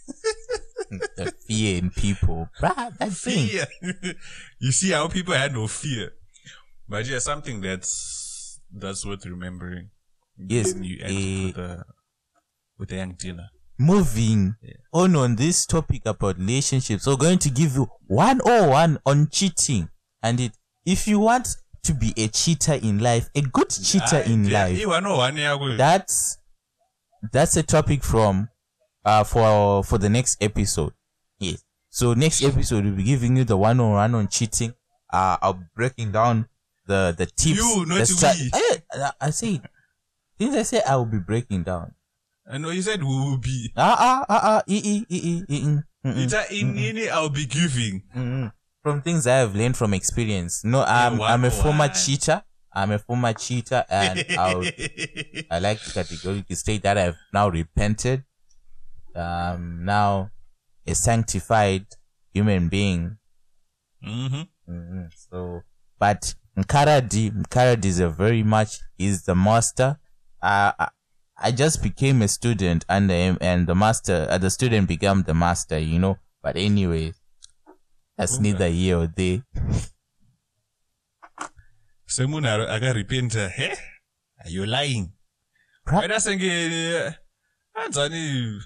the 0.90 1.32
fear 1.48 1.78
in 1.78 1.90
people 1.92 2.50
Bruh, 2.60 2.98
that 2.98 3.12
thing 3.12 3.48
fear. 3.48 3.66
you 4.60 4.72
see 4.72 4.92
how 4.92 5.08
people 5.08 5.34
had 5.36 5.54
no 5.54 5.68
fear. 5.68 6.12
But 6.90 7.06
yeah, 7.06 7.20
something 7.20 7.62
that's 7.62 8.60
that's 8.72 9.06
worth 9.06 9.26
remembering. 9.28 9.92
Yes, 10.38 10.74
you 10.76 11.04
end 11.04 11.16
with 11.46 11.58
eh, 11.58 11.62
the 11.62 11.84
with 12.84 12.90
the 12.90 12.98
young 12.98 13.14
dealer. 13.14 13.48
moving 13.80 14.56
on 14.92 15.16
on 15.16 15.36
this 15.38 15.66
topic 15.66 16.02
about 16.06 16.38
relationships 16.38 17.08
we're 17.08 17.16
going 17.16 17.40
to 17.40 17.50
give 17.50 17.76
you 17.76 17.88
101 18.08 19.00
on 19.06 19.28
cheating 19.32 19.88
and 20.22 20.40
it 20.42 20.52
if 20.86 21.08
you 21.08 21.18
want 21.20 21.48
to 21.82 21.94
be 21.94 22.14
a 22.18 22.28
cheater 22.28 22.74
in 22.74 23.00
life 23.00 23.30
a 23.36 23.42
good 23.42 23.70
cheater 23.70 24.18
in 24.26 24.50
life 24.52 24.78
life. 25.70 25.78
that's 25.78 26.38
that's 27.32 27.56
a 27.56 27.64
topic 27.64 28.04
from 28.04 28.50
uh 29.06 29.24
for 29.24 29.82
for 29.84 29.98
the 29.98 30.10
next 30.10 30.42
episode 30.44 30.92
yes 31.40 31.64
so 31.90 32.14
next 32.14 32.44
episode 32.44 32.84
we'll 32.84 32.96
be 32.96 33.04
giving 33.04 33.38
you 33.38 33.44
the 33.46 33.56
101 33.58 34.14
on 34.14 34.28
cheating 34.28 34.74
uh 35.14 35.38
i'll 35.42 35.54
be 35.54 35.66
breaking 35.76 36.12
down 36.12 36.48
the 36.86 37.16
the 37.18 37.26
tips 37.26 37.58
You, 37.60 37.86
not 37.88 38.00
the 38.00 38.06
stra-. 38.06 38.30
Eh, 38.54 38.78
I, 38.94 39.12
I 39.22 39.30
say 39.32 39.62
didn't 40.38 40.56
i 40.56 40.64
say 40.64 40.82
i 40.88 40.96
will 40.98 41.06
be 41.06 41.20
breaking 41.20 41.64
down 41.64 41.94
I 42.50 42.58
know 42.58 42.72
you 42.72 42.82
said 42.82 43.02
we 43.02 43.08
will 43.10 43.38
be. 43.38 43.72
ah 43.78 43.96
ah 44.00 44.26
ah 44.30 44.42
ah 44.44 44.62
e 44.68 44.78
e 44.78 45.06
e 45.10 45.18
e 45.18 45.44
e 45.48 45.62
mm, 45.62 45.84
mm, 46.06 46.14
mm, 46.14 46.24
It's 46.24 46.34
a 46.34 46.44
in 46.54 46.76
ini 46.76 47.10
I'll 47.10 47.30
be 47.30 47.46
giving. 47.46 48.04
mm, 48.16 48.24
mm. 48.24 48.52
from 48.84 49.02
things 49.02 49.26
i 49.28 49.38
have 49.38 49.56
learned 49.56 49.78
from 49.78 49.94
experience 49.94 50.64
no 50.66 50.84
i'm 50.84 51.18
Yeah, 51.20 51.28
i'm 51.34 51.46
a 51.46 51.52
former 51.52 51.88
101. 51.88 51.94
cheater 51.96 52.44
i'm 52.76 52.92
a 52.92 53.00
former 53.00 53.32
cheater 53.34 53.86
and 53.90 54.26
i'll 54.38 54.60
I 55.52 55.60
like 55.60 55.80
to 55.84 55.92
categorically 55.94 56.56
state 56.58 56.84
that 56.84 56.98
I've 56.98 57.16
now 57.34 57.48
repented. 57.48 58.24
Um, 59.16 59.86
now 59.86 60.32
a 60.88 60.96
sanctified 60.96 61.86
human 62.34 62.68
being. 62.68 63.18
mm-hmm. 64.04 64.42
Mhm. 64.68 65.10
So, 65.16 65.62
but 66.00 66.34
Nkaradi, 66.58 67.32
Nkaradi 67.32 67.86
is 67.86 68.00
a 68.00 68.10
very 68.10 68.44
much 68.44 68.80
is 68.98 69.24
the 69.26 69.36
master. 69.36 69.98
Uh, 70.42 70.72
I, 71.44 71.48
I 71.48 71.52
just 71.52 71.84
became 71.84 72.22
a 72.22 72.28
student 72.28 72.86
under 72.90 73.14
him, 73.14 73.38
and 73.42 73.68
the 73.68 73.76
master, 73.76 74.28
uh, 74.30 74.38
the 74.38 74.50
student 74.50 74.88
became 74.88 75.24
the 75.24 75.34
master. 75.34 75.78
You 75.78 76.00
know. 76.00 76.18
But 76.42 76.56
anyway, 76.58 77.14
that's 78.18 78.36
Okay. 78.36 78.44
neither 78.44 78.70
here 78.70 78.98
or 78.98 79.08
there. 79.08 79.44
semunhu 82.08 82.48
ari- 82.54 82.70
akarepenta 82.76 83.50
he 83.50 83.66
uh, 83.66 83.72
eh? 83.72 83.76
Are 84.46 84.50
you 84.56 84.66
lying 84.66 85.06
Pra- 85.86 86.02
aida 86.06 86.20
senge 86.26 86.52
anzani 87.84 88.62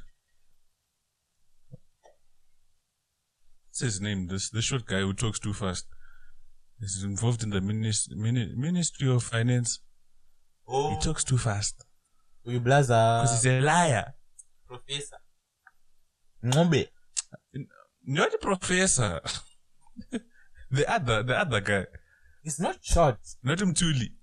what's 3.70 3.80
his 3.80 4.02
name 4.02 4.28
this 4.28 4.50
the 4.50 4.62
short 4.62 4.86
guy 4.86 5.00
who 5.00 5.14
talks 5.14 5.40
too 5.40 5.54
fast 5.54 5.88
he's 6.82 7.04
involved 7.04 7.42
in 7.44 7.52
the 7.56 7.62
minis- 7.70 8.10
mini- 8.26 8.54
ministry 8.68 9.08
of 9.16 9.24
finance 9.24 9.80
oh. 10.68 10.90
he 10.92 11.00
talks 11.08 11.24
too 11.24 11.38
fast 11.38 11.87
Uyu 12.48 12.60
blaza. 12.60 13.22
Because 13.22 13.36
he's 13.36 13.46
a 13.46 13.62
liar 13.62 14.14
professor. 14.68 15.20
Ngombe. 16.46 16.88
not 18.06 18.34
a 18.34 18.38
professor? 18.38 19.22
The 20.72 20.86
other 20.86 21.24
the 21.24 21.38
other 21.38 21.62
guy. 21.62 21.86
It's 22.44 22.60
not 22.60 22.78
short. 22.82 23.20
not 23.44 23.60
mtuli 23.62 24.14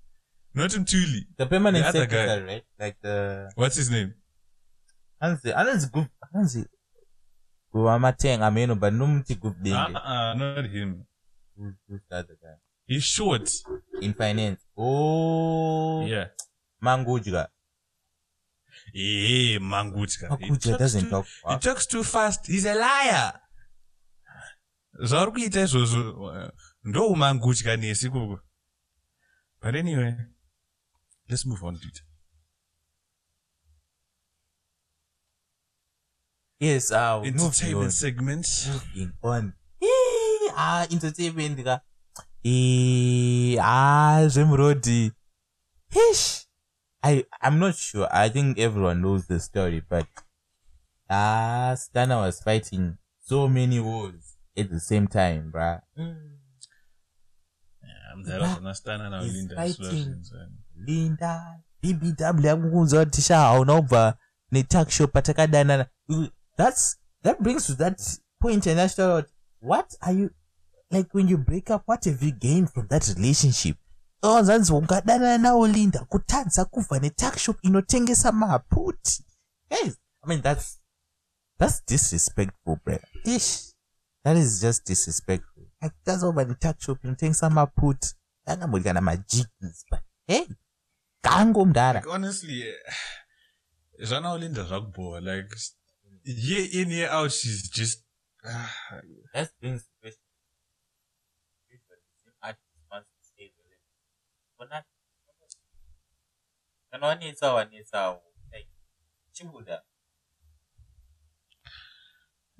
not 0.54 0.70
mtuli 0.78 1.26
The 1.38 1.46
permanent 1.46 1.84
The 1.86 1.92
secretary 1.92 2.40
guy. 2.40 2.46
right? 2.52 2.64
Like 2.78 2.96
the 3.02 3.50
what's 3.56 3.76
his 3.76 3.90
name? 3.90 4.12
Anzi 5.20 5.52
anzi 5.52 5.90
group 5.92 6.08
anzi 6.34 6.64
wamatenga 7.72 8.50
meno 8.50 8.74
but 8.74 8.92
nomti 8.92 9.34
group 9.34 9.56
uh, 9.56 9.62
denge. 9.62 9.96
Uh, 9.96 10.34
not 10.34 10.66
him. 10.70 11.04
Who's- 11.56 11.76
who's 11.88 12.00
the 12.10 12.16
other 12.16 12.36
guy? 12.42 12.56
He's 12.86 13.04
short. 13.04 13.50
In 14.02 14.12
finance. 14.14 14.60
Oh. 14.76 16.04
Yeah. 16.06 16.28
Mangudya 16.82 17.48
Eh, 18.96 19.58
Mangutska. 19.60 20.26
He 20.28 20.46
mangudya 20.46 20.70
talks 20.70 20.78
doesn't 20.78 21.02
too- 21.04 21.10
talk 21.10 21.26
He 21.26 21.40
fast. 21.42 21.62
talks 21.64 21.86
too 21.86 22.04
fast. 22.04 22.46
He's 22.46 22.66
a 22.66 22.74
liar. 22.74 23.40
zvauri 25.04 25.32
kuita 25.32 25.60
izvozvo 25.62 26.34
eh, 26.36 26.50
ndo 26.84 27.06
umangutya 27.08 27.76
nesi 27.76 28.10
koko 28.10 28.40
but 29.60 29.74
anyway 29.74 30.14
let's 31.28 31.46
move 31.46 31.66
on 31.66 31.74
dude 31.80 32.00
yes 36.60 36.90
uh 36.92 37.22
entertainment 37.26 37.92
segments 37.92 38.66
moving 38.68 39.12
on 39.22 39.52
ah 40.56 40.86
entertainment 40.90 41.58
ka 41.64 41.80
eh 42.44 43.58
ah 43.60 44.28
zvemurodi 44.28 45.12
ish 46.10 46.43
i 47.04 47.24
i'm 47.42 47.58
not 47.58 47.74
sure. 47.74 48.08
I 48.10 48.28
think 48.30 48.58
everyone 48.58 49.02
knows 49.02 49.26
the 49.26 49.38
story 49.40 49.82
but 49.88 50.06
ah 51.10 51.74
stana 51.76 52.16
was 52.24 52.40
fighting 52.40 52.96
so 53.20 53.48
many 53.48 53.80
wars 53.80 54.36
at 54.56 54.70
the 54.70 54.80
same 54.80 55.06
time 55.06 55.50
bruh. 55.52 55.80
Mdharaunastana 58.16 59.22
He's 59.22 59.46
fighting. 59.54 60.24
linda 60.76 61.60
bbw 61.82 62.46
yakukunzwa 62.46 63.04
kuti 63.04 63.22
sha 63.22 63.38
hauna 63.38 63.76
kubva 63.76 64.16
netakshop 64.52 65.16
atakadanana 65.16 65.86
that's 66.56 66.98
that 67.22 67.40
brings 67.40 67.66
to 67.66 67.74
that 67.74 68.00
point 68.40 68.66
and 68.66 68.76
that's 68.78 68.98
out 68.98 69.26
what 69.62 69.96
are 70.00 70.14
you 70.20 70.30
like 70.90 71.08
when 71.14 71.28
you 71.28 71.38
break 71.38 71.70
up 71.70 71.82
what 71.86 72.04
have 72.04 72.26
you 72.26 72.32
gained 72.32 72.68
from 72.70 72.86
that 72.88 73.08
relationship 73.16 73.76
zanzi 74.42 74.72
ungadanana 74.72 75.38
nawo 75.38 75.66
linda 75.68 76.04
kutadza 76.04 76.64
kubva 76.64 76.98
netakshop 76.98 77.58
inotengesa 77.62 78.32
maputi 78.32 79.24
yes 79.70 79.96
i 80.22 80.28
mean 80.28 80.42
that's 80.42 80.84
That's 81.58 81.80
disrespectful, 81.86 82.80
bro. 82.84 82.98
Ish. 83.24 83.74
That 84.24 84.36
is 84.36 84.60
just 84.60 84.84
disrespectful. 84.84 85.64
Like, 85.80 85.92
that's 86.04 86.22
all 86.22 86.32
by 86.32 86.44
the 86.44 86.54
tuck 86.54 86.80
shop. 86.82 86.98
You 87.04 87.14
think 87.14 87.34
some 87.34 87.58
are 87.58 87.70
put. 87.70 88.14
Angambodya 88.46 88.92
namajikis, 88.92 89.84
but 89.90 90.00
hey, 90.26 90.46
kango 91.22 91.64
mdara. 91.64 91.94
Like, 91.94 92.10
honestly, 92.10 92.62
eh, 92.62 92.74
zvanaolinda 94.02 94.64
zvakubhora. 94.64 95.20
Like, 95.20 95.56
year 96.24 96.68
in, 96.72 96.90
year 96.90 97.08
out, 97.10 97.30
she's 97.32 97.70
just. 97.70 98.02
ah, 98.44 98.70
That 99.32 99.50
brings 99.60 99.84
the 100.02 100.12
chibuda. 109.32 109.82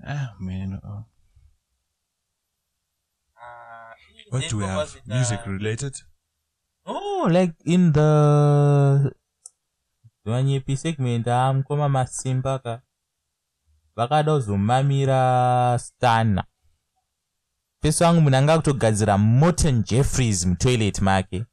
ah, 0.07 0.35
man. 0.41 0.81
oh. 0.85 1.05
Ah, 3.37 3.95
What 4.31 4.49
do 4.49 4.59
we 4.59 4.65
have? 4.65 4.97
Music 5.07 5.47
related? 5.47 5.95
Oh, 6.87 7.29
like 7.31 7.55
in 7.65 7.93
the 7.93 9.13
vanyepi 10.25 10.77
segment 10.77 11.27
amukoma 11.29 11.89
masimba 11.89 12.59
ka 12.59 12.83
vakada 13.97 14.33
kuzomamira 14.33 15.79
stana 15.79 16.45
pesu 17.81 18.05
vangu 18.05 18.21
munhu 18.21 18.37
anga 18.37 18.57
kutogadzira 18.57 19.19
morton 19.19 19.83
jeffries 19.83 20.47
mutoilet 20.47 21.01
make 21.01 21.45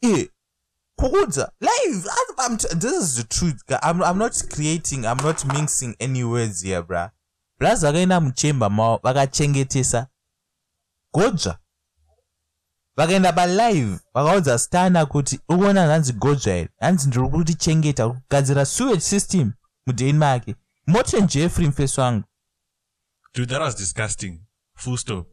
iye 0.00 0.30
kukudza 0.96 1.52
live 1.60 2.08
I'm, 2.46 2.56
t- 2.56 2.68
this 2.74 2.92
is 3.02 3.14
the 3.16 3.22
truth. 3.24 3.62
I'm, 3.82 4.02
i'm 4.02 4.18
not 4.18 4.32
creating 4.54 5.04
i'm 5.04 5.16
not 5.22 5.44
mixing 5.44 5.96
any 6.00 6.24
words 6.24 6.62
here 6.62 6.82
bra 6.82 7.10
bras 7.58 7.80
vakaenda 7.80 8.20
muchemba 8.20 8.70
mavo 8.70 9.00
vakachengetesa 9.02 10.06
godzva 11.12 11.58
vakaenda 12.96 13.32
palive 13.32 13.98
vakaudza 14.14 14.58
stana 14.58 15.06
kuti 15.06 15.40
ukuona 15.48 15.86
hanzi 15.86 16.12
godzva 16.12 16.52
here 16.52 16.68
hanzi 16.80 17.08
ndiri 17.08 17.28
kutichengeta 17.28 18.08
kugadzira 18.08 18.64
sewage 18.66 19.00
system 19.00 19.52
mudenmark 19.86 20.44
morton 20.86 21.26
jeffrey 21.26 21.66
mufeso 21.66 22.00
wangu 22.02 22.24
Dude, 23.34 23.48
that 23.52 23.60
was 23.60 23.76
disgusting. 23.76 24.40
Full 24.76 24.96
stop. 24.96 25.26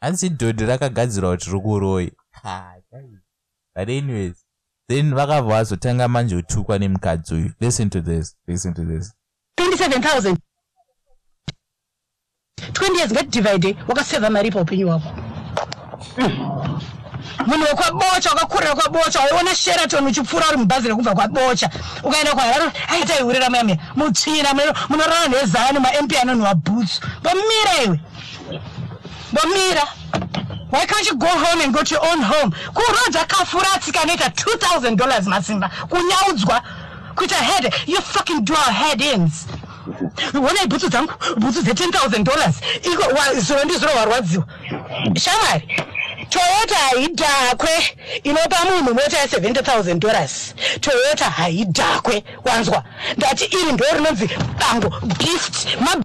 Hanzi 0.00 0.28
dhodhi 0.28 0.66
rakagadzirwa 0.66 1.30
kuti 1.36 1.50
rikuroi 1.50 2.12
but 3.76 3.88
anyways 3.88 4.44
then 4.88 5.14
vakabva 5.14 5.54
vazotanga 5.54 6.08
manje 6.08 6.36
kutukwa 6.36 6.78
nemukadzi 6.78 7.34
uyu. 7.34 7.52
Listen 7.60 7.90
to 7.90 8.00
this 8.00 8.36
listen 8.46 8.74
to 8.74 8.82
this. 8.84 9.12
27,000 9.60 10.36
20 12.72 12.96
years 12.96 13.12
ngatidivhaide 13.12 13.76
wakasevha 13.88 14.30
mari 14.30 14.50
paupenyu 14.50 14.86
hwako. 14.88 15.08
Mm. 16.18 16.80
munhu 17.46 17.62
wekwabocha 17.64 18.30
wakakurira 18.30 18.74
kwabocha 18.74 19.20
waiona 19.20 19.54
sheraton 19.54 20.06
uchipfuura 20.06 20.48
uri 20.48 20.56
mubhazi 20.56 20.88
rekubva 20.88 21.14
kwabocha. 21.14 21.70
Ukaenda 22.04 22.32
kwaharare 22.34 22.72
aitaihurira 22.88 23.50
muyamya 23.50 23.78
mutsvina 23.96 24.50
muno- 24.54 24.74
munorara 24.88 25.28
nezani 25.28 25.78
mamp 25.78 26.12
anonhuwa 26.22 26.54
bhutsu 26.54 27.00
mbomira 27.20 27.82
iwe 27.86 28.00
mbomira 29.32 29.86
why 30.72 30.86
can't 30.86 31.06
you 31.10 31.16
go 31.16 31.26
home 31.26 31.60
and 31.62 31.72
go 31.74 31.82
to 31.82 31.94
your 31.94 32.04
own 32.12 32.22
home? 32.22 32.52
Kurodza 32.74 33.24
kafurati 33.24 33.92
kanoita 33.92 34.28
2000 34.28 34.96
dollars 34.96 35.26
masimba. 35.26 35.70
Kunyaudzwa 35.88 36.62
kuita 37.16 37.34
head 37.34 37.74
you 37.86 38.00
fucking 38.02 38.44
do 38.44 38.54
our 38.54 38.72
head 38.72 39.00
ins 39.00 39.46
wonai 40.34 40.66
bhutsu 40.68 40.88
dzangu? 40.88 41.12
Bhutsu 41.36 41.60
dze10000 41.62 42.22
dollars. 42.22 42.54
Iko 42.82 43.02
zuva 43.40 43.64
ndizuro 43.64 43.92
warwadziwa. 43.96 44.44
Shamwari 45.22 45.68
toyota 46.28 46.74
haidhakwe. 46.76 47.98
Inopa 48.22 48.64
munhu 48.64 48.94
mota 48.94 49.24
ye70000 49.24 49.98
dollars. 49.98 50.54
Toyota 50.80 51.24
haidhakwe 51.24 52.24
wanzwa. 52.44 52.84
Ndati 53.16 53.44
iri 53.44 53.72
ndo 53.72 53.84
rinonzi 53.96 54.30
bango 54.60 55.00
gift 55.18 55.80
ma 55.80 55.96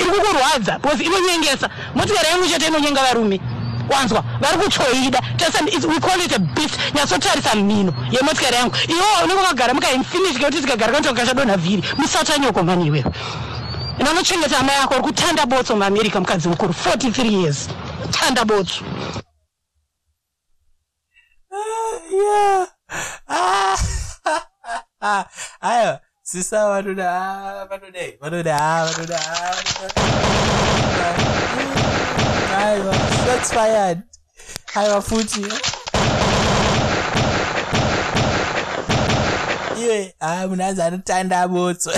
iri 0.00 0.10
kukurwadza 0.10 0.78
because 0.78 1.02
inonyengesa 1.04 1.68
motikari 1.94 2.28
yangu 2.28 2.48
chete 2.48 2.66
inonyenga 2.66 3.02
varume. 3.02 3.40
Wanzwa 3.90 4.24
vari 4.40 4.56
Just- 5.36 5.84
we 5.88 5.98
call 6.00 6.20
it 6.20 6.32
a 6.32 6.38
beast. 6.38 6.78
Nyatsotarisa 6.94 7.54
mhino 7.54 7.92
yemotikari 8.10 8.56
yangu. 8.56 8.74
Iwo 8.88 9.24
unenge 9.24 9.42
wakagara 9.42 9.74
mukainfinish 9.74 10.38
kekuti 10.38 10.60
tikagara 10.60 10.92
kanti 10.92 11.14
kachadonha 11.14 11.56
vhiri 11.56 11.82
musata 11.98 12.38
nyoko 12.38 12.62
mani 12.62 12.86
iwewe. 12.86 13.04
Ndanochengeta 13.98 14.58
amai 14.58 14.76
ako 14.76 14.94
uri 14.94 15.02
kutanda 15.02 15.46
botso 15.46 15.76
muamerica 15.76 16.20
mukadzi 16.20 16.48
mukuru 16.48 16.72
43 16.72 17.42
years. 17.42 17.68
Tanda 18.10 18.44
botso. 18.44 18.84
Yeah. 22.10 22.66
sisa 26.30 26.68
vanoda 26.68 27.10
vanodai 27.70 28.10
vanoda 28.20 28.56
vanoda 28.86 29.20
aiwa 32.58 32.94
shots 32.94 33.50
fired. 33.52 33.98
Aiwa 34.74 35.02
futi 35.02 35.40
iwe 39.82 40.14
ah, 40.20 40.46
munhu 40.48 40.64
anzi 40.64 40.82
anotanda 40.82 41.48
botso. 41.48 41.90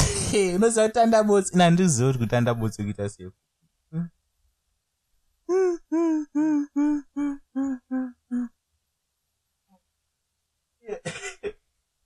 Unoziva 0.57 0.89
kutanda 0.89 1.23
botso? 1.23 1.53
Ina 1.55 1.65
handizivi 1.65 2.13
kuti 2.13 2.19
kutanda 2.19 2.55
botso 2.55 2.83
kuita 2.83 3.09
sei 3.09 3.31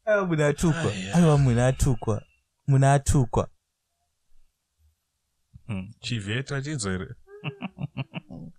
aiwa 0.06 0.26
munhu 0.26 0.44
atukwa 0.44 0.92
aiwa 1.14 1.38
munhu 1.38 1.60
atukwa 1.60 2.22
munhu 2.68 2.86
atukwa 2.86 3.48
Hmm. 5.68 5.90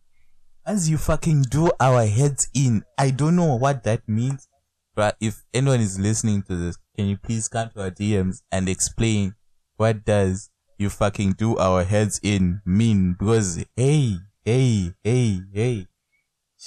As 0.66 0.90
you 0.90 0.98
fucking 0.98 1.44
do 1.50 1.72
our 1.80 2.06
heads 2.06 2.50
in 2.54 2.84
i 2.98 3.12
don't 3.12 3.36
know 3.36 3.56
what 3.56 3.84
that 3.84 4.02
means 4.08 4.50
but 4.96 5.16
if 5.22 5.46
anyone 5.54 5.80
is 5.80 5.98
listening 5.98 6.42
to 6.44 6.56
this 6.58 6.78
can 6.98 7.06
you 7.06 7.18
please 7.18 7.48
come 7.48 7.70
to 7.70 7.82
our 7.82 7.92
dms 7.92 8.42
and 8.52 8.68
explain 8.68 9.34
what 9.78 10.04
does 10.04 10.50
you 10.78 10.90
fucking 10.90 11.34
do 11.34 11.58
our 11.58 11.84
heads 11.84 12.20
in 12.24 12.62
mean? 12.66 13.14
Because 13.14 13.64
hey 13.76 14.18
hey 14.46 14.94
hey 15.04 15.42
hey. 15.54 15.88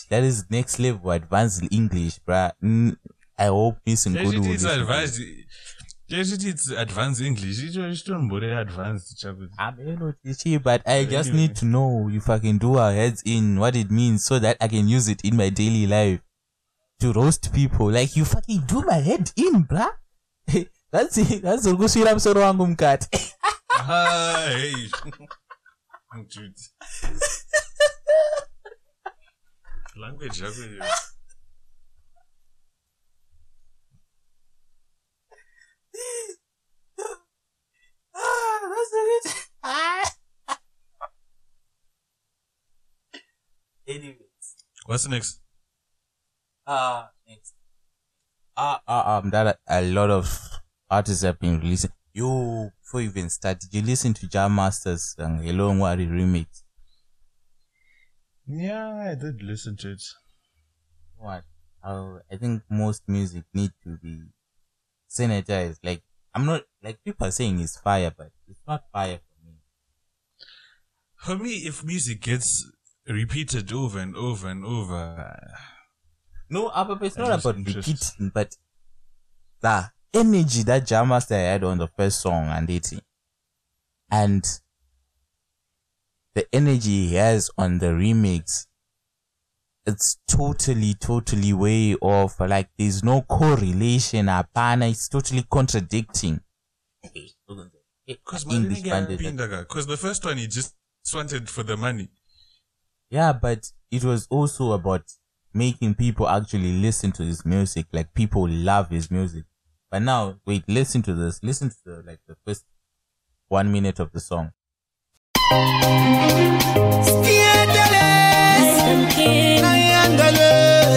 That 0.09 0.22
is 0.24 0.47
next 0.51 0.78
level 0.78 1.11
advanced 1.11 1.64
english 1.70 2.18
bruh. 2.26 2.53
Mm, 2.62 2.97
i 3.41 3.47
hope 3.47 3.78
missing 3.86 4.12
good 4.12 4.26
will 4.26 4.47
It's 4.47 4.64
listen. 4.64 4.80
advanced. 4.82 5.20
Just 6.09 6.45
it's 6.45 6.70
advanced 6.70 7.20
English. 7.22 7.62
It's 7.62 7.74
just 7.74 8.07
don't 8.07 8.30
advanced. 8.32 9.16
chakuti. 9.24 9.49
I'm 9.59 9.76
Enotichi, 9.76 10.59
but 10.61 10.82
I 10.84 11.05
just 11.05 11.32
need 11.32 11.55
to 11.57 11.64
know 11.64 12.11
if 12.12 12.28
I 12.28 12.41
can 12.41 12.59
do 12.59 12.76
our 12.78 12.93
heads 12.93 13.22
in 13.24 13.61
what 13.61 13.76
it 13.76 13.93
means 13.93 14.24
so 14.24 14.41
that 14.41 14.57
I 14.61 14.66
can 14.66 14.88
use 14.88 15.07
it 15.09 15.20
in 15.24 15.36
my 15.36 15.51
daily 15.51 15.86
life 15.86 16.20
to 16.99 17.12
roast 17.12 17.53
people. 17.55 17.93
Like 17.93 18.16
you 18.16 18.24
fucking 18.24 18.62
do 18.66 18.82
my 18.82 18.95
head 18.97 19.30
in, 19.36 19.64
bruh. 19.64 19.93
that's. 20.91 21.14
That's 21.41 21.66
ukuswira 21.66 22.14
musoro 22.14 22.41
wangu 22.41 22.66
mukati. 22.66 23.09
Language 29.97 30.45
yako 30.45 30.62
hiyo. 38.97 39.20
That's 39.22 39.34
so 39.34 40.07
good. 40.47 40.61
Anyways. 43.86 44.64
What's 44.86 45.09
next? 45.09 45.41
Uh, 46.66 47.07
next. 47.28 47.55
Uh, 48.57 48.78
uh, 48.86 49.20
um, 49.22 49.30
that 49.30 49.47
a, 49.47 49.80
a 49.80 49.82
lot 49.82 50.11
of 50.11 50.61
artists 50.91 51.22
have 51.22 51.38
been 51.38 51.61
releasing. 51.61 51.91
Yo, 52.12 52.70
before 52.82 53.03
you 53.03 53.09
even 53.11 53.30
start, 53.30 53.61
did 53.61 53.74
you 53.74 53.82
listen 53.82 54.12
to 54.14 54.28
Jah 54.28 54.49
Masters 54.49 55.14
and 55.18 55.45
Hello 55.45 55.72
Nwari 55.72 56.09
remix? 56.09 56.62
Yeah, 58.47 59.11
I 59.11 59.14
did 59.14 59.43
listen 59.43 59.76
to 59.76 59.93
it. 59.93 60.03
What? 61.16 61.45
Uh, 61.82 62.18
I 62.30 62.36
think 62.36 62.62
most 62.68 63.03
music 63.07 63.45
need 63.55 63.70
to 63.84 63.97
be 64.03 64.22
sanitized. 65.09 65.78
Like, 65.84 66.03
I'm 66.35 66.47
not, 66.47 66.62
like, 66.83 67.03
people 67.05 67.26
are 67.26 67.33
saying 67.33 67.61
it's 67.61 67.76
fire, 67.76 68.12
but 68.16 68.31
it's 68.49 68.61
not 68.66 68.85
fire 68.93 69.18
for 69.18 69.47
me. 69.47 69.55
For 71.16 71.37
me, 71.37 71.51
if 71.66 71.85
music 71.85 72.20
gets 72.20 72.70
repeated 73.07 73.72
over 73.72 73.99
and 73.99 74.14
over 74.16 74.49
and 74.49 74.64
over, 74.64 75.37
No, 76.49 76.68
uh, 76.68 76.85
but 76.85 77.03
it's 77.03 77.16
not 77.16 77.41
about 77.41 77.57
repeating, 77.57 78.31
but 78.35 78.57
the 79.61 79.91
energy 80.12 80.62
that 80.64 80.87
Jah 80.87 81.05
Master 81.05 81.35
had 81.37 81.62
on 81.64 81.78
the 81.78 81.87
first 81.87 82.20
song 82.20 82.47
and 82.49 82.68
it 82.68 82.93
and 84.11 84.45
the 86.35 86.47
energy 86.53 87.09
he 87.09 87.14
has 87.14 87.51
on 87.57 87.78
the 87.78 87.87
remix 87.87 88.66
it's 89.87 90.18
totally 90.28 90.95
totally 90.95 91.53
way 91.53 91.95
off 91.97 92.39
like 92.41 92.68
there's 92.78 93.03
no 93.03 93.22
correlation 93.22 94.26
apana 94.26 94.91
it's 94.91 95.09
totally 95.09 95.45
contradicting 95.51 96.41
Because 98.07 98.47
English 98.51 98.83
bandit. 98.83 99.18
Because 99.18 99.87
the 99.87 99.97
first 99.97 100.24
one 100.24 100.39
he 100.39 100.47
just 100.47 100.74
wanted 101.14 101.49
for 101.49 101.62
the 101.62 101.76
money. 101.76 102.09
Yeah, 103.09 103.33
but 103.33 103.72
it 103.91 104.05
was 104.05 104.26
also 104.31 104.72
about 104.72 105.05
making 105.53 105.95
people 105.95 106.28
actually 106.28 106.72
listen 106.72 107.12
to 107.12 107.22
his 107.22 107.45
music. 107.45 107.87
Like 107.93 108.14
people 108.14 108.49
love 108.49 108.91
his 108.91 109.11
music. 109.11 109.45
But 109.91 110.03
now, 110.03 110.41
wait, 110.47 110.64
listen 110.68 111.03
to 111.03 111.14
this. 111.14 111.43
Listen 111.43 111.70
to 111.70 111.76
the, 111.85 112.03
like 112.07 112.20
the 112.26 112.37
first 112.47 112.64
one 113.49 113.72
minute 113.72 113.99
of 113.99 114.12
the 114.12 114.20
song. 114.20 114.53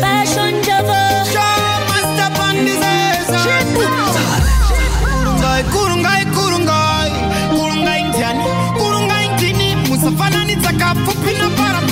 Fashion 0.01 0.53
Java. 0.63 1.01
kurungai 5.13 5.63
kurungai 5.73 6.25
kurungai. 6.35 7.11
Kurungai 7.55 8.03
ndiani 8.03 8.43
kurungai 8.77 9.27
ndini 9.29 9.75
musafananidza 9.75 10.71
kapfupi 10.73 11.31
naparapini 11.41 11.82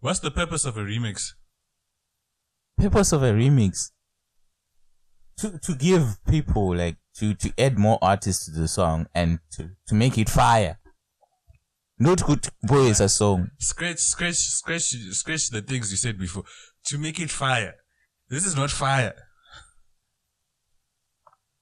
What's 0.00 0.20
the 0.20 0.30
purpose 0.30 0.64
of 0.64 0.78
a 0.78 0.80
remix? 0.80 1.34
Purpose 2.78 3.12
of 3.12 3.22
a 3.22 3.32
remix. 3.32 3.90
To, 5.38 5.58
to 5.58 5.74
give 5.74 6.16
people 6.26 6.74
like 6.74 6.96
to, 7.16 7.34
to 7.34 7.52
add 7.58 7.78
more 7.78 7.98
artists 8.00 8.46
to 8.46 8.50
the 8.50 8.68
song 8.68 9.06
and 9.14 9.40
to, 9.52 9.70
to 9.88 9.94
make 9.94 10.16
it 10.16 10.28
fire. 10.28 10.78
Not 11.98 12.24
good 12.24 12.48
boys 12.62 13.00
a 13.00 13.10
song. 13.10 13.50
Scratch, 13.58 13.98
scratch, 13.98 14.36
scratch, 14.36 14.94
scratch 15.12 15.50
the 15.50 15.60
things 15.60 15.90
you 15.90 15.98
said 15.98 16.18
before. 16.18 16.44
To 16.86 16.98
make 16.98 17.20
it 17.20 17.30
fire. 17.30 17.74
This 18.30 18.46
is 18.46 18.56
not 18.56 18.70
fire. 18.70 19.14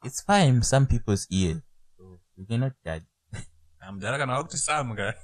It's 0.04 0.22
fire 0.22 0.46
in 0.46 0.62
some 0.62 0.86
people's 0.86 1.26
ear. 1.30 1.62
So 1.96 2.20
you 2.36 2.46
cannot 2.46 2.72
judge. 2.84 3.02
I'm 3.82 3.98
gonna 3.98 4.44
to 4.48 4.56
Sam 4.56 4.94
guy. 4.94 5.14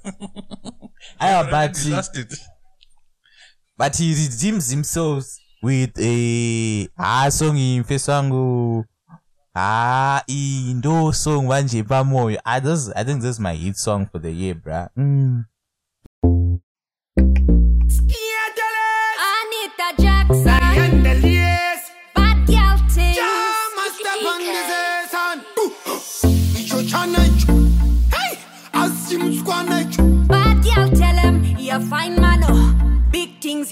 But 1.19 1.85
You 1.85 1.93
lost 1.93 2.17
it. 2.17 2.33
But 3.77 3.95
he 3.97 4.13
redeems 4.13 4.69
himself 4.69 5.25
with 5.61 5.97
a 5.99 6.87
ah 6.97 7.29
song 7.29 7.57
imfeso 7.57 8.11
wangu 8.11 8.85
ah 9.55 10.21
i 10.27 10.73
ndo 10.73 11.13
song 11.13 11.47
manje 11.47 11.83
pamoyo 11.83 12.39
this 12.61 12.91
i 12.95 13.03
think 13.03 13.21
this 13.21 13.31
is 13.31 13.39
my 13.39 13.55
hit 13.55 13.75
song 13.75 14.05
for 14.11 14.21
the 14.21 14.31
year 14.31 14.55
bruh 14.55 14.87
mm. 14.95 15.43
Anita 19.35 20.01
Jackson. 20.01 21.03
Bad 22.15 22.47
girl 22.47 22.77
thing. 22.89 23.15
icho 26.59 26.83
chana 26.83 27.19
icho 27.25 27.53
hey 28.11 28.37
asimutswana 28.73 29.81
icho 29.81 30.03
Bad 30.27 30.63
girl 30.63 30.89
tell 30.89 31.17
him 31.17 31.43
he 31.43 31.69
a 31.69 31.79
fine 31.79 32.15
man. 32.21 32.43
oh. 32.47 32.94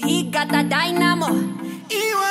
He 0.06 0.24
got 0.24 0.54
a 0.54 0.62
dynamo. 0.62 2.23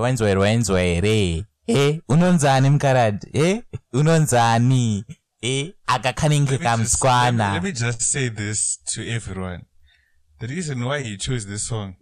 Rwenzwe 0.00 0.34
rwenzwe 0.34 1.00
re. 1.00 1.44
Eh 1.66 2.00
unonzani 2.08 2.70
mkaradi 2.70 3.26
eh 3.32 3.62
unonzani? 3.92 5.04
Eh 5.42 5.72
akakhanenge 5.86 6.50
Let 6.50 6.60
me, 6.60 6.66
just, 6.66 6.70
let, 6.70 6.78
me, 6.78 6.84
kamskwana 6.84 7.52
let 7.52 7.62
me 7.62 7.72
just 7.72 8.00
say 8.02 8.28
this 8.30 8.78
to 8.94 9.02
everyone. 9.02 9.64
The 10.38 10.46
reason 10.46 10.82
why 10.84 11.02
he 11.02 11.16
chose 11.16 11.46
this 11.46 11.66
song, 11.66 11.94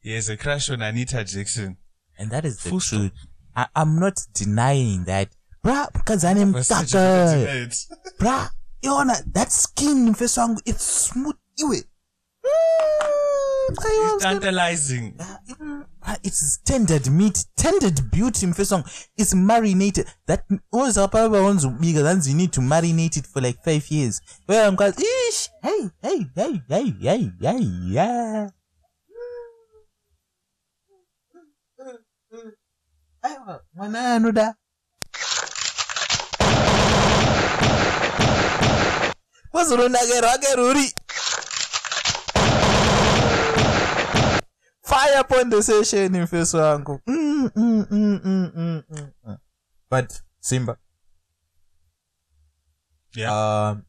he 0.00 0.14
has 0.14 0.28
a 0.30 0.36
crush 0.36 0.70
on 0.70 0.82
Anita 0.82 1.24
Jackson. 1.24 1.76
and 2.18 2.30
that 2.30 2.44
is 2.44 2.56
the 2.62 2.70
Full 2.70 2.80
truth. 2.80 3.12
I, 3.56 3.66
i'm 3.76 3.98
not 4.00 4.20
denying 4.34 5.04
that. 5.04 5.28
Bruh 5.64 5.88
mkazane 5.94 6.52
But 6.52 6.64
still, 6.64 6.76
you 6.78 6.84
mkaka 6.84 6.92
can't 6.92 7.38
deny 7.38 7.62
it. 7.62 7.86
bruh 8.18 8.50
yona 8.82 9.32
that 9.32 9.50
skin 9.52 10.08
mfeso 10.10 10.40
wangu 10.40 10.60
it's 10.64 11.04
smooth 11.08 11.36
iwe. 11.56 11.84
Mm, 12.44 13.17
tantalizing. 14.20 15.14
Ah, 16.02 16.16
it's 16.22 16.58
tended 16.64 17.10
meat 17.10 17.44
tended 17.56 18.10
beauty 18.10 18.46
mfeso 18.46 18.82
it's 19.16 19.34
marinated. 19.34 20.06
That 20.26 20.44
ozapapa 20.72 21.80
bigger 21.80 22.02
than 22.02 22.20
you 22.24 22.34
need 22.34 22.52
to 22.52 22.60
marinate 22.60 23.16
it 23.16 23.26
for 23.26 23.40
like 23.40 23.62
five 23.62 23.86
years. 23.90 24.20
Where 24.46 24.66
i'm 24.66 24.76
quite 24.76 24.98
ish 24.98 25.50
hey 25.62 25.90
hey 26.02 26.26
hey 26.34 26.62
hey 26.68 26.94
hey 27.00 27.30
hey 27.40 27.60
yeah. 27.86 28.50
Aiwa 33.22 33.60
mwana 33.74 34.14
anoda. 34.14 34.54
Wazorondakera 39.52 40.38
ruri 40.56 40.94
fire 44.88 45.62
session 45.62 46.22
mfeso 46.22 46.58
wangu. 46.58 47.00
Mm, 47.06 47.50
mm, 47.56 47.86
mm, 47.90 48.20
mm, 48.24 48.52
mm, 48.54 48.82
mm, 49.24 49.36
but 49.90 50.22
simba. 50.40 50.78
Yeah. 53.14 53.32
um 53.32 53.82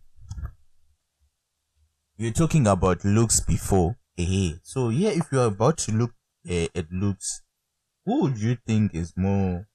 you're 2.17 2.33
talking 2.33 2.67
about 2.67 3.05
looks 3.05 3.39
before. 3.39 3.95
Eh 4.17 4.53
so 4.63 4.89
yeah 4.91 5.11
if 5.11 5.31
you're 5.31 5.47
about 5.47 5.77
to 5.77 5.91
look 5.91 6.11
uh, 6.49 6.67
at 6.75 6.91
looks 6.91 7.43
who 8.05 8.23
would 8.23 8.37
you 8.37 8.57
think 8.67 8.93
is 8.93 9.13
more 9.15 9.67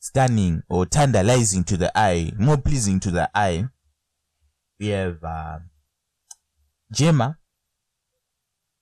stunning 0.00 0.62
or 0.68 0.86
tantalizing 0.86 1.64
to 1.64 1.76
the 1.76 1.90
eye 1.94 2.32
more 2.38 2.56
pleasing 2.56 3.00
to 3.00 3.10
the 3.10 3.28
eye? 3.34 3.66
We 4.78 4.88
have 4.88 5.22
um, 5.24 5.70
Gemma 6.92 7.38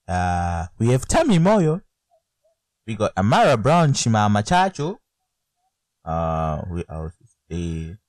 uh 0.07 0.67
we 0.79 0.89
have 0.89 1.07
Tammy 1.07 1.39
Moyo 1.39 1.81
we 2.87 2.95
got 2.95 3.11
Amara 3.17 3.57
Brown 3.57 3.93
Chimama 3.93 4.43
Chacho 4.43 4.97
uh 6.05 6.61
we 6.69 6.81
is 6.81 7.35
there 7.49 7.99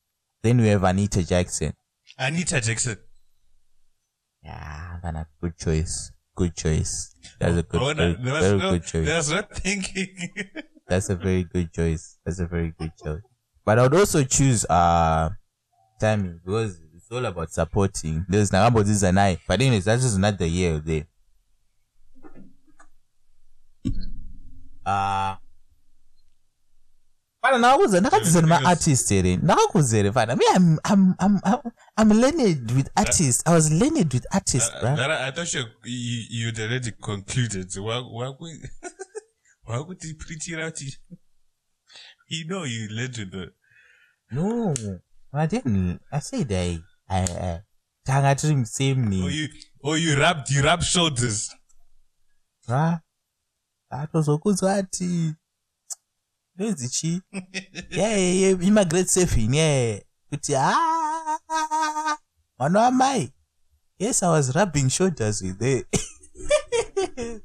then 0.43 0.60
we 0.60 0.68
have 0.68 0.85
Anita 0.85 1.24
Jackson 1.27 1.73
Anita 2.18 2.60
Jackson. 2.60 2.97
yeah 4.43 4.98
Vanna, 5.02 5.27
good 5.40 5.56
choice 5.59 6.12
good 6.36 6.55
choice 6.55 7.14
that's 7.40 7.56
a 7.56 7.62
good 7.62 7.81
Oh, 7.82 7.94
very, 7.94 8.16
no, 8.18 8.40
very 8.40 8.59
no, 8.59 8.70
good 8.73 8.85
choice 8.85 9.06
That's 9.06 9.31
was 9.31 9.40
no 9.40 9.43
thinking. 9.52 10.31
That's 10.89 11.10
a 11.10 11.16
very 11.16 11.43
good 11.43 11.73
choice. 11.73 12.16
That's 12.24 12.39
a 12.39 12.47
very 12.47 12.73
good 12.78 12.93
choice. 13.02 13.20
But 13.64 13.81
I 13.81 13.82
would 13.82 13.94
also 13.94 14.23
choose 14.23 14.64
uh 14.70 15.31
Tammy 15.98 16.35
because 16.44 16.81
it's 16.94 17.10
all 17.10 17.24
about 17.24 17.51
supporting. 17.51 18.24
There's 18.28 18.51
Nagabo 18.52 18.85
this 18.85 19.02
and 19.02 19.18
I. 19.18 19.39
But 19.48 19.60
anyways, 19.60 19.85
that's 19.86 20.02
just 20.02 20.16
not 20.18 20.39
the 20.39 20.47
year 20.48 20.77
of 20.77 20.85
there. 20.85 21.06
Uh 24.86 25.36
fana 27.42 27.58
ndakakuudza 27.58 28.00
ndakadzidzwa 28.00 28.42
Because- 28.42 28.58
nemaartist 28.58 29.08
here 29.08 29.36
ndakakuudza 29.36 29.96
here 29.96 30.12
fana. 30.12 30.36
Me 30.36 30.44
I'm, 30.56 30.78
I'm, 30.92 31.14
I'm, 31.20 31.40
I'm, 31.44 31.60
I'm 31.98 32.20
learned 32.20 32.70
with 32.76 32.88
artists 32.96 33.42
i 33.46 33.52
was 33.54 33.70
learned 33.70 34.14
with 34.14 34.26
artists 34.34 34.70
Uh, 34.74 34.80
bro 34.80 34.90
I, 34.90 35.28
I 35.28 35.30
thought 35.32 35.54
you, 35.54 35.64
you 35.84 36.24
you'd 36.30 36.60
already 36.60 36.92
concluded. 36.92 37.68
Why 37.76 37.98
why 38.00 38.28
would 38.40 38.70
why 39.64 39.78
would 39.80 40.04
you 40.04 40.14
preach 40.14 40.48
it 40.48 40.58
out? 40.60 40.80
You 42.28 42.44
know 42.48 42.64
you 42.64 42.88
led 42.90 43.16
with 43.18 43.30
the 43.30 43.52
no. 44.30 44.74
I 45.32 45.46
didn't. 45.46 46.00
I 46.12 46.20
said 46.20 46.50
i 46.52 46.78
i 47.08 47.20
i 47.22 47.60
tanga 48.04 48.34
tiri 48.34 48.66
same 48.66 49.06
or 49.24 49.30
you 49.30 49.48
or 49.82 49.98
you 49.98 50.16
wrapped 50.18 50.50
you 50.50 50.62
wrapped 50.62 50.84
shoulders. 50.84 51.50
ra 52.68 53.00
atozokudzwa 53.90 54.74
ati 54.74 55.34
ndozi 56.54 56.88
chi? 56.88 57.22
Yeye 57.98 58.50
imagrade 58.50 59.08
seven 59.08 59.54
yeye 59.54 60.06
kuti 60.30 60.56
"Ah, 60.56 62.18
mwana 62.58 62.80
wamai 62.80 63.32
yes 63.98 64.22
i 64.22 64.28
was 64.28 64.54
rubbing 64.54 64.90
shoulders 64.90 65.42
with 65.42 65.60
her. 65.60 65.82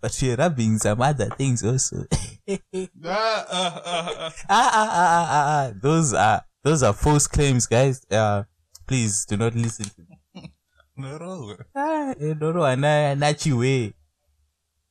But 0.00 0.16
we're 0.22 0.36
rubbing 0.36 0.78
some 0.78 1.00
other 1.02 1.28
things 1.36 1.64
also. 1.64 2.06
Ah, 2.48 2.56
ah, 3.04 3.46
ah, 3.50 3.82
ah. 3.84 4.32
ah, 4.48 4.70
ah, 4.72 4.90
ah, 4.92 4.98
ah, 5.00 5.26
ah, 5.30 5.66
ah. 5.66 5.72
those 5.82 6.14
are 6.14 6.42
those 6.62 6.84
are 6.84 6.92
false 6.92 7.26
claims 7.26 7.66
guys. 7.66 8.00
Uh 8.10 8.44
please 8.86 9.26
do 9.26 9.36
not 9.36 9.54
listen 9.54 9.86
to 9.86 10.02
me. 10.08 10.18
No, 10.96 11.16
no. 11.18 11.56
ah, 11.76 12.14
ndoro 12.18 12.66
ana 12.66 13.14
nachiwe 13.14 13.92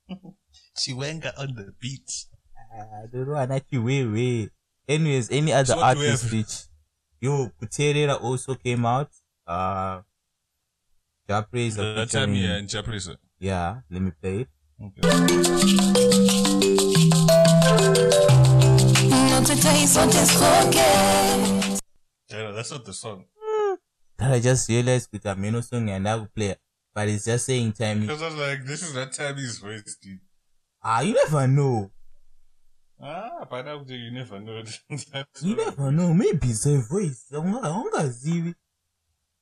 Chiwenga 0.78 1.34
on 1.38 1.54
the 1.56 1.74
beat. 1.80 2.28
ndoro 3.08 3.40
ana 3.40 3.60
chiwewe 3.60 4.50
anyways 4.88 5.32
any 5.32 5.54
other 5.54 5.66
So 5.74 5.78
what 5.78 5.94
do 5.96 6.00
we 6.02 6.08
artist 6.08 6.24
have? 6.24 6.34
which 6.34 6.54
yo 7.22 7.50
kuterera 7.60 8.14
also 8.22 8.56
came 8.56 8.86
out 8.86 9.10
uh 9.48 10.02
Japre 11.30 11.68
is 11.68 11.76
That 11.76 12.10
time 12.10 12.34
yeah, 12.36 12.58
in 12.60 12.68
Japanese. 12.68 13.10
yeah 13.40 13.82
let 13.90 14.02
me 14.02 14.12
play 14.12 14.42
it 14.42 14.50
Yeah, 22.30 22.52
that's 22.52 22.72
not 22.72 22.86
the 22.86 22.94
song. 22.94 23.26
that 24.18 24.32
I 24.32 24.40
just 24.40 24.68
realized 24.70 25.10
with 25.12 25.26
a 25.26 25.36
meno 25.36 25.62
song 25.62 25.90
and 25.90 26.08
I 26.08 26.16
will 26.16 26.28
play 26.28 26.48
it. 26.50 26.60
But 26.98 27.10
it's 27.10 27.26
just 27.26 27.46
saying 27.46 27.74
time 27.74 28.02
Because 28.02 28.24
I 28.24 28.26
was 28.26 28.36
like, 28.38 28.66
this 28.66 28.82
is 28.82 28.96
not 28.96 29.14
Tammy's 29.14 29.60
voice, 29.60 29.98
dude. 30.02 30.20
ah 30.84 31.02
you 31.02 31.14
never 31.14 31.48
know. 31.48 31.92
Ah, 33.00 33.46
by 33.52 33.62
now 33.62 33.86
you 33.86 34.10
never 34.10 34.40
know. 34.40 34.64
You 35.44 35.56
never 35.56 35.92
know. 35.92 36.12
Maybe 36.12 36.48
it's 36.48 36.66
a 36.66 36.80
voice 36.80 37.28
ungazivi 37.32 38.56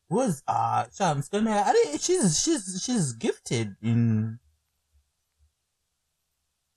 was 0.09 0.43
uh 0.47 0.83
sha 0.97 1.15
msikana 1.15 1.63
I 1.65 1.97
she's 1.97 2.43
she's 2.43 2.83
she's 2.83 3.13
gifted 3.13 3.75
in 3.81 4.37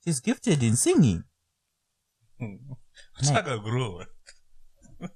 she's 0.05 0.21
gifted 0.21 0.63
in 0.63 0.77
singing. 0.77 1.23
Chaka 3.21 3.57
grow. 3.59 4.05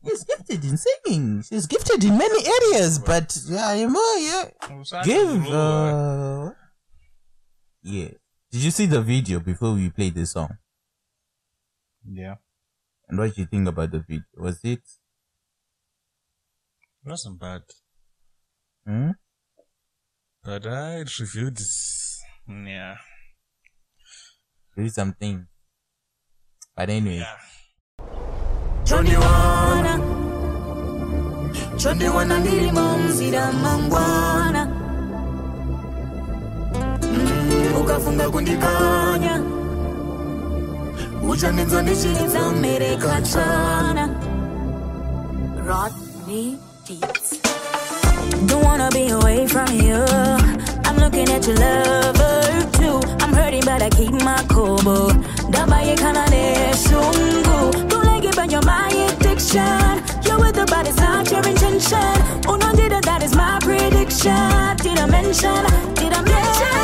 She's 0.05 0.23
gifted 0.23 0.63
in 0.63 0.77
singing 0.77 1.41
she's 1.43 1.67
gifted 1.67 2.03
in 2.03 2.17
many 2.17 2.39
areas 2.47 2.99
but 2.99 3.35
yeah 3.49 3.73
you 3.73 3.89
know 3.89 4.15
yeah 4.17 5.03
give 5.03 5.47
uh 5.47 6.51
yeah 7.81 8.09
did 8.51 8.61
you 8.63 8.71
see 8.71 8.85
the 8.85 9.01
video 9.01 9.39
before 9.39 9.73
we 9.73 9.89
played 9.89 10.15
the 10.15 10.25
song 10.25 10.57
Yeah. 12.05 12.35
and 13.07 13.17
what 13.19 13.33
do 13.35 13.41
you 13.41 13.47
think 13.47 13.67
about 13.67 13.91
the 13.91 13.99
video 13.99 14.23
was 14.37 14.59
it 14.63 14.79
It 17.05 17.09
wasn't 17.09 17.39
bad. 17.39 17.63
hmm? 18.85 19.11
But 20.43 20.65
I 20.67 20.99
reviewed 21.19 21.55
this. 21.57 22.21
Yeah. 22.47 22.95
is 24.77 24.95
something 24.95 25.47
but 26.75 26.89
anyway 26.89 27.17
Yeah. 27.19 27.37
Johnny 28.85 29.15
wana 29.15 29.99
Johnny 31.77 32.09
wana 32.09 32.39
mangwana 33.63 34.67
Mm, 37.01 37.81
ukafunga 37.81 38.29
kundikanya 38.29 39.41
uchanenza 41.29 41.81
ndichiridza 41.81 42.39
mmereka 42.51 43.21
chana 43.21 44.09
Rodney. 45.67 46.57
Don't 48.47 48.63
wanna 48.65 48.89
be 48.91 49.09
away 49.09 49.47
from 49.47 49.67
you. 49.79 50.03
I'm 50.85 50.97
looking 50.97 51.29
at 51.29 51.47
your 51.47 51.55
lover 51.57 52.71
too. 52.73 52.99
I'm 53.23 53.33
hurting, 53.33 53.63
but 53.65 53.81
I 53.81 53.89
keep 53.89 54.11
my 54.11 54.43
cool. 54.49 54.77
Dabaye 55.51 55.95
kanane 55.95 56.32
shungu. 56.32 56.32
Addiction. 59.55 60.23
You're 60.23 60.39
with 60.39 60.55
the 60.55 60.65
it's 60.87 60.97
not 60.97 61.29
your 61.31 61.45
intention. 61.47 61.97
Oh 62.47 62.55
no, 62.55 62.73
did 62.73 62.91
that 62.91 63.23
is 63.23 63.35
my 63.35 63.59
prediction. 63.61 64.77
Did 64.77 64.99
I 64.99 65.05
mention? 65.05 65.93
Did 65.95 66.13
I 66.13 66.21
mention? 66.21 66.82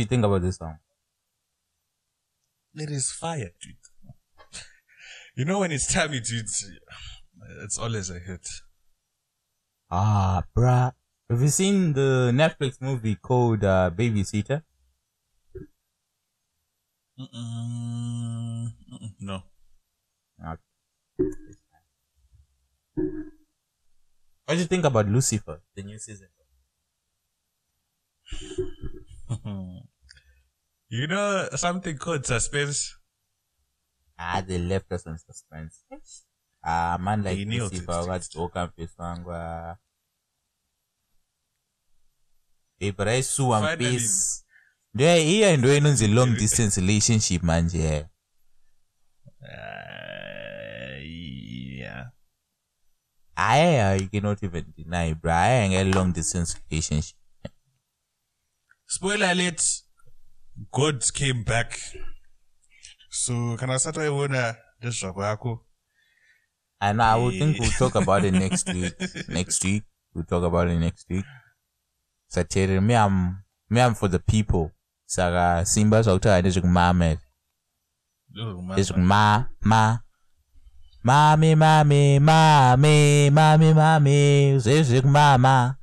Do 0.00 0.02
you 0.02 0.08
think 0.08 0.24
about 0.24 0.42
this 0.42 0.56
song 0.56 0.78
It 2.74 2.90
is 2.90 3.12
fire, 3.12 3.52
dude. 3.62 3.76
You 5.34 5.44
know 5.44 5.58
when 5.60 5.72
it's 5.72 5.92
Tammy, 5.92 6.20
dude, 6.20 6.46
it's 7.64 7.78
always 7.78 8.10
a 8.10 8.18
hit. 8.20 8.46
Ah, 9.88 10.42
bruh. 10.56 10.92
Have 11.28 11.42
you 11.42 11.48
seen 11.48 11.92
the 11.92 12.32
Netflix 12.34 12.80
movie 12.80 13.14
called 13.14 13.62
uh, 13.62 13.90
Babysitter? 13.94 14.62
Mm-mm. 17.18 18.66
Mm-mm. 18.90 19.14
No. 19.20 19.42
What 24.44 24.54
do 24.54 24.60
you 24.60 24.66
think 24.66 24.84
about 24.84 25.08
Lucifer, 25.08 25.62
the 25.74 25.82
new 25.82 25.98
season? 25.98 26.28
You 30.90 31.06
know 31.06 31.48
something 31.54 31.96
called 31.98 32.26
suspense? 32.26 32.96
Ah, 34.18 34.40
they 34.46 34.58
left 34.58 34.92
us 34.92 35.06
on 35.06 35.18
suspense. 35.18 35.84
Ah, 36.62 36.98
man 37.00 37.22
like 37.22 37.36
They 37.38 37.44
nailed 37.44 37.72
Lucifer, 37.72 38.00
it. 38.02 38.08
what's 38.08 38.36
Oka 38.36 38.72
Peswangwa. 38.76 39.78
Eh, 42.80 42.90
but 42.92 43.08
I 43.08 43.20
saw 43.22 43.48
one 43.60 43.78
piece. 43.78 44.44
Yeah, 44.94 45.16
here 45.16 45.56
ndo 45.56 45.76
inonzi 45.76 46.06
long 46.08 46.36
distance 46.36 46.80
relationship 46.80 47.42
manje. 47.42 48.08
Uh, 49.42 50.98
yeah. 51.00 52.10
I 53.36 53.96
you 54.02 54.08
cannot 54.08 54.42
even 54.42 54.74
deny, 54.76 55.14
bro. 55.14 55.32
I 55.32 55.48
ain't 55.50 55.74
a 55.74 55.98
long 55.98 56.12
distance 56.12 56.56
relationship. 56.70 57.16
Spoiler 58.86 59.30
alert. 59.30 59.62
God 60.72 61.02
came 61.14 61.42
back. 61.44 61.78
So 63.10 63.56
kana 63.56 63.78
sata 63.78 64.04
iwona 64.04 64.56
ndezvako 64.78 65.24
yako 65.24 65.66
And 66.80 67.02
I 67.02 67.16
would 67.16 67.34
think 67.38 67.56
eh. 67.56 67.60
we'll 67.60 67.78
talk 67.78 67.94
about 67.94 68.24
it 68.24 68.32
next 68.32 68.66
week. 68.74 68.94
Next 69.28 69.64
week. 69.64 69.82
We'll 70.14 70.24
talk 70.24 70.44
about 70.44 70.68
it 70.68 70.78
next 70.78 71.06
week. 71.10 71.24
Satere, 72.32 72.80
me 72.82 72.94
I'm 72.94 73.44
me 73.68 73.80
I'm 73.80 73.94
for 73.94 74.08
the 74.08 74.18
people. 74.18 74.70
Saka 75.06 75.60
uh, 75.60 75.64
Simba 75.64 76.02
zvakutaura 76.02 76.42
nezvekumama 76.42 76.94
man. 76.94 77.18
nezvekuma 78.76 79.48
ma 79.64 79.98
mame 81.02 81.54
mame 81.54 82.20
mame 82.20 83.30
mame 83.30 83.74
mame 83.74 84.58
zvezvekumama 84.58 85.76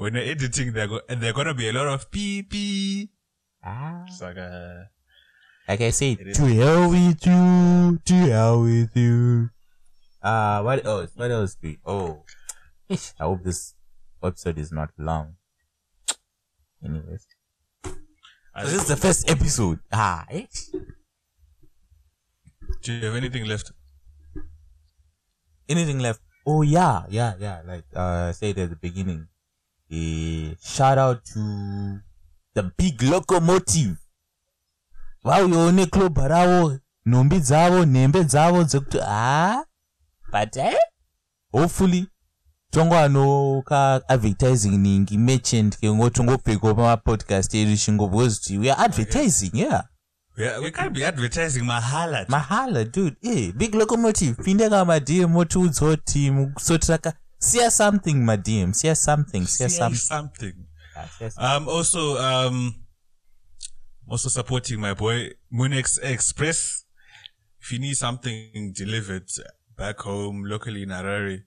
when 0.00 0.14
you're 0.14 0.24
editing, 0.24 0.72
they're 0.72 0.88
go- 0.88 1.04
and 1.10 1.20
there 1.20 1.28
are 1.28 1.36
gonna 1.36 1.52
be 1.52 1.68
a 1.68 1.72
lot 1.76 1.86
of 1.86 2.10
pee 2.10 2.42
pee. 2.42 3.10
ah. 3.62 4.04
It's 4.08 4.22
like 4.22 4.38
uh, 4.38 4.88
like 5.68 5.82
I 5.82 5.90
said, 5.90 6.16
to 6.34 6.44
hell 6.56 6.88
with 6.88 7.20
you, 7.26 8.00
to 8.08 8.14
hell 8.32 8.62
with 8.62 8.96
you. 8.96 9.50
Uh, 10.22 10.62
what 10.62 10.84
else? 10.86 11.12
What 11.14 11.30
else? 11.30 11.56
We, 11.60 11.78
oh, 11.84 12.24
I 12.88 12.96
hope 13.20 13.44
this 13.44 13.74
episode 14.24 14.56
is 14.56 14.72
not 14.72 14.88
long. 14.96 15.36
Anyways, 16.82 17.26
I 18.56 18.64
this 18.64 18.72
is 18.72 18.88
the 18.88 18.96
first 18.96 19.28
episode. 19.28 19.80
Ah, 19.92 20.24
eh? 20.30 20.46
do 22.80 22.92
you 22.92 23.04
have 23.04 23.16
anything 23.16 23.44
left? 23.44 23.70
anything 25.68 25.98
left? 26.00 26.20
Oh 26.46 26.62
yeah, 26.62 27.04
yeah, 27.10 27.34
yeah. 27.38 27.60
Like 27.68 27.84
uh, 27.94 28.28
I 28.28 28.32
said 28.32 28.56
at 28.58 28.70
the 28.70 28.80
beginning, 28.80 29.28
a 29.92 30.56
shout 30.62 30.98
out 30.98 31.24
to 31.24 31.40
the 32.54 32.62
big 32.78 33.02
locomotive. 33.02 33.96
vauyaone 35.24 35.86
klobha 35.86 36.28
ravo 36.28 36.78
nhumbi 37.06 37.40
dzavo 37.40 37.84
nhembe 37.84 38.24
dzavo 38.24 38.64
dzekuti 38.64 38.98
ha 38.98 39.64
but 40.32 40.56
eh? 40.56 40.74
hopefully 41.52 42.06
tongowano 42.70 43.62
ka 43.62 44.00
advertising 44.08 44.78
ningi 44.78 45.18
merchant 45.18 45.78
kengo 45.78 46.10
tongopfekawo 46.10 46.74
pamapodcast 46.74 47.54
edu 47.54 47.76
chingobvbecause 47.76 48.38
kuti 48.40 48.58
we 48.58 48.70
are 48.72 48.84
advertising 48.84 49.50
yeah 49.54 49.82
Yeah, 50.36 50.58
we 50.62 50.70
can't 50.70 50.94
be 50.94 51.04
advertising 51.06 51.62
mahala. 51.64 52.24
mahala 52.28 52.84
dude 52.84 53.16
eh, 53.22 53.52
big 53.52 53.74
locomotive 53.74 54.42
pinde 54.44 54.68
ka 54.70 54.84
madm 54.84 55.26
motiudzawo 55.30 55.96
kuti 55.96 56.30
mukusotiraka 56.30 57.12
siya 57.40 57.70
something 57.70 58.24
madm 58.24 58.72
siya 58.72 58.96
something 58.96 59.46
Say 59.46 59.68
something 59.68 59.96
something. 59.96 60.66
Something. 60.94 61.30
Um, 61.38 61.68
also, 61.68 62.18
um, 62.18 62.84
also 64.08 64.28
supporting 64.28 64.80
my 64.80 64.94
boy 64.94 65.30
Munex 65.52 65.98
Express. 66.02 66.84
If 67.60 67.72
you 67.72 67.78
need 67.78 67.94
something 67.94 68.72
delivered 68.74 69.30
back 69.76 70.00
home, 70.00 70.44
locally 70.44 70.82
in 70.82 70.90
Harare, 70.90 71.44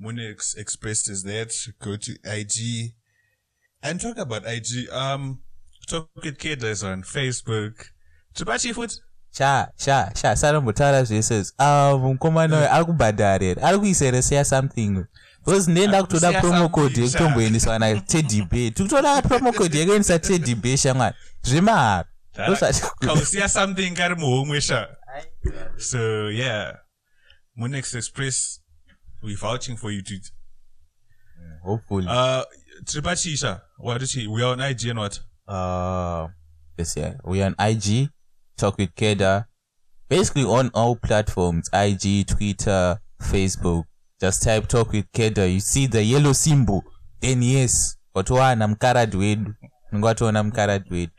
Munex 0.00 0.56
Express 0.56 1.08
is 1.08 1.22
there. 1.22 1.46
Go 1.80 1.96
to 1.96 2.16
IG 2.24 2.94
and 3.82 4.00
talk 4.00 4.18
about 4.18 4.42
IG. 4.46 4.88
Um, 4.90 5.40
talk 5.86 6.08
with 6.16 6.38
Kiddas 6.38 6.84
on 6.84 7.02
Facebook. 7.02 7.74
Chibachi 8.34 8.74
foot. 8.74 9.00
Sha 9.30 9.68
sha 9.76 10.12
sha 10.14 10.36
sarambotaura 10.36 11.04
zvese 11.04 11.52
ah 11.58 11.96
mukomana 11.98 12.58
uyu 12.58 12.70
ari 12.70 12.84
kubhadhara 12.84 13.44
here 13.44 13.62
ari 13.62 14.22
siya 14.22 14.44
something 14.44 15.04
because 15.44 15.70
ndenda 15.70 16.02
kutoda 16.02 16.28
Siya 16.30 16.40
promo 16.40 16.68
code 16.68 16.94
sha. 16.94 17.02
yekutomboendeswa 17.02 17.78
nateddy 17.78 18.42
bay 18.42 18.70
tikutoda 18.70 19.22
promo 19.22 19.52
code 19.52 19.78
yekuendesa 19.78 20.18
teddy 20.18 20.54
bay 20.54 20.76
shamwari 20.76 21.16
zvemahara 21.42 22.04
Kausia 23.00 23.48
something 23.48 23.90
kari 23.94 24.14
muhomwe 24.14 24.60
sha. 24.60 24.88
So 25.78 26.28
yeah, 26.28 26.72
Munex 27.58 27.94
Express, 27.94 28.60
we 29.22 29.34
vouching 29.34 29.76
for 29.76 29.90
you, 29.90 30.02
dude. 30.02 30.30
hopefully 31.62 32.06
Uh, 32.08 32.44
Tripachi 32.84 33.36
sha. 33.36 33.58
What 33.78 34.02
is 34.02 34.12
he? 34.14 34.26
We 34.26 34.42
are 34.42 34.52
on 34.52 34.60
IG 34.60 34.84
and 34.90 34.98
what? 34.98 35.20
uh 35.48 36.28
this 36.76 36.96
year 36.96 37.18
we're 37.24 37.44
on 37.44 37.54
ig 37.58 38.08
talk 38.60 38.78
with 38.78 38.94
keda. 38.94 39.44
Basically 40.08 40.44
on 40.44 40.70
all 40.74 40.96
platforms 40.96 41.70
ig 41.72 42.26
twitter 42.26 42.98
facebook. 43.22 43.84
Just 44.20 44.42
type 44.42 44.66
talk 44.68 44.92
with 44.92 45.10
keda. 45.12 45.52
You 45.52 45.60
see 45.60 45.86
the 45.86 46.02
yellow 46.02 46.32
symbol. 46.32 46.82
Then 47.20 47.42
yes 47.42 47.96
wedu 48.14 48.34
unenge 49.18 49.54
watoona 50.02 50.42
mukaradi 50.42 50.90
wedu 50.90 51.12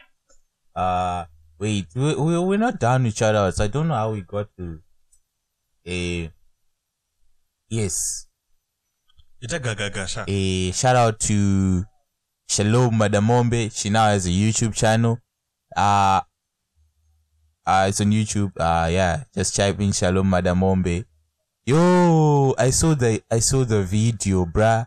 uh 0.75 1.25
wait 1.59 1.87
we, 1.95 2.15
we, 2.15 2.37
we're 2.37 2.57
not 2.57 2.79
done 2.79 3.03
with 3.03 3.15
shoutouts 3.15 3.59
i 3.59 3.67
don't 3.67 3.87
know 3.87 3.95
how 3.95 4.11
we 4.11 4.21
got 4.21 4.47
to 4.57 4.79
a 5.87 6.31
yes. 7.69 8.27
A 10.27 10.71
shout 10.71 10.95
out 10.95 11.19
to 11.21 11.83
Shalom 12.47 12.93
Madamombe. 12.93 13.71
She 13.75 13.89
now 13.89 14.05
has 14.05 14.27
a 14.27 14.29
YouTube 14.29 14.75
channel. 14.75 15.17
Uh, 15.75 16.21
uh 17.71 17.87
it's 17.87 18.01
on 18.01 18.11
YouTube. 18.11 18.51
Uh 18.59 18.87
yeah, 18.91 19.23
just 19.33 19.55
type 19.55 19.79
in 19.79 19.91
Shalom 19.91 20.29
Madamombe. 20.29 21.05
Yo, 21.65 22.53
I 22.57 22.69
saw 22.71 22.93
the 22.95 23.21
I 23.31 23.39
saw 23.39 23.63
the 23.63 23.83
video, 23.83 24.45
bruh. 24.45 24.85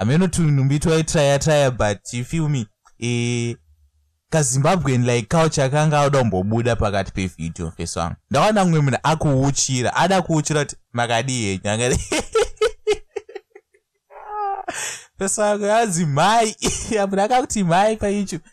I 0.00 0.04
mean 0.04 0.20
not 0.20 0.32
to 0.32 0.78
try 0.78 1.02
try 1.02 1.38
try, 1.38 1.70
but 1.70 2.00
you 2.12 2.24
feel 2.24 2.48
me? 2.48 2.66
Eh 3.00 3.54
kazimbabwean 4.34 5.06
like 5.06 5.28
culture 5.28 5.68
kanga 5.68 6.00
adombobuda 6.00 6.76
pakati 6.76 7.12
pevhidhiyo 7.12 7.68
mfeso 7.68 8.00
wangu 8.00 8.16
ndaona 8.30 8.64
mumwe 8.64 8.80
munhu 8.80 8.98
akuuchira 9.02 9.96
ada 9.96 10.22
kuuchira 10.22 10.64
kuti 10.64 10.76
makadii 10.92 11.44
henyu 11.44 11.70
angati 11.70 12.00
mfeso 15.16 15.42
wangu 15.42 15.64
yanzi 15.64 16.06
mhai 16.06 16.56
apo 17.02 17.14
ndakakuti 17.16 17.64
mhai 17.64 17.96
payoutube 17.96 18.44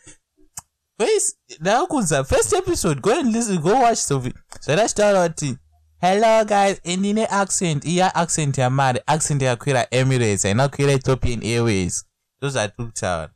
First, 1.02 1.36
ndakunza 1.60 2.24
first 2.24 2.52
episode. 2.52 3.00
Go 3.00 3.18
and 3.18 3.32
listen 3.32 3.60
go 3.60 3.80
watch 3.80 4.06
the 4.06 4.18
video 4.18 4.42
zvadachitaura 4.60 5.28
kuti 5.28 5.58
hello 6.00 6.44
guys. 6.44 6.80
Indine 6.84 7.26
accent 7.26 7.84
iya 7.84 8.14
accent 8.14 8.58
yamari 8.58 9.00
accent 9.06 9.42
yakwira 9.42 9.86
emirates 9.90 10.42
haina 10.42 10.68
kukwira 10.68 10.92
ethiopian 10.92 11.42
airways. 11.42 12.04
Ndo 12.38 12.48
zvatiri 12.48 12.86
kutaura 12.86 13.30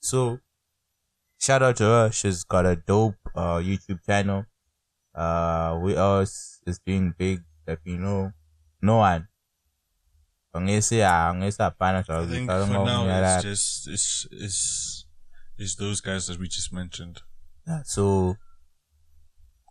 so 0.00 0.38
shout 1.38 1.62
out 1.62 1.76
to 1.76 1.84
her. 1.84 2.12
She's 2.12 2.46
got 2.48 2.66
a 2.66 2.76
dope 2.76 3.18
uh 3.34 3.60
youtube 3.60 4.00
channel. 4.06 4.44
Uh 5.14 5.78
we 5.82 5.94
else 5.96 6.60
is 6.66 6.80
doing 6.86 7.14
big 7.18 7.40
if 7.68 7.78
you 7.84 7.98
know? 7.98 8.32
No 8.80 8.96
one. 8.96 9.26
Ungese 10.54 11.06
ungese 11.30 11.62
hapana 11.62 11.98
I 11.98 12.26
think 12.26 12.50
for 12.50 12.66
now 12.66 13.06
it's 13.06 13.42
just 13.44 13.88
it's 13.88 14.28
it's 14.30 15.01
it's 15.58 15.74
those 15.76 16.00
guys 16.00 16.26
that 16.26 16.38
we 16.38 16.48
just 16.48 16.72
mentioned. 16.72 17.20
Yeah, 17.66 17.82
so 17.84 18.36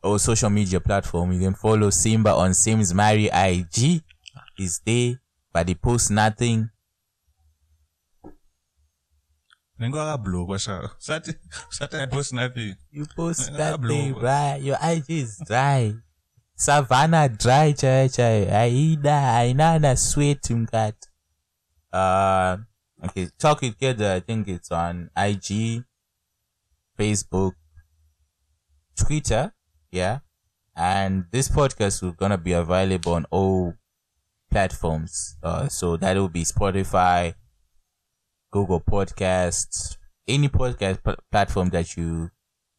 our 0.03 0.17
social 0.19 0.49
media 0.49 0.79
platform 0.79 1.31
you 1.31 1.39
can 1.39 1.53
follow 1.53 1.89
simba 1.89 2.31
on 2.33 2.53
sims 2.53 2.93
mary 2.93 3.29
ig 3.31 4.01
is 4.57 4.81
there 4.85 5.19
but 5.53 5.67
he 5.67 5.75
posts 5.75 6.09
nothing 6.09 6.69
sha. 10.57 10.87
Sati 10.99 11.33
sati 11.69 11.97
I 11.97 12.05
post 12.05 12.33
nothing. 12.33 12.75
you 12.91 13.05
post 13.15 13.51
nothing 13.53 14.13
right 14.15 14.57
your 14.61 14.77
ig 14.81 15.05
is 15.09 15.41
dry 15.45 15.93
savannah 16.55 17.29
dry 17.29 17.71
chai 17.73 18.07
chai 18.07 18.45
haida 18.45 19.21
hainana 19.21 19.95
sweat 19.97 20.49
mkati 20.49 21.07
uh 21.93 22.57
okay 23.03 23.29
talk 23.39 23.63
it 23.63 23.71
together 23.71 24.11
i 24.11 24.19
think 24.19 24.47
it's 24.47 24.71
on 24.71 25.09
ig 25.17 25.83
facebook 26.97 27.53
twitter 28.95 29.53
yeah. 29.91 30.19
And 30.75 31.25
this 31.31 31.49
podcast 31.49 32.03
is 32.03 32.13
gonna 32.15 32.37
be 32.37 32.53
available 32.53 33.13
on 33.13 33.25
all 33.29 33.73
platforms. 34.49 35.35
Uh 35.43 35.67
so 35.67 35.97
that 35.97 36.15
will 36.17 36.29
be 36.29 36.43
spotify 36.43 37.33
google 38.51 38.81
podcasts 38.81 39.97
any 40.27 40.49
podcast 40.49 41.01
pl- 41.03 41.15
platform 41.31 41.69
that 41.69 41.95
you 41.95 42.29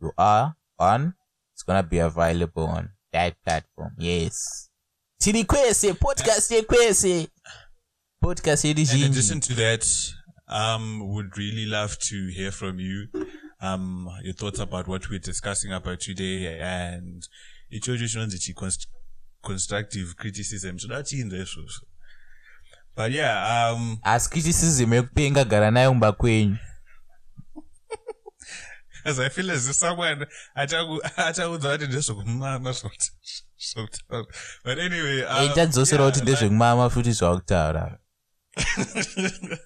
you 0.01 0.13
are 0.19 0.55
on 0.79 1.15
it's 1.55 1.63
gonna 1.63 1.83
be 1.83 1.99
available 1.99 2.67
on 2.67 2.91
that 3.13 3.35
platform 3.43 3.93
yes. 3.99 4.69
Tiri 5.19 5.45
kwese 5.45 5.93
podcast 5.95 6.51
yekwese 6.51 7.29
podcast 8.23 8.65
In 8.65 8.79
addition 9.11 9.41
to 9.41 9.55
that, 9.55 9.85
um, 10.49 11.13
would 11.13 11.37
really 11.37 11.67
love 11.67 11.99
to 11.99 12.29
hear 12.29 12.53
from 12.53 12.79
you. 12.79 13.09
Um, 13.61 14.09
your 14.23 14.35
thoughts 14.35 14.61
about 14.61 14.89
what 14.89 15.09
we're 15.11 15.19
discussing 15.19 15.73
about 15.73 16.01
today 16.01 16.59
and 16.61 17.23
ichocho 17.73 18.07
chinonzi 18.09 18.39
chi- 18.55 18.87
constructive 19.43 20.17
criticism. 20.17 20.79
So 20.79 20.89
that's 20.89 21.13
in 21.13 21.29
there. 21.29 21.47
So, 21.47 21.61
so. 21.67 21.87
But 22.95 23.13
yeah, 23.13 23.71
um, 23.73 23.99
asi 24.05 24.31
criticism 24.31 24.93
yekupenga 24.93 25.45
gara 25.45 25.71
nayo 25.71 25.93
mumba 25.95 26.13
kwenyu 26.13 26.59
as 29.05 29.19
I 29.19 29.29
feel 29.29 29.51
as 29.51 29.69
if 29.69 29.77
someone 29.77 30.27
ataudza 30.55 31.49
kuti 31.49 31.87
ndezvekumama 31.87 32.75
Showtime. 33.57 34.27
But 34.65 34.79
anyway, 34.79 35.23
um, 35.23 35.51
ichadzosera 35.51 36.05
kuti 36.05 36.19
yeah, 36.19 36.23
ndezvekumama 36.23 36.91
futi 36.91 37.13
zvakutaura 37.13 37.99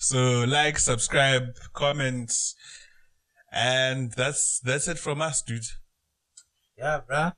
So 0.00 0.44
like, 0.46 0.78
subscribe, 0.78 1.56
comment, 1.72 2.32
and 3.52 4.12
that's 4.12 4.60
that's 4.60 4.86
it 4.86 4.96
from 4.98 5.20
us, 5.20 5.42
dude. 5.42 5.64
yeah 6.78 7.00
bruh. 7.08 7.32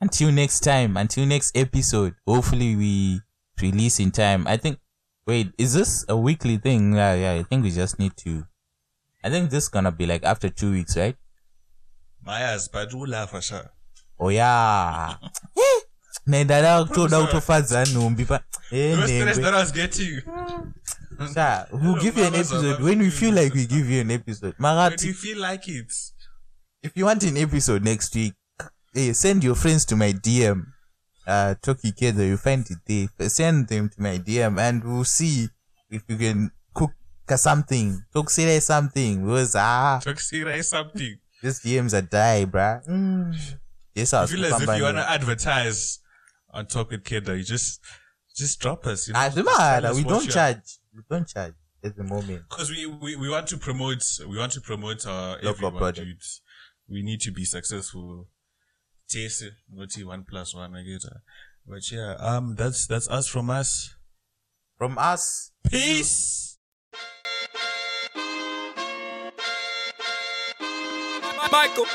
Until 0.00 0.32
next 0.32 0.60
time. 0.60 0.96
Until 0.96 1.26
next 1.26 1.54
episode. 1.54 2.14
Hopefully 2.26 2.74
we 2.74 3.20
release 3.60 4.00
in 4.00 4.10
time. 4.10 4.46
I 4.46 4.56
think 4.56 4.78
wait 5.26 5.52
is 5.58 5.74
this 5.74 6.06
a 6.08 6.16
weekly 6.16 6.56
thing? 6.56 6.94
Yeah 6.94 7.14
yeah 7.14 7.32
i 7.34 7.42
think 7.42 7.62
we 7.62 7.70
just 7.70 7.98
need 7.98 8.16
to 8.24 8.44
i 9.22 9.28
think 9.28 9.50
this 9.50 9.68
gonna 9.68 9.92
be 9.92 10.06
like 10.06 10.24
after 10.24 10.48
two 10.48 10.72
weeks 10.72 10.96
right? 10.96 11.14
Maya's 12.24 12.68
but 12.68 12.90
you 12.92 13.04
laugh, 13.06 13.32
Asha. 13.32 13.68
oh 14.18 14.30
yeah 14.30 15.16
nendada 16.26 16.84
kutoda 16.84 17.20
kutofadza 17.20 17.86
nhumbi 17.86 18.24
pa 18.24 18.40
Eh, 18.72 18.96
The 18.96 19.02
stress 19.02 19.36
nhengwe. 19.36 19.42
that 19.42 19.54
I 19.54 19.60
was 19.60 19.72
getting. 19.72 20.22
Sha, 21.34 21.66
we'll 21.72 22.00
give 22.00 22.16
you 22.20 22.26
an 22.26 22.34
episode 22.34 22.80
when 22.82 22.98
we 23.00 23.10
feel 23.10 23.34
like 23.34 23.52
we 23.54 23.66
give 23.66 23.90
you 23.94 24.00
an 24.00 24.10
episode 24.10 24.54
Magati, 24.58 25.06
you 25.06 25.14
feel 25.14 25.38
like 25.38 25.68
it. 25.68 25.92
if 26.82 26.92
you 26.96 27.04
want 27.04 27.22
an 27.24 27.36
episode 27.36 27.82
next 27.84 28.14
week 28.14 28.32
hey, 28.94 29.12
send 29.12 29.44
your 29.44 29.54
friends 29.54 29.84
to 29.84 29.96
my 29.96 30.12
dm 30.12 30.64
uh 31.26 31.54
Toki 31.60 31.92
Kedo, 31.92 32.26
you 32.26 32.36
find 32.38 32.66
it 32.70 32.78
there 33.18 33.28
send 33.28 33.68
them 33.68 33.88
to 33.90 34.00
my 34.00 34.18
dm 34.18 34.58
and 34.58 34.82
we'll 34.84 35.04
see 35.04 35.48
if 35.90 36.02
you 36.08 36.16
can 36.16 36.50
cook 36.74 36.92
something 37.36 38.02
talk 38.14 38.30
serious 38.30 38.66
something 38.66 39.22
because 39.26 39.54
ah 39.58 40.00
Toxira 40.02 40.62
something. 40.64 41.18
these 41.42 41.60
dms 41.60 41.92
are 41.92 42.02
die 42.02 42.46
bruh 42.46 42.80
mm. 42.88 43.34
yes 43.94 44.14
I 44.14 44.26
feel 44.26 44.44
as 44.46 44.62
if 44.62 44.68
you 44.76 44.84
want 44.84 44.96
to 44.96 45.10
advertise 45.10 45.98
on 46.52 46.66
Talk 46.66 46.90
with 46.90 47.04
Keda, 47.04 47.36
you 47.36 47.44
just 47.44 47.80
just 48.34 48.60
drop 48.60 48.86
us. 48.86 49.08
You 49.08 49.14
know? 49.14 49.20
Just 49.20 49.36
Zuma, 49.36 49.92
we 49.94 50.04
don't 50.04 50.30
charge 50.30 50.78
we 50.94 51.02
don't 51.08 51.26
charge 51.26 51.54
at 51.82 51.96
the 51.96 52.04
moment 52.04 52.42
because 52.48 52.70
we, 52.70 52.86
we 52.86 53.16
we 53.16 53.28
want 53.28 53.46
to 53.48 53.56
promote 53.56 54.02
we 54.28 54.38
want 54.38 54.52
to 54.52 54.60
promote 54.60 55.06
our 55.06 55.36
Local 55.36 55.48
everyone, 55.48 55.76
project. 55.78 56.40
We 56.88 57.02
need 57.02 57.20
to 57.22 57.30
be 57.30 57.44
successful. 57.44 58.28
Taste 59.08 59.42
it, 59.42 59.52
not 59.72 59.92
one 60.04 60.24
plus 60.28 60.54
one. 60.54 60.74
I 60.74 60.82
get 60.82 61.04
it. 61.04 61.12
But 61.66 61.90
yeah, 61.90 62.14
um, 62.18 62.54
that's 62.56 62.86
that's 62.86 63.08
us 63.08 63.26
from 63.26 63.50
us. 63.50 63.94
from 64.76 64.98
us 64.98 65.52
Peace. 65.68 66.58
Michael. 71.52 71.86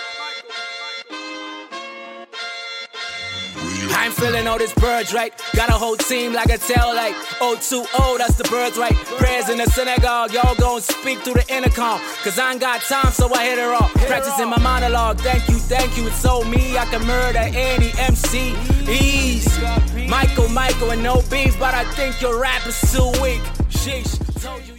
I'm 3.91 4.11
feeling 4.11 4.47
all 4.47 4.57
this 4.57 4.73
birds 4.73 5.13
right. 5.13 5.33
Got 5.55 5.69
a 5.69 5.73
whole 5.73 5.95
team 5.95 6.33
like 6.33 6.49
a 6.49 6.57
tail 6.57 6.93
light. 6.93 7.15
like 7.41 7.61
020, 7.61 8.17
that's 8.17 8.35
the 8.35 8.47
birds 8.49 8.77
right. 8.77 8.93
Prayers 9.17 9.49
in 9.49 9.57
the 9.57 9.65
synagogue, 9.65 10.31
y'all 10.33 10.55
gon' 10.55 10.81
speak 10.81 11.19
through 11.19 11.35
the 11.35 11.45
intercom. 11.53 11.99
Cause 12.23 12.37
I 12.37 12.51
ain't 12.51 12.61
got 12.61 12.81
time, 12.81 13.11
so 13.11 13.33
I 13.33 13.45
hit 13.45 13.57
her 13.57 13.73
off. 13.73 13.93
Practicing 14.07 14.49
my 14.49 14.59
monologue, 14.59 15.19
thank 15.19 15.47
you, 15.47 15.55
thank 15.55 15.97
you. 15.97 16.07
It's 16.07 16.17
so 16.17 16.43
me, 16.43 16.77
I 16.77 16.85
can 16.85 17.05
murder 17.05 17.39
any 17.39 17.91
MC. 17.97 18.55
Ease. 18.87 19.59
Michael, 20.07 20.49
Michael, 20.49 20.91
and 20.91 21.01
no 21.01 21.21
beef, 21.31 21.57
but 21.59 21.73
I 21.73 21.83
think 21.93 22.21
your 22.21 22.39
rap 22.39 22.65
is 22.67 22.79
too 22.91 23.09
weak. 23.21 23.41
Sheesh, 23.69 24.19
told 24.41 24.61
you. 24.67 24.74